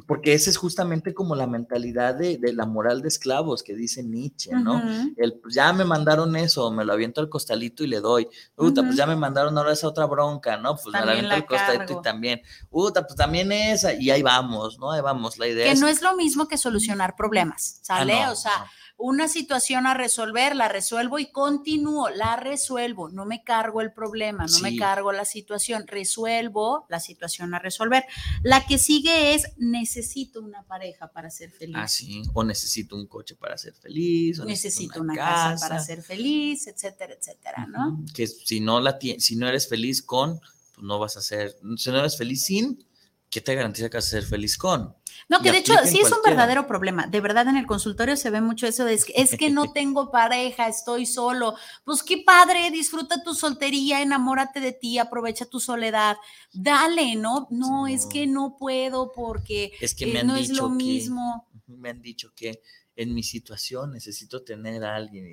porque 0.07 0.35
esa 0.35 0.51
es 0.51 0.57
justamente 0.57 1.13
como 1.15 1.35
la 1.35 1.49
mentalidad 1.49 2.15
de, 2.15 2.39
la 2.55 2.65
moral 2.65 3.03
de 3.03 3.09
esclavos 3.09 3.63
que 3.63 3.75
dice 3.75 4.05
Nietzsche, 4.05 4.53
¿no? 4.53 4.81
El, 5.17 5.41
pues 5.41 5.55
ya 5.55 5.73
me 5.73 5.85
mandaron 5.85 6.37
eso, 6.37 6.71
me 6.71 6.85
lo 6.85 6.93
aviento 6.93 7.21
al 7.21 7.29
costalito 7.29 7.83
y 7.83 7.89
le 7.89 8.01
doy. 8.01 8.29
Uta, 8.57 8.83
pues 8.83 8.95
ya 8.95 9.07
me 9.07 9.17
mandaron 9.17 9.59
ahora 9.59 9.73
esa 9.73 9.89
otra 9.89 10.07
bronca, 10.07 10.57
¿no? 10.57 10.77
Pues 10.77 10.95
me 10.95 11.05
la 11.05 11.13
aviento 11.13 11.35
al 11.35 11.47
costalito 11.47 11.99
y 11.99 12.03
también. 12.03 12.41
Uta, 12.71 13.05
pues 13.05 13.17
también 13.17 13.51
esa, 13.51 13.93
y 13.93 14.11
ahí 14.11 14.23
vamos, 14.23 14.79
¿no? 14.79 14.93
Ahí 14.93 15.01
vamos, 15.01 15.39
la 15.39 15.49
idea 15.49 15.73
que 15.73 15.81
no 15.81 15.89
es 15.89 16.03
lo 16.03 16.15
mismo 16.15 16.47
que 16.47 16.57
solucionar 16.57 17.17
problemas, 17.17 17.81
¿sale? 17.83 18.15
Ah, 18.15 18.31
o 18.31 18.37
sea 18.37 18.71
una 19.01 19.29
situación 19.29 19.87
a 19.87 19.95
resolver, 19.95 20.55
la 20.55 20.69
resuelvo 20.69 21.19
y 21.19 21.31
continúo, 21.33 22.11
la 22.11 22.37
resuelvo, 22.37 23.09
no 23.09 23.25
me 23.25 23.43
cargo 23.43 23.81
el 23.81 23.93
problema, 23.93 24.47
no 24.47 24.61
me 24.61 24.77
cargo 24.77 25.11
la 25.11 25.25
situación, 25.25 25.87
resuelvo 25.87 26.87
la 26.91 27.01
situación 27.01 27.55
a 27.55 27.59
resolver. 27.59 28.05
La 28.43 28.67
que 28.67 28.79
sigue 28.79 29.35
es 29.35 29.45
necesito 29.57 30.41
una 30.43 30.63
pareja 30.65 31.09
para 31.09 31.31
ser 31.31 31.51
feliz. 31.51 31.77
Ah, 31.79 31.89
sí, 31.89 32.23
o 32.35 32.45
necesito 32.45 32.95
un 32.95 33.07
coche 33.07 33.35
para 33.35 33.57
ser 33.57 33.75
feliz, 33.75 34.39
o 34.39 34.45
necesito, 34.45 35.01
una, 35.01 35.15
casa. 35.15 35.69
para 35.69 35.83
ser 35.83 36.03
feliz, 36.03 36.67
etcétera, 36.67 37.15
etcétera, 37.15 37.67
¿no? 37.67 38.05
Que 38.15 38.27
si 38.27 38.61
no 38.61 38.81
la 38.81 38.99
si 39.19 39.37
no 39.37 39.49
eres 39.49 39.67
feliz 39.67 40.03
con, 40.03 40.41
pues 40.75 40.87
no 40.87 40.99
vas 40.99 41.17
a 41.17 41.23
ser, 41.23 41.57
si 41.77 41.91
no 41.91 42.01
eres 42.01 42.19
feliz 42.19 42.45
sin, 42.45 42.85
¿qué 43.31 43.41
te 43.41 43.55
garantiza 43.55 43.89
que 43.89 43.97
vas 43.97 44.07
a 44.07 44.11
ser 44.11 44.25
feliz 44.25 44.59
con? 44.59 44.95
No, 45.29 45.41
que 45.41 45.53
de 45.53 45.59
hecho 45.59 45.75
sí 45.85 46.01
es 46.01 46.11
un 46.11 46.23
verdadero 46.25 46.67
problema. 46.67 47.07
De 47.07 47.21
verdad 47.21 47.47
en 47.47 47.57
el 47.57 47.67
consultorio 47.67 48.17
se 48.17 48.31
ve 48.31 48.41
mucho 48.41 48.67
eso 48.67 48.85
de 48.85 48.95
es 48.95 49.05
que, 49.05 49.13
es 49.17 49.37
que 49.37 49.51
no 49.51 49.73
tengo 49.73 50.11
pareja, 50.11 50.67
estoy 50.67 51.07
solo. 51.07 51.55
Pues 51.85 52.03
qué 52.03 52.23
padre, 52.27 52.71
disfruta 52.71 53.23
tu 53.23 53.35
soltería, 53.35 54.03
enamórate 54.03 54.61
de 54.61 54.73
ti, 54.73 54.99
aprovecha 54.99 55.47
tu 55.47 55.61
soledad. 55.61 56.17
Dale, 56.53 57.15
¿no? 57.15 57.47
No, 57.51 57.87
es 57.87 58.07
que 58.07 58.27
no 58.27 58.57
puedo 58.59 59.13
porque 59.13 59.73
es 59.81 59.95
que 59.95 60.07
me 60.07 60.15
eh, 60.15 60.21
han 60.21 60.27
no 60.27 60.35
dicho 60.35 60.53
es 60.53 60.59
lo 60.59 60.69
mismo. 60.69 61.49
Me 61.67 61.91
han 61.91 62.03
dicho 62.03 62.33
que 62.35 62.61
en 63.01 63.15
mi 63.15 63.23
situación, 63.23 63.93
necesito 63.93 64.43
tener 64.43 64.85
a 64.85 64.95
alguien. 64.95 65.27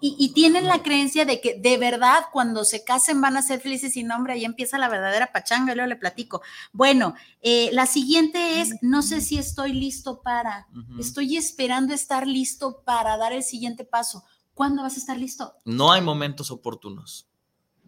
Y, 0.00 0.16
y, 0.16 0.32
tienen 0.32 0.68
la 0.68 0.80
creencia 0.80 1.24
de 1.24 1.40
que 1.40 1.58
de 1.58 1.76
verdad 1.76 2.26
cuando 2.32 2.62
se 2.64 2.84
casen 2.84 3.20
van 3.20 3.36
a 3.36 3.42
ser 3.42 3.60
felices 3.60 3.96
y 3.96 4.04
no, 4.04 4.14
hombre, 4.14 4.34
ahí 4.34 4.44
empieza 4.44 4.78
la 4.78 4.88
verdadera 4.88 5.32
pachanga, 5.32 5.72
y 5.72 5.74
luego 5.74 5.88
le 5.88 5.96
platico. 5.96 6.40
Bueno, 6.72 7.16
eh, 7.42 7.70
la 7.72 7.86
siguiente 7.86 8.60
es, 8.60 8.76
no 8.80 9.02
sé 9.02 9.22
si 9.22 9.38
estoy 9.38 9.72
listo 9.72 10.22
para, 10.22 10.68
estoy 11.00 11.36
esperando 11.36 11.94
estar 11.94 12.28
listo 12.28 12.82
para 12.84 13.16
dar 13.16 13.32
el 13.32 13.42
siguiente 13.42 13.84
paso. 13.84 14.22
¿Cuándo 14.54 14.82
vas 14.84 14.94
a 14.94 15.00
estar 15.00 15.18
listo? 15.18 15.56
No 15.64 15.90
hay 15.90 16.02
momentos 16.02 16.52
oportunos. 16.52 17.26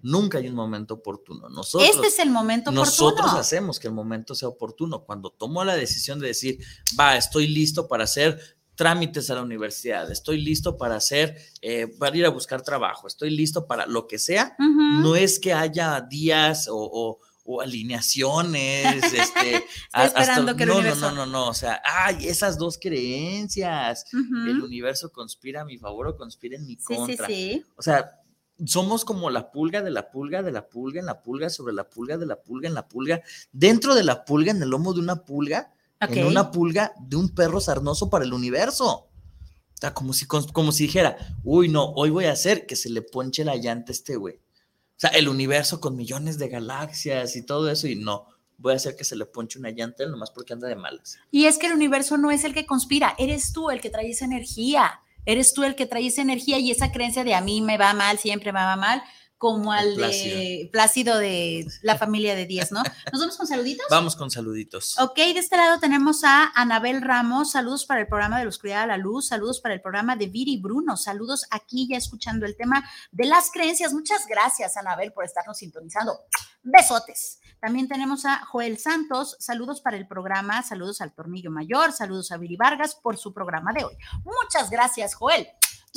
Nunca 0.02 0.38
hay 0.38 0.48
un 0.48 0.56
momento 0.56 0.94
oportuno. 0.94 1.48
Nosotros, 1.48 1.88
este 1.88 2.08
es 2.08 2.18
el 2.18 2.30
momento 2.30 2.70
oportuno. 2.70 2.84
Nosotros 2.84 3.34
hacemos 3.34 3.78
que 3.78 3.86
el 3.86 3.94
momento 3.94 4.34
sea 4.34 4.48
oportuno. 4.48 5.04
Cuando 5.04 5.30
tomo 5.30 5.62
la 5.62 5.76
decisión 5.76 6.18
de 6.18 6.26
decir, 6.26 6.58
va, 6.98 7.16
estoy 7.16 7.46
listo 7.46 7.86
para 7.86 8.02
hacer 8.02 8.56
trámites 8.74 9.30
a 9.30 9.34
la 9.34 9.42
universidad, 9.42 10.10
estoy 10.10 10.40
listo 10.40 10.76
para 10.76 10.96
hacer, 10.96 11.36
eh, 11.60 11.88
para 11.98 12.16
ir 12.16 12.24
a 12.24 12.30
buscar 12.30 12.62
trabajo, 12.62 13.06
estoy 13.06 13.30
listo 13.30 13.66
para 13.66 13.86
lo 13.86 14.06
que 14.06 14.18
sea, 14.18 14.56
no 14.58 15.14
es 15.14 15.38
que 15.38 15.52
haya 15.52 16.00
días 16.00 16.68
o, 16.70 17.18
alineaciones, 17.60 19.02
este, 19.12 19.64
esperando 19.92 20.56
que 20.56 20.62
el 20.62 20.70
no, 20.70 20.76
universo... 20.76 21.10
no, 21.10 21.10
no, 21.10 21.26
no, 21.26 21.32
no, 21.32 21.48
o 21.48 21.54
sea, 21.54 21.82
ay, 21.84 22.28
esas 22.28 22.56
dos 22.56 22.78
creencias, 22.78 24.06
el 24.12 24.62
universo 24.62 25.12
conspira 25.12 25.62
a 25.62 25.64
mi 25.64 25.76
favor 25.76 26.08
o 26.08 26.16
conspira 26.16 26.56
en 26.56 26.66
mi 26.66 26.76
contra. 26.76 27.26
Sí, 27.26 27.34
sí. 27.34 27.64
O 27.76 27.82
sea, 27.82 28.22
somos 28.66 29.04
como 29.04 29.30
la 29.30 29.50
pulga 29.50 29.82
de 29.82 29.90
la 29.90 30.10
pulga 30.10 30.42
de 30.42 30.52
la 30.52 30.68
pulga 30.68 31.00
en 31.00 31.06
la 31.06 31.22
pulga 31.22 31.50
sobre 31.50 31.74
la 31.74 31.88
pulga 31.88 32.16
de 32.16 32.26
la 32.26 32.42
pulga 32.42 32.68
en 32.68 32.74
la 32.74 32.88
pulga, 32.88 33.22
dentro 33.50 33.94
de 33.94 34.04
la 34.04 34.24
pulga, 34.24 34.52
en 34.52 34.62
el 34.62 34.70
lomo 34.70 34.92
de 34.94 35.00
una 35.00 35.24
pulga, 35.24 35.72
en 36.08 36.26
una 36.26 36.50
pulga 36.50 36.92
de 37.00 37.16
un 37.16 37.28
perro 37.28 37.60
sarnoso 37.60 38.10
para 38.10 38.24
el 38.24 38.32
universo. 38.32 38.88
O 38.88 39.78
sea, 39.80 39.94
como 39.94 40.12
si, 40.12 40.26
como 40.26 40.72
si 40.72 40.84
dijera, 40.84 41.16
uy, 41.42 41.68
no, 41.68 41.92
hoy 41.92 42.10
voy 42.10 42.26
a 42.26 42.32
hacer 42.32 42.66
que 42.66 42.76
se 42.76 42.88
le 42.90 43.02
ponche 43.02 43.44
la 43.44 43.56
llanta 43.56 43.90
a 43.90 43.94
este 43.94 44.16
güey. 44.16 44.36
O 44.36 44.98
sea, 45.02 45.10
el 45.10 45.28
universo 45.28 45.80
con 45.80 45.96
millones 45.96 46.38
de 46.38 46.48
galaxias 46.48 47.34
y 47.34 47.42
todo 47.42 47.68
eso, 47.70 47.88
y 47.88 47.96
no, 47.96 48.26
voy 48.58 48.74
a 48.74 48.76
hacer 48.76 48.94
que 48.94 49.04
se 49.04 49.16
le 49.16 49.26
ponche 49.26 49.58
una 49.58 49.70
llanta 49.70 50.06
nomás 50.06 50.30
porque 50.30 50.52
anda 50.52 50.68
de 50.68 50.76
malas. 50.76 51.18
Y 51.30 51.46
es 51.46 51.58
que 51.58 51.66
el 51.66 51.72
universo 51.72 52.16
no 52.16 52.30
es 52.30 52.44
el 52.44 52.54
que 52.54 52.66
conspira, 52.66 53.14
eres 53.18 53.52
tú 53.52 53.70
el 53.70 53.80
que 53.80 53.90
trae 53.90 54.10
esa 54.10 54.24
energía. 54.24 55.00
Eres 55.24 55.54
tú 55.54 55.62
el 55.62 55.76
que 55.76 55.86
trae 55.86 56.06
esa 56.06 56.22
energía 56.22 56.58
y 56.58 56.70
esa 56.72 56.90
creencia 56.90 57.22
de 57.22 57.34
a 57.34 57.40
mí 57.40 57.60
me 57.60 57.78
va 57.78 57.94
mal, 57.94 58.18
siempre 58.18 58.52
me 58.52 58.58
va 58.58 58.74
mal, 58.74 59.02
como 59.42 59.72
al 59.72 59.96
de 59.96 60.68
Plácido 60.70 61.18
de 61.18 61.66
la 61.82 61.98
familia 61.98 62.36
de 62.36 62.46
10, 62.46 62.70
¿no? 62.70 62.80
¿Nos 63.12 63.20
vamos 63.20 63.36
con 63.36 63.48
saluditos? 63.48 63.86
Vamos 63.90 64.14
con 64.14 64.30
saluditos. 64.30 64.96
Ok, 65.00 65.16
de 65.16 65.40
este 65.40 65.56
lado 65.56 65.80
tenemos 65.80 66.22
a 66.22 66.52
Anabel 66.54 67.02
Ramos, 67.02 67.50
saludos 67.50 67.84
para 67.84 68.02
el 68.02 68.06
programa 68.06 68.38
de 68.38 68.44
la 68.44 68.50
oscuridad 68.50 68.82
a 68.82 68.86
la 68.86 68.98
luz, 68.98 69.26
saludos 69.26 69.60
para 69.60 69.74
el 69.74 69.80
programa 69.80 70.14
de 70.14 70.28
Viri 70.28 70.60
Bruno, 70.60 70.96
saludos 70.96 71.44
aquí 71.50 71.88
ya 71.90 71.96
escuchando 71.96 72.46
el 72.46 72.54
tema 72.54 72.88
de 73.10 73.24
las 73.24 73.50
creencias. 73.50 73.92
Muchas 73.92 74.28
gracias, 74.28 74.76
Anabel, 74.76 75.12
por 75.12 75.24
estarnos 75.24 75.58
sintonizando. 75.58 76.20
Besotes. 76.62 77.40
También 77.60 77.88
tenemos 77.88 78.24
a 78.24 78.46
Joel 78.46 78.78
Santos, 78.78 79.36
saludos 79.40 79.80
para 79.80 79.96
el 79.96 80.06
programa, 80.06 80.62
saludos 80.62 81.00
al 81.00 81.12
Tornillo 81.12 81.50
Mayor, 81.50 81.90
saludos 81.90 82.30
a 82.30 82.36
Viri 82.36 82.54
Vargas 82.54 82.94
por 82.94 83.16
su 83.16 83.34
programa 83.34 83.72
de 83.72 83.82
hoy. 83.82 83.96
Muchas 84.22 84.70
gracias, 84.70 85.16
Joel. 85.16 85.48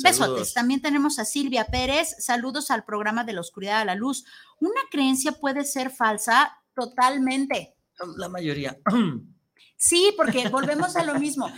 Besotes. 0.02 0.54
También 0.54 0.80
tenemos 0.80 1.18
a 1.18 1.24
Silvia 1.24 1.66
Pérez, 1.66 2.16
saludos 2.18 2.70
al 2.70 2.84
programa 2.84 3.24
de 3.24 3.32
la 3.32 3.40
oscuridad 3.40 3.80
a 3.80 3.84
la 3.84 3.94
luz. 3.94 4.24
Una 4.60 4.80
creencia 4.90 5.32
puede 5.32 5.64
ser 5.64 5.90
falsa 5.90 6.58
totalmente. 6.74 7.76
La 8.16 8.28
mayoría. 8.28 8.78
Sí, 9.78 10.14
porque 10.16 10.48
volvemos 10.48 10.96
a 10.96 11.04
lo 11.04 11.16
mismo 11.16 11.52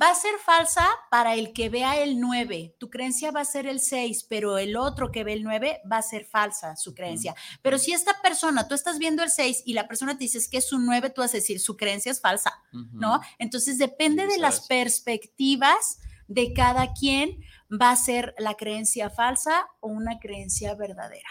va 0.00 0.10
a 0.10 0.14
ser 0.14 0.34
falsa 0.44 0.86
para 1.10 1.34
el 1.34 1.52
que 1.52 1.68
vea 1.68 2.02
el 2.02 2.18
9. 2.18 2.76
Tu 2.78 2.88
creencia 2.88 3.30
va 3.30 3.40
a 3.40 3.44
ser 3.44 3.66
el 3.66 3.80
6, 3.80 4.26
pero 4.28 4.58
el 4.58 4.76
otro 4.76 5.10
que 5.10 5.24
ve 5.24 5.34
el 5.34 5.42
9 5.42 5.82
va 5.90 5.98
a 5.98 6.02
ser 6.02 6.24
falsa 6.24 6.76
su 6.76 6.94
creencia. 6.94 7.34
Pero 7.60 7.78
si 7.78 7.92
esta 7.92 8.20
persona, 8.22 8.68
tú 8.68 8.74
estás 8.74 8.98
viendo 8.98 9.22
el 9.22 9.30
6 9.30 9.62
y 9.66 9.74
la 9.74 9.88
persona 9.88 10.16
te 10.16 10.24
dice 10.24 10.38
que 10.50 10.58
es 10.58 10.72
un 10.72 10.86
9, 10.86 11.10
tú 11.10 11.20
vas 11.20 11.34
a 11.34 11.38
decir, 11.38 11.60
su 11.60 11.76
creencia 11.76 12.10
es 12.10 12.20
falsa, 12.20 12.52
¿no? 12.92 13.20
Entonces 13.38 13.78
depende 13.78 14.26
de 14.26 14.38
las 14.38 14.66
perspectivas 14.66 15.98
de 16.26 16.54
cada 16.54 16.94
quien, 16.94 17.42
va 17.80 17.90
a 17.90 17.96
ser 17.96 18.34
la 18.38 18.54
creencia 18.54 19.10
falsa 19.10 19.66
o 19.80 19.88
una 19.88 20.18
creencia 20.18 20.74
verdadera. 20.74 21.28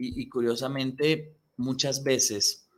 y 0.00 0.28
curiosamente, 0.28 1.36
muchas 1.56 2.04
veces 2.04 2.68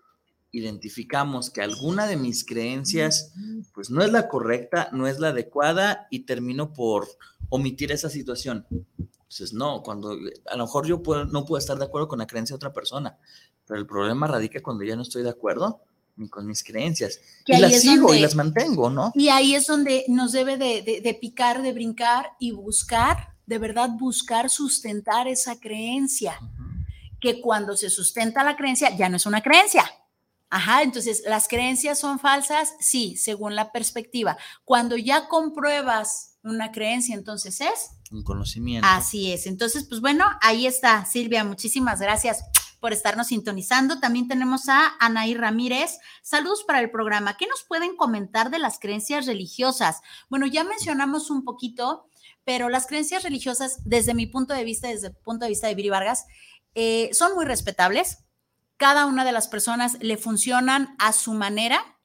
identificamos 0.53 1.51
que 1.51 1.62
alguna 1.62 2.07
de 2.07 2.16
mis 2.16 2.44
creencias 2.44 3.32
pues 3.72 3.90
no 3.90 4.03
es 4.03 4.11
la 4.11 4.28
correcta, 4.28 4.88
no 4.92 5.07
es 5.07 5.20
la 5.20 5.28
adecuada 5.28 6.09
y 6.11 6.20
termino 6.20 6.72
por 6.72 7.07
omitir 7.51 7.92
esa 7.92 8.11
situación. 8.11 8.66
Entonces, 8.98 9.53
no, 9.53 9.82
cuando 9.82 10.16
a 10.46 10.57
lo 10.57 10.64
mejor 10.64 10.86
yo 10.86 11.01
no 11.30 11.44
puedo 11.44 11.59
estar 11.59 11.78
de 11.78 11.84
acuerdo 11.84 12.09
con 12.09 12.18
la 12.18 12.26
creencia 12.26 12.55
de 12.55 12.57
otra 12.57 12.72
persona, 12.72 13.16
pero 13.66 13.78
el 13.78 13.86
problema 13.86 14.26
radica 14.26 14.61
cuando 14.61 14.82
ya 14.82 14.96
no 14.96 15.03
estoy 15.03 15.22
de 15.22 15.30
acuerdo 15.30 15.82
con 16.29 16.47
mis 16.47 16.62
creencias. 16.62 17.21
y 17.47 17.57
las 17.57 17.81
sigo 17.81 18.14
y 18.14 18.21
las 18.21 18.35
mantengo, 18.35 18.91
¿no? 18.91 19.12
Y 19.14 19.29
ahí 19.29 19.55
es 19.55 19.66
donde 19.66 20.05
nos 20.09 20.33
debe 20.33 20.57
de, 20.57 21.18
picar, 21.21 21.62
de 21.62 21.73
brincar 21.73 22.33
y 22.39 22.53
buscar, 22.53 23.35
de 23.47 23.59
verdad 23.59 23.91
buscar 23.99 24.51
sustentar 24.51 25.29
esa 25.29 25.59
creencia. 25.59 26.39
Que 27.21 27.41
cuando 27.41 27.77
se 27.77 27.91
sustenta 27.91 28.43
la 28.45 28.57
creencia, 28.57 28.97
ya 28.97 29.09
no 29.09 29.16
es 29.16 29.27
una 29.27 29.43
creencia, 29.43 29.85
Ajá, 30.53 30.83
entonces, 30.83 31.23
¿las 31.27 31.47
creencias 31.47 32.01
son 32.01 32.18
falsas? 32.18 32.75
Sí, 32.81 33.16
según 33.16 33.55
la 33.55 33.71
perspectiva. 33.71 34.37
Cuando 34.64 34.97
ya 34.97 35.29
compruebas 35.29 36.39
una 36.43 36.73
creencia, 36.73 37.14
entonces 37.14 37.61
es... 37.61 37.91
Un 38.11 38.25
conocimiento. 38.25 38.85
Así 38.91 39.31
es. 39.31 39.47
Entonces, 39.47 39.87
pues 39.89 40.01
bueno, 40.01 40.25
ahí 40.41 40.66
está, 40.66 41.05
Silvia, 41.05 41.45
muchísimas 41.45 42.01
gracias 42.01 42.43
por 42.81 42.93
estarnos 42.93 43.28
sintonizando. 43.28 44.01
También 44.01 44.26
tenemos 44.26 44.68
a 44.68 44.97
Anaí 44.99 45.35
Ramírez. 45.35 45.99
Saludos 46.22 46.64
para 46.64 46.81
el 46.81 46.91
programa. 46.91 47.37
¿Qué 47.37 47.47
nos 47.47 47.62
pueden 47.62 47.97
comentar 47.97 48.51
de 48.51 48.59
las 48.59 48.78
creencias 48.78 49.26
religiosas? 49.26 50.01
Bueno, 50.28 50.47
ya 50.47 50.64
mencionamos 50.64 51.31
un 51.31 51.45
poquito, 51.45 52.07
pero 52.45 52.68
las 52.68 52.87
creencias 52.87 53.22
religiosas, 53.22 53.78
desde 53.85 54.14
mi 54.14 54.26
punto 54.26 54.55
de 54.55 54.64
vista, 54.64 54.89
desde 54.89 55.09
el 55.09 55.16
punto 55.16 55.45
de 55.45 55.51
vista 55.51 55.68
de 55.68 55.74
Viri 55.74 55.91
Vargas, 55.91 56.26
eh, 56.74 57.11
son 57.12 57.35
muy 57.35 57.45
respetables 57.45 58.24
cada 58.81 59.05
una 59.05 59.26
de 59.26 59.33
las 59.33 59.47
personas 59.47 59.99
le 60.01 60.16
funcionan 60.16 60.97
a 60.99 61.12
su 61.12 61.35
manera, 61.35 62.01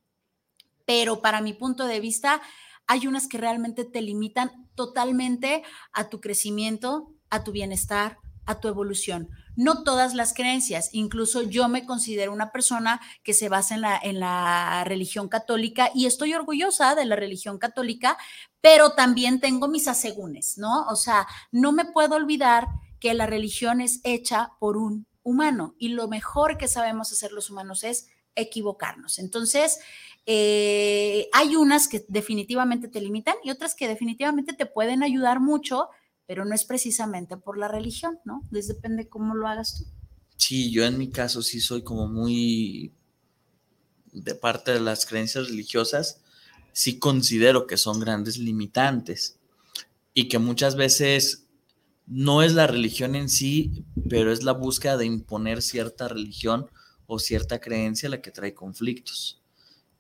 pero 0.84 1.22
para 1.22 1.40
mi 1.40 1.54
punto 1.54 1.86
de 1.86 2.02
vista, 2.02 2.42
hay 2.86 3.08
unas 3.08 3.30
que 3.30 3.38
realmente 3.38 3.86
te 3.86 4.02
limitan 4.02 4.70
totalmente 4.76 5.64
a 5.94 6.10
tu 6.10 6.20
crecimiento, 6.20 7.14
a 7.30 7.46
tu 7.46 7.54
bienestar, 7.54 8.18
a 8.46 8.60
tu 8.60 8.68
evolución. 8.68 9.30
No 9.56 9.84
todas 9.84 10.14
las 10.14 10.34
creencias, 10.34 10.90
incluso 10.92 11.42
yo 11.42 11.68
me 11.70 11.86
considero 11.86 12.34
una 12.34 12.52
persona 12.52 13.02
que 13.24 13.34
se 13.34 13.50
basa 13.50 13.76
en 13.76 13.82
la, 13.82 13.98
en 14.02 14.20
la 14.20 14.84
religión 14.86 15.30
católica 15.30 15.92
y 15.94 16.06
estoy 16.06 16.34
orgullosa 16.34 16.96
de 16.96 17.06
la 17.06 17.16
religión 17.16 17.58
católica, 17.58 18.18
pero 18.62 18.92
también 18.92 19.40
tengo 19.40 19.68
mis 19.68 19.88
asegúnes, 19.88 20.58
¿no? 20.58 20.86
O 20.88 20.96
sea, 20.96 21.28
no 21.52 21.72
me 21.72 21.86
puedo 21.86 22.16
olvidar 22.16 22.68
que 23.00 23.14
la 23.14 23.26
religión 23.26 23.82
es 23.82 24.02
hecha 24.04 24.52
por 24.60 24.78
un 24.78 25.08
humano 25.24 25.76
y 25.78 25.90
lo 25.90 26.08
mejor 26.08 26.58
que 26.58 26.68
sabemos 26.68 27.12
hacer 27.12 27.32
los 27.32 27.50
humanos 27.50 27.84
es 27.84 28.08
equivocarnos. 28.36 29.20
Entonces, 29.20 29.80
eh, 30.26 31.30
hay 31.34 31.56
unas 31.56 31.88
que 31.88 32.06
definitivamente 32.08 32.88
te 32.88 33.02
limitan 33.02 33.36
y 33.44 33.52
otras 33.52 33.76
que 33.76 33.88
definitivamente 33.88 34.54
te 34.54 34.66
pueden 34.66 35.04
ayudar 35.04 35.40
mucho, 35.40 35.90
pero 36.28 36.46
no 36.46 36.56
es 36.56 36.66
precisamente 36.66 37.38
por 37.38 37.58
la 37.58 37.68
religión, 37.68 38.20
¿no? 38.26 38.44
Les 38.52 38.68
depende 38.68 39.08
cómo 39.08 39.36
lo 39.36 39.48
hagas 39.48 39.78
tú. 39.78 39.86
Sí, 40.38 40.72
yo 40.72 40.86
en 40.86 40.98
mi 40.98 41.10
caso 41.10 41.42
sí 41.42 41.60
soy 41.60 41.84
como 41.84 42.08
muy 42.08 42.94
de 44.12 44.36
parte 44.36 44.72
de 44.72 44.80
las 44.80 45.06
creencias 45.06 45.50
religiosas, 45.50 46.22
sí 46.72 47.00
considero 47.00 47.68
que 47.68 47.78
son 47.78 48.00
grandes 48.00 48.38
limitantes 48.38 49.38
y 50.14 50.28
que 50.28 50.40
muchas 50.40 50.76
veces 50.76 51.46
no 52.08 52.44
es 52.44 52.54
la 52.54 52.68
religión 52.68 53.16
en 53.16 53.30
sí, 53.30 53.86
pero 54.10 54.32
es 54.32 54.44
la 54.44 54.54
búsqueda 54.54 54.98
de 54.98 55.06
imponer 55.06 55.62
cierta 55.62 56.08
religión 56.08 56.70
o 57.08 57.20
cierta 57.20 57.60
creencia 57.60 58.10
la 58.10 58.22
que 58.22 58.32
trae 58.32 58.54
conflictos. 58.54 59.42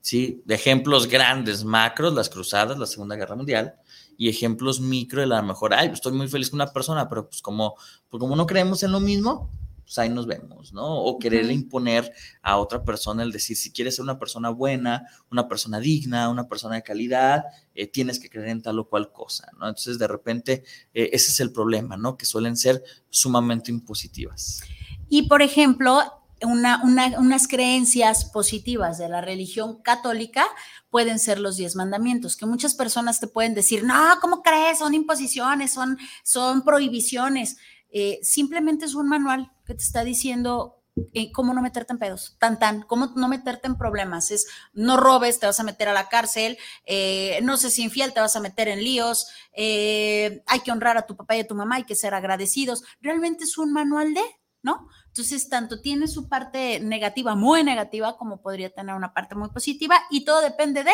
¿Sí? 0.01 0.43
De 0.45 0.53
ejemplos 0.53 1.07
grandes, 1.07 1.63
macros, 1.63 2.13
las 2.13 2.30
cruzadas, 2.30 2.78
la 2.78 2.86
Segunda 2.86 3.15
Guerra 3.15 3.36
Mundial, 3.36 3.76
y 4.18 4.30
ejemplos 4.30 4.80
micro 4.80 5.22
de 5.22 5.28
la 5.28 5.41
mejor, 5.41 5.74
ay, 5.74 5.88
pues 5.88 5.99
estoy 5.99 6.13
muy 6.13 6.28
feliz 6.28 6.49
con 6.49 6.57
una 6.57 6.72
persona, 6.72 7.07
pero 7.09 7.28
pues 7.28 7.41
como, 7.41 7.76
pues 8.09 8.20
como 8.20 8.36
no 8.36 8.45
creemos 8.45 8.84
en 8.84 8.91
lo 8.91 8.99
mismo, 8.99 9.49
pues 9.86 9.99
ahí 9.99 10.09
nos 10.09 10.26
vemos, 10.26 10.74
¿no? 10.74 11.03
O 11.03 11.20
querer 11.20 11.49
imponer 11.51 12.11
a 12.41 12.57
otra 12.57 12.84
persona 12.84 13.22
el 13.22 13.32
decir, 13.32 13.55
si 13.55 13.72
quieres 13.72 13.95
ser 13.95 14.03
una 14.03 14.18
persona 14.18 14.49
buena, 14.49 15.07
una 15.30 15.47
persona 15.47 15.80
digna, 15.80 16.30
una 16.30 16.47
persona 16.47 16.76
de 16.76 16.84
calidad, 16.84 17.43
eh, 17.76 17.86
tienes 17.86 18.20
que 18.20 18.30
creer 18.30 18.49
en 18.49 18.61
tal 18.63 18.80
o 18.80 18.89
cual 18.89 19.11
cosa, 19.11 19.47
¿no? 19.59 19.68
Entonces, 19.68 19.99
de 19.99 20.07
repente, 20.07 20.63
eh, 20.93 21.11
ese 21.13 21.32
es 21.32 21.39
el 21.39 21.51
problema, 21.51 21.97
¿no? 21.97 22.18
Que 22.18 22.26
suelen 22.26 22.57
ser 22.57 22.84
sumamente 23.11 23.72
impositivas. 23.72 24.63
Y, 25.07 25.28
por 25.28 25.43
ejemplo, 25.43 26.01
unas 26.45 27.47
creencias 27.47 28.25
positivas 28.25 28.97
de 28.97 29.09
la 29.09 29.21
religión 29.21 29.81
católica 29.81 30.45
pueden 30.89 31.19
ser 31.19 31.39
los 31.39 31.57
diez 31.57 31.75
mandamientos, 31.75 32.37
que 32.37 32.45
muchas 32.45 32.73
personas 32.73 33.19
te 33.19 33.27
pueden 33.27 33.53
decir, 33.53 33.83
no, 33.83 34.17
¿cómo 34.21 34.41
crees? 34.41 34.79
Son 34.79 34.93
imposiciones, 34.93 35.73
son, 35.73 35.97
son 36.23 36.63
prohibiciones. 36.63 37.57
Eh, 37.89 38.19
simplemente 38.23 38.85
es 38.85 38.95
un 38.95 39.07
manual 39.07 39.51
que 39.65 39.73
te 39.73 39.83
está 39.83 40.03
diciendo 40.03 40.81
eh, 41.13 41.31
cómo 41.31 41.53
no 41.53 41.61
meterte 41.61 41.93
en 41.93 41.99
pedos, 41.99 42.37
tan 42.39 42.59
tan, 42.59 42.81
cómo 42.83 43.07
no 43.15 43.27
meterte 43.27 43.67
en 43.67 43.77
problemas, 43.77 44.31
es 44.31 44.47
no 44.73 44.95
robes, 44.95 45.39
te 45.39 45.45
vas 45.45 45.59
a 45.59 45.63
meter 45.63 45.89
a 45.89 45.93
la 45.93 46.07
cárcel, 46.07 46.57
eh, 46.85 47.39
no 47.43 47.57
si 47.57 47.83
infiel, 47.83 48.13
te 48.13 48.21
vas 48.21 48.35
a 48.35 48.39
meter 48.39 48.69
en 48.69 48.83
líos, 48.83 49.27
hay 49.55 50.59
que 50.63 50.71
honrar 50.71 50.97
a 50.97 51.05
tu 51.05 51.15
papá 51.17 51.35
y 51.35 51.41
a 51.41 51.47
tu 51.47 51.55
mamá, 51.55 51.75
hay 51.75 51.83
que 51.83 51.95
ser 51.95 52.13
agradecidos, 52.13 52.83
realmente 53.01 53.43
es 53.43 53.57
un 53.57 53.73
manual 53.73 54.13
de, 54.13 54.23
¿no? 54.61 54.87
Entonces, 55.16 55.47
tanto 55.47 55.80
tiene 55.80 56.09
su 56.09 56.28
parte 56.28 56.82
negativa, 56.82 57.36
muy 57.36 57.63
negativa, 57.63 58.18
como 58.18 58.41
podría 58.41 58.70
tener 58.70 58.93
una 58.95 59.13
parte 59.13 59.34
muy 59.34 59.47
positiva, 59.47 59.95
y 60.09 60.26
todo 60.26 60.41
depende 60.41 60.84
de 60.84 60.91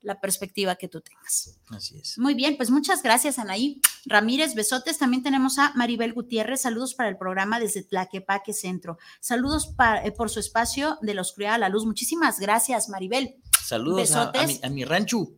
la 0.00 0.20
perspectiva 0.20 0.74
que 0.74 0.88
tú 0.88 1.00
tengas. 1.00 1.56
Así 1.68 1.96
es. 1.96 2.18
Muy 2.18 2.34
bien, 2.34 2.56
pues 2.56 2.68
muchas 2.68 3.00
gracias, 3.00 3.38
Anaí. 3.38 3.80
Ramírez, 4.06 4.56
besotes. 4.56 4.98
También 4.98 5.22
tenemos 5.22 5.60
a 5.60 5.72
Maribel 5.76 6.14
Gutiérrez. 6.14 6.62
Saludos 6.62 6.94
para 6.94 7.10
el 7.10 7.16
programa 7.16 7.60
desde 7.60 7.84
Tlaquepaque 7.84 8.52
Centro. 8.54 8.98
Saludos 9.20 9.72
eh, 10.02 10.10
por 10.10 10.30
su 10.30 10.40
espacio 10.40 10.98
de 11.00 11.14
la 11.14 11.20
oscuridad 11.20 11.54
a 11.54 11.58
la 11.58 11.68
luz. 11.68 11.86
Muchísimas 11.86 12.40
gracias, 12.40 12.88
Maribel. 12.88 13.36
Saludos 13.62 14.10
a, 14.16 14.32
mi, 14.32 14.58
a 14.64 14.68
mi 14.68 14.84
rancho 14.84 15.28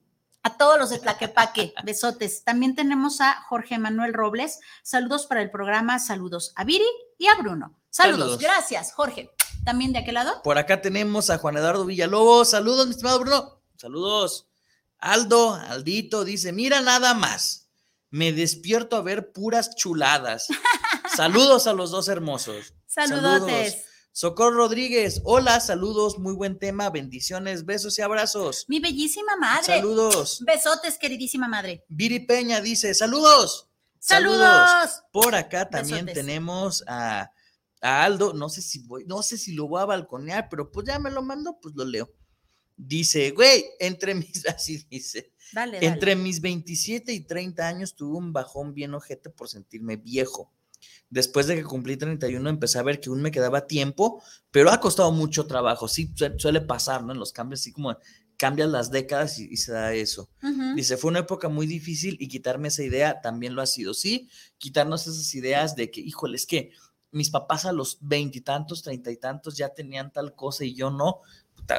a 0.42 0.56
todos 0.56 0.78
los 0.78 0.88
de 0.88 1.00
Tlaquepaque, 1.00 1.74
besotes. 1.84 2.44
También 2.44 2.74
tenemos 2.74 3.20
a 3.20 3.42
Jorge 3.42 3.78
Manuel 3.78 4.14
Robles. 4.14 4.58
Saludos 4.82 5.26
para 5.26 5.42
el 5.42 5.50
programa, 5.50 5.98
saludos 5.98 6.54
a 6.56 6.64
Viri 6.64 6.88
y 7.18 7.26
a 7.26 7.34
Bruno. 7.34 7.76
Saludos, 7.92 8.38
gracias, 8.38 8.92
Jorge. 8.94 9.30
También 9.66 9.92
de 9.92 9.98
aquel 9.98 10.14
lado. 10.14 10.40
Por 10.42 10.56
acá 10.56 10.80
tenemos 10.80 11.28
a 11.28 11.36
Juan 11.36 11.58
Eduardo 11.58 11.84
Villalobos. 11.84 12.48
Saludos, 12.48 12.86
mi 12.86 12.92
estimado 12.92 13.20
Bruno. 13.20 13.62
Saludos. 13.76 14.48
Aldo, 14.98 15.52
Aldito, 15.54 16.24
dice, 16.24 16.52
mira 16.52 16.80
nada 16.80 17.12
más. 17.12 17.68
Me 18.08 18.32
despierto 18.32 18.96
a 18.96 19.02
ver 19.02 19.32
puras 19.32 19.76
chuladas. 19.76 20.48
Saludos 21.16 21.66
a 21.66 21.74
los 21.74 21.90
dos 21.90 22.08
hermosos. 22.08 22.72
Saludotes. 22.86 23.84
Socorro 24.10 24.56
Rodríguez, 24.56 25.20
hola, 25.24 25.60
saludos, 25.60 26.18
muy 26.18 26.34
buen 26.34 26.58
tema, 26.58 26.88
bendiciones, 26.88 27.66
besos 27.66 27.98
y 27.98 28.02
abrazos. 28.02 28.64
Mi 28.68 28.80
bellísima 28.80 29.36
madre. 29.36 29.64
Saludos. 29.64 30.42
Besotes, 30.46 30.96
queridísima 30.98 31.46
madre. 31.46 31.84
Viri 31.88 32.20
Peña 32.20 32.62
dice, 32.62 32.94
saludos. 32.94 33.68
Saludos. 33.98 35.02
Por 35.12 35.34
acá 35.34 35.68
también 35.68 36.06
tenemos 36.06 36.84
a, 36.86 37.30
Aldo, 37.82 38.32
no 38.32 38.48
sé 38.48 38.62
si 38.62 38.80
voy, 38.80 39.04
no 39.06 39.22
sé 39.22 39.36
si 39.36 39.52
lo 39.52 39.68
voy 39.68 39.82
a 39.82 39.86
balconear, 39.86 40.48
pero 40.48 40.70
pues 40.70 40.86
ya 40.86 40.98
me 40.98 41.10
lo 41.10 41.22
mando, 41.22 41.58
pues 41.60 41.74
lo 41.74 41.84
leo. 41.84 42.10
Dice, 42.76 43.30
güey, 43.32 43.64
entre 43.78 44.14
mis, 44.14 44.46
así 44.48 44.86
dice, 44.88 45.32
dale, 45.52 45.78
entre 45.84 46.16
mis 46.16 46.40
27 46.40 47.12
y 47.12 47.20
30 47.20 47.66
años 47.66 47.94
tuve 47.94 48.16
un 48.16 48.32
bajón 48.32 48.72
bien 48.74 48.94
ojete 48.94 49.30
por 49.30 49.48
sentirme 49.48 49.96
viejo 49.96 50.52
después 51.10 51.46
de 51.46 51.56
que 51.56 51.64
cumplí 51.64 51.96
31 51.96 52.48
empecé 52.48 52.78
a 52.78 52.82
ver 52.82 52.98
que 52.98 53.10
aún 53.10 53.20
me 53.20 53.30
quedaba 53.30 53.66
tiempo, 53.66 54.22
pero 54.50 54.70
ha 54.70 54.80
costado 54.80 55.12
mucho 55.12 55.46
trabajo. 55.46 55.86
Sí, 55.86 56.12
suele 56.38 56.62
pasar, 56.62 57.04
¿no? 57.04 57.12
En 57.12 57.18
los 57.18 57.32
cambios, 57.32 57.60
así 57.60 57.70
como 57.70 57.96
cambian 58.38 58.72
las 58.72 58.90
décadas 58.90 59.38
y, 59.38 59.56
se 59.56 59.72
da 59.72 59.92
eso. 59.94 60.28
Dice, 60.74 60.96
fue 60.96 61.10
una 61.10 61.20
época 61.20 61.48
muy 61.48 61.66
difícil 61.66 62.16
y 62.18 62.28
quitarme 62.28 62.68
esa 62.68 62.82
idea 62.82 63.20
también 63.20 63.54
lo 63.54 63.62
ha 63.62 63.66
sido. 63.66 63.94
Sí, 63.94 64.28
quitarnos 64.58 65.06
esas 65.06 65.32
ideas 65.34 65.76
de 65.76 65.90
que, 65.90 66.00
híjole, 66.00 66.36
es 66.36 66.46
que 66.46 66.72
mis 67.12 67.30
papás 67.30 67.64
a 67.64 67.72
los 67.72 67.98
veintitantos, 68.00 68.82
treinta 68.82 69.10
y 69.10 69.16
tantos 69.16 69.56
ya 69.56 69.68
tenían 69.68 70.12
tal 70.12 70.34
cosa 70.34 70.64
y 70.64 70.74
yo 70.74 70.90
no 70.90 71.20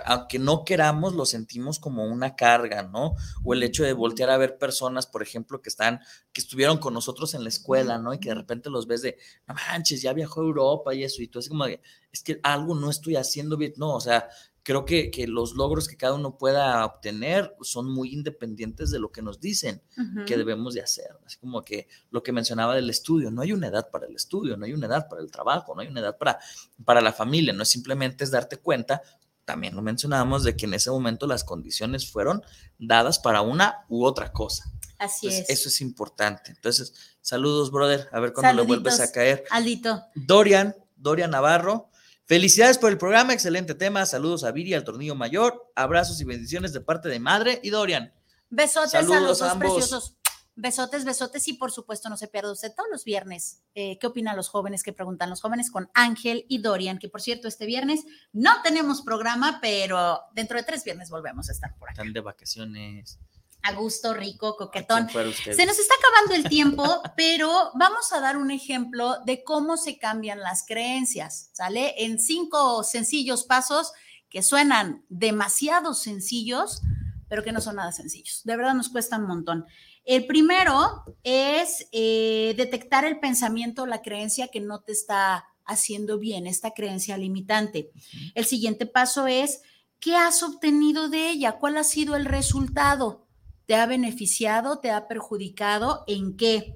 aunque 0.06 0.40
no 0.40 0.64
queramos, 0.64 1.14
lo 1.14 1.26
sentimos 1.26 1.80
como 1.80 2.06
una 2.06 2.36
carga, 2.36 2.84
¿no? 2.84 3.16
O 3.44 3.54
el 3.54 3.64
hecho 3.64 3.84
de 3.84 3.94
voltear 3.94 4.30
a 4.30 4.38
ver 4.38 4.58
personas, 4.58 5.08
por 5.08 5.22
ejemplo, 5.22 5.62
que 5.62 5.70
están, 5.70 6.00
que 6.32 6.42
estuvieron 6.42 6.78
con 6.78 6.94
nosotros 6.94 7.34
en 7.34 7.44
la 7.44 7.50
escuela, 7.50 7.98
¿no? 7.98 8.14
Y 8.14 8.20
que 8.20 8.30
de 8.30 8.36
repente 8.36 8.70
los 8.70 8.88
ves 8.88 9.02
de, 9.02 9.18
no 9.48 9.56
manches, 9.56 10.02
ya 10.02 10.14
viajó 10.14 10.42
a 10.42 10.46
Europa 10.46 10.94
y 10.94 11.04
eso, 11.04 11.22
y 11.22 11.28
tú 11.28 11.40
así 11.40 11.50
como 11.50 11.66
de, 11.66 11.82
es 12.12 12.24
que 12.24 12.40
algo 12.44 12.76
no 12.76 12.90
estoy 12.90 13.16
haciendo 13.16 13.58
bien, 13.58 13.74
no, 13.78 13.96
o 13.96 14.02
sea, 14.02 14.30
creo 14.64 14.86
que, 14.86 15.12
que, 15.12 15.28
los 15.28 15.54
logros 15.54 15.88
que 15.88 15.98
cada 15.98 16.14
uno 16.14 16.38
pueda 16.38 16.86
obtener 16.86 17.56
son 17.62 17.92
muy 17.92 18.14
independientes 18.14 18.90
de 18.92 19.00
lo 19.00 19.12
que 19.12 19.22
nos 19.22 19.40
dicen 19.40 19.82
que 20.26 20.38
debemos 20.38 20.74
de 20.74 20.82
hacer. 20.82 21.10
Así 21.26 21.38
como 21.38 21.64
que 21.64 21.88
lo 22.10 22.24
que 22.24 22.32
mencionaba 22.32 22.74
del 22.74 22.90
estudio, 22.90 23.30
no 23.30 23.42
hay 23.42 23.52
una 23.52 23.68
edad 23.68 23.92
para 23.92 24.08
el 24.08 24.16
estudio, 24.16 24.58
no 24.58 24.66
hay 24.66 24.74
una 24.74 24.88
edad 24.88 25.08
para 25.10 25.22
el 25.22 25.30
trabajo, 25.30 25.76
no 25.76 25.82
hay 25.82 25.88
una 25.88 26.00
edad 26.00 26.18
para, 26.18 26.40
para 26.86 27.02
la 27.02 27.14
familia, 27.14 27.54
no 27.54 27.64
es 27.64 27.70
simplemente 27.70 28.24
es 28.24 28.32
darte 28.32 28.58
cuenta 28.58 29.02
también 29.46 29.76
lo 29.76 29.82
mencionábamos, 29.82 30.44
de 30.44 30.56
que 30.56 30.66
en 30.66 30.74
ese 30.74 30.90
momento 30.90 31.28
las 31.28 31.44
condiciones 31.44 32.10
fueron 32.10 32.44
dadas 32.80 33.20
para 33.20 33.42
una 33.42 33.86
u 33.90 34.06
otra 34.06 34.32
cosa. 34.32 34.72
Así 35.00 35.28
es. 35.28 35.50
Eso 35.50 35.70
es 35.70 35.82
importante. 35.82 36.52
Entonces, 36.52 36.94
saludos, 37.22 37.72
brother. 37.72 38.08
A 38.14 38.20
ver 38.20 38.32
cuándo 38.32 38.54
lo 38.62 38.66
vuelves 38.66 39.00
a 39.00 39.12
caer. 39.12 39.44
Aldito. 39.50 40.02
Dorian, 40.16 40.76
Dorian 40.96 41.32
Navarro. 41.32 41.90
Felicidades 42.26 42.78
por 42.78 42.92
el 42.92 42.98
programa, 42.98 43.34
excelente 43.34 43.76
tema. 43.76 44.06
Saludos 44.06 44.44
a 44.44 44.52
Viri, 44.52 44.74
al 44.74 44.86
tornillo 44.86 45.16
mayor. 45.16 45.72
Abrazos 45.76 46.22
y 46.22 46.24
bendiciones 46.24 46.72
de 46.72 46.80
parte 46.80 47.10
de 47.10 47.20
madre 47.20 47.60
y 47.64 47.70
Dorian. 47.70 48.14
Besotes 48.50 48.92
saludos 48.92 49.18
a 49.18 49.20
los 49.22 49.40
dos 49.40 49.58
preciosos. 49.58 50.18
Besotes, 50.56 51.04
besotes 51.04 51.48
y 51.48 51.54
por 51.54 51.72
supuesto 51.72 52.10
no 52.10 52.16
se 52.16 52.28
pierda 52.28 52.52
usted 52.52 52.72
todos 52.76 52.88
los 52.92 53.04
viernes. 53.04 53.64
Eh, 53.74 53.98
¿Qué 54.00 54.08
opinan 54.08 54.38
los 54.38 54.50
jóvenes? 54.50 54.84
¿Qué 54.84 54.94
preguntan 54.94 55.32
los 55.32 55.42
jóvenes 55.42 55.72
con 55.72 55.90
Ángel 55.96 56.46
y 56.48 56.60
Dorian? 56.60 57.00
Que 57.00 57.10
por 57.10 57.22
cierto, 57.22 57.48
este 57.48 57.66
viernes 57.66 58.06
no 58.32 58.62
tenemos 58.62 59.02
programa, 59.02 59.60
pero 59.62 60.22
dentro 60.34 60.58
de 60.58 60.64
tres 60.64 60.84
viernes 60.84 61.10
volvemos 61.10 61.50
a 61.50 61.52
estar 61.52 61.76
por 61.78 61.90
acá. 61.90 62.04
Están 62.04 62.14
de 62.14 62.22
vacaciones. 62.22 63.20
A 63.64 63.74
gusto, 63.74 64.14
rico, 64.14 64.56
coquetón. 64.58 65.08
Se 65.10 65.66
nos 65.66 65.80
está 65.80 65.94
acabando 65.96 66.36
el 66.36 66.50
tiempo, 66.50 66.84
pero 67.18 67.72
vamos 67.76 68.12
a 68.12 68.20
dar 68.20 68.38
un 68.38 68.52
ejemplo 68.52 69.20
de 69.26 69.44
cómo 69.44 69.78
se 69.78 69.98
cambian 69.98 70.42
las 70.42 70.66
creencias, 70.68 71.50
¿sale? 71.54 71.96
En 71.98 72.20
cinco 72.20 72.84
sencillos 72.84 73.46
pasos 73.46 73.94
que 74.30 74.44
suenan 74.44 75.06
demasiado 75.08 75.94
sencillos, 75.94 76.82
pero 77.30 77.44
que 77.44 77.52
no 77.54 77.62
son 77.62 77.78
nada 77.78 77.92
sencillos. 77.92 78.42
De 78.44 78.58
verdad 78.58 78.74
nos 78.74 78.90
cuesta 78.90 79.18
un 79.18 79.28
montón. 79.28 79.66
El 80.06 80.26
primero 80.26 81.06
es 81.24 81.88
eh, 81.94 82.54
detectar 82.58 83.06
el 83.06 83.20
pensamiento, 83.20 83.86
la 83.86 84.02
creencia 84.02 84.50
que 84.50 84.60
no 84.60 84.82
te 84.82 84.92
está 84.92 85.46
haciendo 85.66 86.20
bien, 86.20 86.48
esta 86.48 86.72
creencia 86.72 87.18
limitante. 87.18 87.92
El 88.36 88.46
siguiente 88.46 88.86
paso 88.86 89.28
es, 89.28 89.62
¿qué 90.00 90.16
has 90.16 90.44
obtenido 90.44 91.10
de 91.10 91.30
ella? 91.30 91.54
¿Cuál 91.54 91.78
ha 91.78 91.84
sido 91.86 92.16
el 92.16 92.26
resultado? 92.26 93.23
¿Te 93.66 93.76
ha 93.76 93.86
beneficiado? 93.86 94.80
¿Te 94.80 94.92
ha 94.92 95.08
perjudicado? 95.08 96.04
¿En 96.08 96.36
qué? 96.36 96.76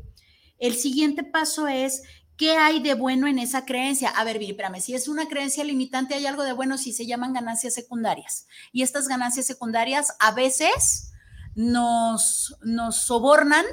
El 0.58 0.76
siguiente 0.76 1.24
paso 1.24 1.68
es, 1.68 2.04
¿qué 2.36 2.52
hay 2.58 2.82
de 2.82 2.94
bueno 2.94 3.28
en 3.28 3.40
esa 3.40 3.66
creencia? 3.66 4.10
A 4.10 4.24
ver, 4.24 4.42
espérame, 4.42 4.82
si 4.82 4.96
es 4.96 5.08
una 5.08 5.28
creencia 5.28 5.64
limitante, 5.64 6.16
hay 6.16 6.26
algo 6.26 6.44
de 6.44 6.54
bueno 6.54 6.78
si 6.78 6.94
se 6.94 7.06
llaman 7.06 7.34
ganancias 7.34 7.74
secundarias. 7.74 8.48
Y 8.72 8.82
estas 8.82 9.08
ganancias 9.08 9.46
secundarias 9.46 10.16
a 10.20 10.32
veces 10.32 11.12
nos, 11.56 12.56
nos 12.62 12.96
sobornan 12.98 13.66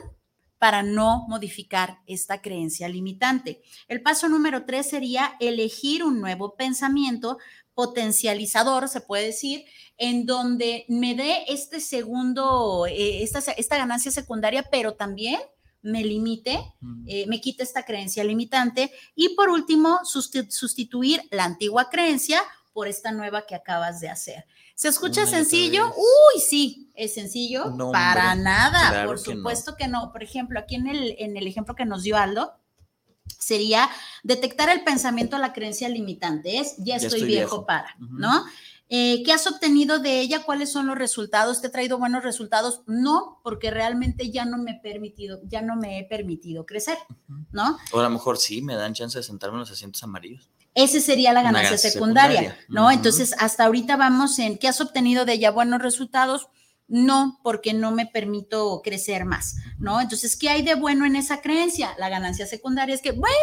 para 0.59 0.83
no 0.83 1.27
modificar 1.29 1.99
esta 2.07 2.41
creencia 2.41 2.89
limitante. 2.89 3.63
El 3.87 4.01
paso 4.01 4.31
número 4.31 4.65
tres 4.65 4.89
sería 4.89 5.37
elegir 5.39 6.03
un 6.03 6.21
nuevo 6.23 6.57
pensamiento 6.57 7.37
potencializador, 7.75 8.89
se 8.89 9.01
puede 9.01 9.27
decir, 9.27 9.65
en 9.97 10.27
donde 10.27 10.85
me 10.89 11.15
dé 11.15 11.45
este 11.49 11.81
segundo, 11.81 12.87
eh, 12.87 13.23
esta, 13.23 13.39
esta, 13.53 13.77
ganancia 13.77 14.11
secundaria, 14.11 14.65
pero 14.71 14.95
también 14.95 15.41
me 15.83 16.03
limite, 16.03 16.59
eh, 17.07 17.27
me 17.27 17.41
quite 17.41 17.63
esta 17.63 17.85
creencia 17.85 18.25
limitante. 18.25 18.91
Y 19.15 19.35
por 19.37 19.51
último, 19.51 20.01
sustituir 20.05 21.23
la 21.31 21.45
antigua 21.45 21.91
creencia 21.91 22.41
por 22.73 22.89
esta 22.89 23.13
nueva 23.13 23.47
que 23.47 23.55
acabas 23.55 24.01
de 24.01 24.09
hacer. 24.09 24.47
¿Se 24.75 24.89
escucha 24.89 25.27
sencillo? 25.27 25.93
Uy, 25.97 26.41
sí, 26.41 26.91
es 26.95 27.15
sencillo. 27.15 27.77
para 27.93 28.35
nada, 28.35 29.07
por 29.07 29.19
supuesto 29.19 29.77
que 29.77 29.87
no. 29.87 30.11
Por 30.11 30.25
ejemplo, 30.25 30.59
aquí 30.59 30.75
en 30.75 30.89
el, 30.89 31.15
en 31.19 31.37
el 31.37 31.47
ejemplo 31.47 31.77
que 31.77 31.85
nos 31.85 32.03
dio 32.03 32.17
Aldo, 32.17 32.53
sería 33.45 33.91
detectar 34.23 34.69
el 34.69 34.85
pensamiento, 34.85 35.39
la 35.39 35.53
creencia 35.53 35.89
limitante. 35.89 36.59
Es, 36.59 36.75
ya, 36.79 36.97
estoy, 36.97 37.25
viejo, 37.25 37.67
para, 37.67 37.95
¿no? 37.99 38.45
Eh, 38.89 39.23
¿Qué 39.25 39.33
has 39.33 39.47
obtenido 39.47 39.99
de 39.99 40.21
ella? 40.21 40.43
¿Cuáles 40.45 40.71
son 40.71 40.87
los 40.87 40.97
resultados? 40.97 41.61
¿Te 41.61 41.69
he 41.69 41.71
traído 41.71 41.99
buenos 41.99 42.23
resultados? 42.23 42.83
No, 42.87 43.41
porque 43.43 43.71
realmente 43.71 44.31
ya 44.31 44.45
no 44.45 44.59
me 44.59 44.73
he 44.73 44.81
permitido, 44.81 45.41
ya 45.45 45.63
no 45.63 45.75
me 45.75 45.99
he 45.99 46.05
permitido 46.05 46.67
crecer, 46.67 46.99
¿no? 47.51 47.79
O 47.93 48.01
a 48.01 48.03
lo 48.03 48.11
mejor 48.11 48.37
sí, 48.37 48.61
me 48.61 48.75
dan 48.75 48.93
chance 48.93 49.19
de 49.19 49.25
sentarme 49.25 49.57
en 49.57 49.61
los 49.61 49.71
asientos 49.71 50.03
amarillos. 50.03 50.51
Ese 50.75 51.01
sería 51.01 51.33
la 51.33 51.43
ganancia, 51.43 51.79
secundaria, 51.79 52.59
¿no? 52.69 52.91
Entonces, 52.91 53.35
hasta 53.39 53.65
ahorita 53.65 53.97
vamos 53.97 54.39
en 54.39 54.59
qué 54.59 54.69
has 54.69 54.81
obtenido 54.81 55.25
de 55.25 55.35
ella 55.35 55.51
buenos 55.51 55.81
resultados. 55.81 56.49
No, 56.87 57.41
porque 57.43 57.73
no 57.73 57.93
me 57.93 58.07
permito 58.07 58.83
crecer 58.83 59.25
más, 59.25 59.57
¿no? 59.79 60.01
Entonces, 60.01 60.37
¿qué 60.37 60.51
hay 60.51 60.63
de 60.63 60.75
bueno 60.75 61.07
en 61.07 61.17
esa 61.17 61.41
creencia? 61.41 61.95
La 61.99 62.11
ganancia 62.11 62.47
secundaria 62.47 62.95
es 62.95 63.01
que, 63.01 63.13
bueno, 63.13 63.35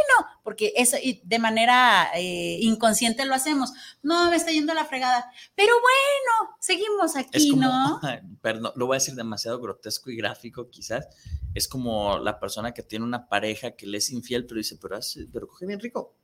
porque 0.43 0.73
eso 0.75 0.97
de 1.23 1.39
manera 1.39 2.09
eh, 2.15 2.57
inconsciente 2.61 3.25
lo 3.25 3.33
hacemos, 3.33 3.73
no, 4.03 4.29
me 4.29 4.35
está 4.35 4.51
yendo 4.51 4.73
la 4.73 4.85
fregada, 4.85 5.31
pero 5.55 5.73
bueno, 5.73 6.55
seguimos 6.59 7.15
aquí, 7.15 7.55
¿no? 7.55 7.99
Perdón, 8.41 8.73
lo 8.75 8.85
voy 8.85 8.95
a 8.95 8.99
decir 8.99 9.15
demasiado 9.15 9.59
grotesco 9.59 10.11
y 10.11 10.17
gráfico 10.17 10.69
quizás, 10.69 11.07
es 11.55 11.67
como 11.67 12.19
la 12.19 12.39
persona 12.39 12.73
que 12.73 12.83
tiene 12.83 13.05
una 13.05 13.27
pareja 13.27 13.71
que 13.71 13.87
le 13.87 13.97
es 13.97 14.11
infiel, 14.11 14.45
pero 14.45 14.59
dice, 14.59 14.77
pero, 14.79 14.99
pero 15.33 15.47
coge 15.47 15.65
bien 15.65 15.79
rico. 15.79 16.15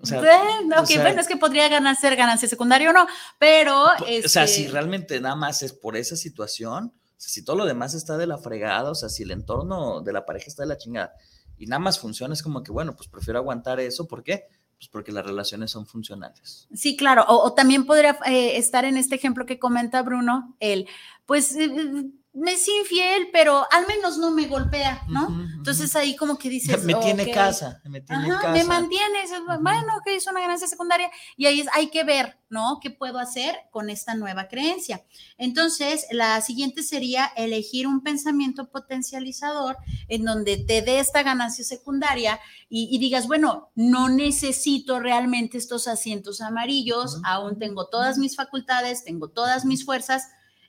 O 0.00 0.06
sea, 0.06 0.20
bueno, 0.20 1.20
es 1.20 1.26
que 1.26 1.36
podría 1.36 1.68
ganar, 1.68 1.96
ser 1.96 2.16
ganancia 2.16 2.48
secundaria 2.48 2.90
o 2.90 2.92
no, 2.92 3.06
pero... 3.38 3.84
O 3.84 4.28
sea, 4.28 4.46
si 4.46 4.62
este 4.62 4.72
realmente 4.72 5.20
nada 5.20 5.36
más 5.36 5.62
es 5.62 5.72
por 5.72 5.96
esa 5.96 6.16
situación, 6.16 6.92
si 7.16 7.44
todo 7.44 7.56
lo 7.56 7.66
demás 7.66 7.94
está 7.94 8.16
de 8.16 8.26
la 8.26 8.38
fregada, 8.38 8.90
o 8.90 8.94
sea, 8.94 9.08
si 9.08 9.24
el 9.24 9.32
entorno 9.32 10.00
de 10.00 10.12
la 10.12 10.24
pareja 10.24 10.46
está 10.46 10.62
de 10.62 10.68
la 10.68 10.78
chingada 10.78 11.14
y 11.56 11.66
nada 11.66 11.80
más 11.80 11.98
funciona, 11.98 12.34
es 12.34 12.42
como 12.42 12.62
que, 12.62 12.70
bueno, 12.70 12.94
pues 12.94 13.08
prefiero 13.08 13.40
aguantar 13.40 13.80
eso, 13.80 14.06
¿por 14.06 14.22
qué? 14.22 14.46
Pues 14.78 14.88
porque 14.88 15.10
las 15.10 15.26
relaciones 15.26 15.72
son 15.72 15.86
funcionales. 15.86 16.68
Sí, 16.72 16.96
claro, 16.96 17.24
o, 17.26 17.52
también 17.54 17.84
podría 17.84 18.18
eh, 18.26 18.56
estar 18.56 18.84
en 18.84 18.96
este 18.96 19.16
ejemplo 19.16 19.46
que 19.46 19.58
comenta 19.58 20.02
Bruno, 20.02 20.56
el, 20.60 20.86
pues... 21.26 21.56
Eh, 21.56 22.12
me 22.38 22.52
es 22.52 22.68
infiel, 22.68 23.28
pero 23.32 23.66
al 23.70 23.86
menos 23.86 24.18
no 24.18 24.30
me 24.30 24.46
golpea, 24.46 25.02
¿no? 25.08 25.28
Entonces 25.56 25.94
ahí 25.96 26.16
como 26.16 26.38
que 26.38 26.48
dices, 26.48 26.84
me 26.84 26.94
tiene 26.94 27.30
casa, 27.30 27.80
me 27.84 28.00
tiene 28.00 28.28
casa. 28.28 28.52
Me 28.52 28.64
mantiene, 28.64 29.18
bueno, 29.60 30.00
que 30.04 30.14
es 30.14 30.26
una 30.26 30.40
ganancia 30.40 30.68
secundaria 30.68 31.10
y 31.36 31.46
ahí 31.46 31.64
hay 31.72 31.88
que 31.90 32.04
ver, 32.04 32.38
¿no? 32.48 32.78
¿Qué 32.80 32.90
puedo 32.90 33.18
hacer 33.18 33.56
con 33.70 33.90
esta 33.90 34.14
nueva 34.14 34.48
creencia? 34.48 35.04
Entonces, 35.36 36.06
la 36.10 36.40
siguiente 36.40 36.82
sería 36.82 37.26
elegir 37.36 37.86
un 37.86 38.02
pensamiento 38.02 38.70
potencializador 38.70 39.76
en 40.08 40.24
donde 40.24 40.56
te 40.56 40.82
dé 40.82 41.00
esta 41.00 41.22
ganancia 41.22 41.64
secundaria 41.64 42.40
y, 42.70 42.98
digas, 42.98 43.26
bueno, 43.26 43.70
no 43.74 44.08
necesito 44.08 45.00
realmente 45.00 45.56
estos 45.56 45.88
asientos 45.88 46.40
amarillos, 46.40 47.20
aún 47.24 47.58
tengo 47.58 47.88
todas 47.88 48.18
mis 48.18 48.36
facultades, 48.36 49.04
tengo 49.04 49.28
todas 49.28 49.64
mis 49.64 49.84
fuerzas, 49.84 50.28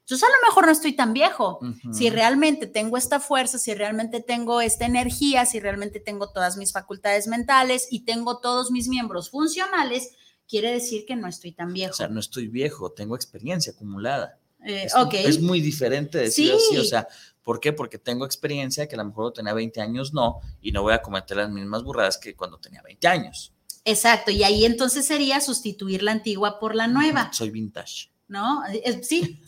entonces 0.10 0.28
a 0.28 0.32
lo 0.41 0.49
mejor 0.49 0.66
no 0.66 0.72
estoy 0.72 0.93
tan 0.93 1.14
viejo. 1.14 1.60
Si 1.93 2.10
realmente 2.10 2.66
tengo 2.66 2.97
esta 2.97 3.20
fuerza, 3.20 3.60
si 3.60 3.76
realmente 3.76 4.22
tengo 4.22 4.60
esta 4.60 4.88
energía, 4.88 5.45
si 5.45 5.60
realmente 5.60 5.99
tengo 5.99 6.32
todas 6.32 6.57
mis 6.57 6.72
facultades 6.72 7.28
mentales 7.28 7.88
y 7.91 8.05
tengo 8.05 8.39
todos 8.39 8.72
mis 8.72 8.88
miembros 8.88 9.30
funcionales, 9.30 10.10
quiere 10.47 10.72
decir 10.72 11.05
que 11.05 11.16
no 11.16 11.28
estoy 11.28 11.51
tan 11.51 11.74
viejo. 11.74 11.91
O 11.91 11.95
sea, 11.95 12.07
no 12.07 12.20
estoy 12.20 12.47
viejo, 12.47 12.91
tengo 12.91 13.16
experiencia 13.16 13.74
acumulada. 13.74 14.39
Eh, 14.66 14.88
es, 15.14 15.39
muy 15.39 15.62
diferente 15.62 16.18
decir 16.18 16.53
así, 16.53 16.76
o 16.80 16.84
sea, 16.84 17.07
¿por 17.43 17.60
qué? 17.60 17.72
Porque 17.72 17.99
tengo 17.99 18.26
experiencia 18.26 18.88
que 18.88 18.95
a 18.95 18.97
lo 18.97 19.05
mejor 19.05 19.32
tenía 19.32 19.53
20 19.53 19.80
años 19.80 20.12
no, 20.12 20.39
y 20.60 20.72
no 20.72 20.82
voy 20.82 20.93
a 20.93 21.03
cometer 21.03 21.38
las 21.38 21.51
mismas 21.51 21.84
burradas 21.84 22.18
que 22.18 22.36
cuando 22.36 22.57
tenía 22.57 22.82
20 22.82 23.07
años. 23.07 23.53
Exacto, 23.86 24.32
y 24.32 24.41
ahí 24.41 24.66
entonces 24.66 25.05
sería 25.05 25.39
sustituir 25.39 26.01
la 26.01 26.14
antigua 26.14 26.60
por 26.60 26.74
la 26.74 26.88
nueva. 26.88 27.32
Soy 27.32 27.51
vintage. 27.51 28.10
¿No? 28.30 28.63
Sí, 29.01 29.41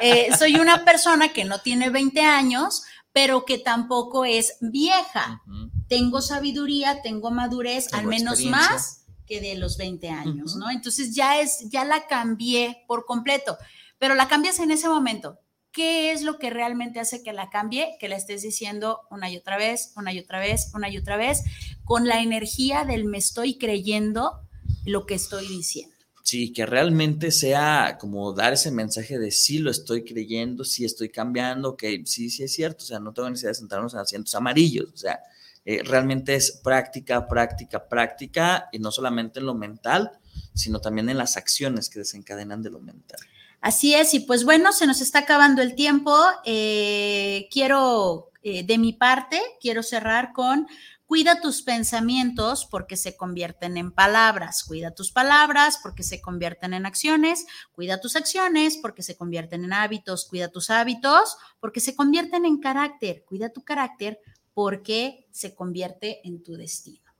eh, 0.00 0.28
soy 0.38 0.56
una 0.56 0.84
persona 0.84 1.32
que 1.32 1.44
no 1.44 1.60
tiene 1.60 1.90
20 1.90 2.20
años, 2.20 2.84
pero 3.12 3.44
que 3.44 3.58
tampoco 3.58 4.24
es 4.24 4.56
vieja. 4.60 5.42
Tengo 5.88 6.20
sabiduría, 6.20 7.02
tengo 7.02 7.30
madurez, 7.30 7.92
al 7.92 8.06
menos 8.06 8.40
más 8.44 9.04
que 9.26 9.40
de 9.40 9.56
los 9.56 9.76
20 9.76 10.08
años, 10.10 10.56
¿no? 10.56 10.70
Entonces 10.70 11.14
ya 11.14 11.40
es, 11.40 11.68
ya 11.70 11.84
la 11.84 12.06
cambié 12.06 12.84
por 12.86 13.04
completo, 13.04 13.56
pero 13.98 14.14
la 14.14 14.28
cambias 14.28 14.58
en 14.60 14.70
ese 14.70 14.88
momento. 14.88 15.38
¿Qué 15.72 16.12
es 16.12 16.20
lo 16.20 16.38
que 16.38 16.50
realmente 16.50 17.00
hace 17.00 17.22
que 17.22 17.32
la 17.32 17.48
cambie? 17.48 17.96
Que 17.98 18.08
la 18.08 18.16
estés 18.16 18.42
diciendo 18.42 19.00
una 19.10 19.30
y 19.30 19.38
otra 19.38 19.56
vez, 19.56 19.92
una 19.96 20.12
y 20.12 20.18
otra 20.18 20.38
vez, 20.38 20.70
una 20.74 20.90
y 20.90 20.98
otra 20.98 21.16
vez, 21.16 21.44
con 21.84 22.06
la 22.06 22.20
energía 22.20 22.84
del 22.84 23.06
me 23.06 23.16
estoy 23.16 23.56
creyendo 23.56 24.40
lo 24.84 25.06
que 25.06 25.14
estoy 25.14 25.48
diciendo. 25.48 25.91
Sí, 26.32 26.50
que 26.50 26.64
realmente 26.64 27.30
sea 27.30 27.98
como 28.00 28.32
dar 28.32 28.54
ese 28.54 28.70
mensaje 28.70 29.18
de 29.18 29.30
sí 29.30 29.58
lo 29.58 29.70
estoy 29.70 30.02
creyendo, 30.02 30.64
sí 30.64 30.82
estoy 30.86 31.10
cambiando, 31.10 31.76
que 31.76 32.04
sí, 32.06 32.30
sí 32.30 32.42
es 32.42 32.54
cierto, 32.54 32.84
o 32.84 32.86
sea, 32.86 33.00
no 33.00 33.12
tengo 33.12 33.28
necesidad 33.28 33.50
de 33.50 33.56
sentarnos 33.56 33.92
en 33.92 34.00
asientos 34.00 34.34
amarillos, 34.34 34.90
o 34.94 34.96
sea, 34.96 35.20
eh, 35.66 35.82
realmente 35.84 36.34
es 36.34 36.52
práctica, 36.64 37.28
práctica, 37.28 37.86
práctica, 37.86 38.70
y 38.72 38.78
no 38.78 38.90
solamente 38.90 39.40
en 39.40 39.44
lo 39.44 39.52
mental, 39.52 40.10
sino 40.54 40.80
también 40.80 41.10
en 41.10 41.18
las 41.18 41.36
acciones 41.36 41.90
que 41.90 41.98
desencadenan 41.98 42.62
de 42.62 42.70
lo 42.70 42.80
mental. 42.80 43.20
Así 43.60 43.94
es, 43.94 44.14
y 44.14 44.20
pues 44.20 44.46
bueno, 44.46 44.72
se 44.72 44.86
nos 44.86 45.02
está 45.02 45.18
acabando 45.18 45.60
el 45.60 45.74
tiempo. 45.74 46.16
Eh, 46.46 47.46
quiero, 47.50 48.30
eh, 48.42 48.64
de 48.64 48.78
mi 48.78 48.94
parte, 48.94 49.38
quiero 49.60 49.82
cerrar 49.82 50.32
con 50.32 50.66
Cuida 51.12 51.42
tus 51.42 51.60
pensamientos 51.60 52.64
porque 52.64 52.96
se 52.96 53.18
convierten 53.18 53.76
en 53.76 53.92
palabras. 53.92 54.64
Cuida 54.64 54.92
tus 54.92 55.12
palabras 55.12 55.78
porque 55.82 56.04
se 56.04 56.22
convierten 56.22 56.72
en 56.72 56.86
acciones. 56.86 57.44
Cuida 57.72 58.00
tus 58.00 58.16
acciones 58.16 58.78
porque 58.78 59.02
se 59.02 59.14
convierten 59.14 59.62
en 59.66 59.74
hábitos. 59.74 60.24
Cuida 60.24 60.48
tus 60.48 60.70
hábitos 60.70 61.36
porque 61.60 61.80
se 61.80 61.94
convierten 61.94 62.46
en 62.46 62.60
carácter. 62.60 63.26
Cuida 63.26 63.50
tu 63.50 63.62
carácter 63.62 64.20
porque 64.54 65.28
se 65.30 65.54
convierte 65.54 66.26
en 66.26 66.42
tu 66.42 66.54
destino. 66.54 67.12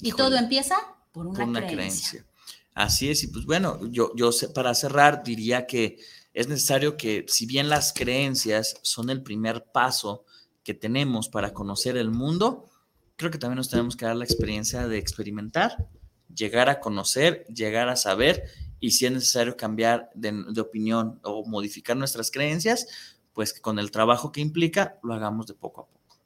Y 0.00 0.12
todo 0.12 0.36
empieza 0.36 0.76
por 1.10 1.26
una, 1.26 1.66
creencia. 1.66 2.24
Así 2.72 3.10
es, 3.10 3.24
y 3.24 3.26
pues 3.26 3.46
bueno, 3.46 3.80
yo, 3.90 4.12
yo 4.14 4.30
para 4.54 4.76
cerrar 4.76 5.24
diría 5.24 5.66
que 5.66 5.98
es 6.32 6.46
necesario 6.46 6.96
que 6.96 7.26
si 7.26 7.46
bien 7.46 7.68
las 7.68 7.92
creencias 7.92 8.76
son 8.82 9.10
el 9.10 9.24
primer 9.24 9.64
paso 9.72 10.24
que 10.70 10.74
tenemos 10.74 11.28
para 11.28 11.52
conocer 11.52 11.96
el 11.96 12.12
mundo, 12.12 12.70
creo 13.16 13.32
que 13.32 13.38
también 13.38 13.56
nos 13.56 13.70
tenemos 13.70 13.96
que 13.96 14.04
dar 14.04 14.14
la 14.14 14.24
experiencia 14.24 14.86
de 14.86 14.98
experimentar, 14.98 15.88
llegar 16.32 16.68
a 16.68 16.78
conocer, 16.78 17.44
llegar 17.46 17.88
a 17.88 17.96
saber 17.96 18.44
y 18.78 18.92
si 18.92 19.04
es 19.06 19.10
necesario 19.10 19.56
cambiar 19.56 20.10
de, 20.14 20.60
opinión 20.60 21.18
o 21.24 21.44
modificar 21.44 21.96
nuestras 21.96 22.30
creencias, 22.30 22.86
pues 23.32 23.52
con 23.52 23.80
el 23.80 23.90
trabajo 23.90 24.30
que 24.30 24.40
implica 24.40 24.96
lo 25.02 25.12
hagamos 25.12 25.48
de 25.48 25.54
poco 25.54 25.80
a 25.80 25.86
poco. 25.86 26.16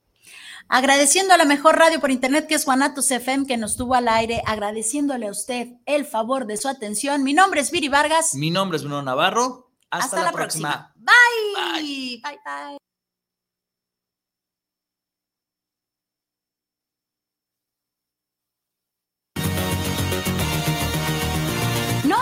Agradeciendo 0.68 1.32
a 1.32 1.38
la 1.38 1.46
mejor 1.46 1.78
radio 1.78 1.98
por 1.98 2.10
internet 2.10 2.46
que 2.46 2.56
es 2.56 2.66
Guanatos 2.66 3.10
FM 3.10 3.46
que 3.46 3.56
nos 3.56 3.78
tuvo 3.78 3.94
al 3.94 4.08
aire, 4.08 4.42
agradeciéndole 4.44 5.28
a 5.28 5.30
usted 5.30 5.68
el 5.86 6.04
favor 6.04 6.44
de 6.46 6.58
su 6.58 6.68
atención. 6.68 7.22
Mi 7.22 7.32
nombre 7.32 7.62
es 7.62 7.70
Viri 7.70 7.88
Vargas. 7.88 8.34
Mi 8.34 8.50
nombre 8.50 8.76
es 8.76 8.84
Bruno 8.84 9.00
Navarro. 9.00 9.70
Hasta, 9.88 10.22
la, 10.22 10.32
próxima. 10.32 10.92
Bye. 10.96 12.20
Bye, 12.20 12.20
bye. 12.44 12.78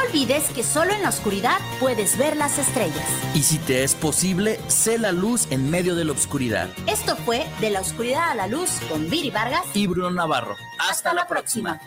Olvides 0.06 0.44
que 0.50 0.62
solo 0.62 0.92
en 0.92 1.02
la 1.02 1.08
oscuridad 1.08 1.58
puedes 1.80 2.18
ver 2.18 2.36
las 2.36 2.58
estrellas. 2.58 3.06
Y 3.34 3.42
si 3.42 3.58
te 3.58 3.84
es 3.84 3.94
posible, 3.94 4.60
sé 4.68 4.98
la 4.98 5.12
luz 5.12 5.46
en 5.50 5.70
medio 5.70 5.94
de 5.94 6.04
la 6.04 6.12
oscuridad. 6.12 6.68
Esto 6.86 7.16
fue 7.16 7.46
De 7.60 7.70
la 7.70 7.80
oscuridad 7.80 8.30
a 8.30 8.34
la 8.34 8.46
luz 8.46 8.70
con 8.88 9.08
Viri 9.08 9.30
Vargas 9.30 9.64
y 9.74 9.86
Bruno 9.86 10.10
Navarro. 10.10 10.56
Hasta, 10.88 11.14
la, 11.14 11.26
próxima. 11.26 11.80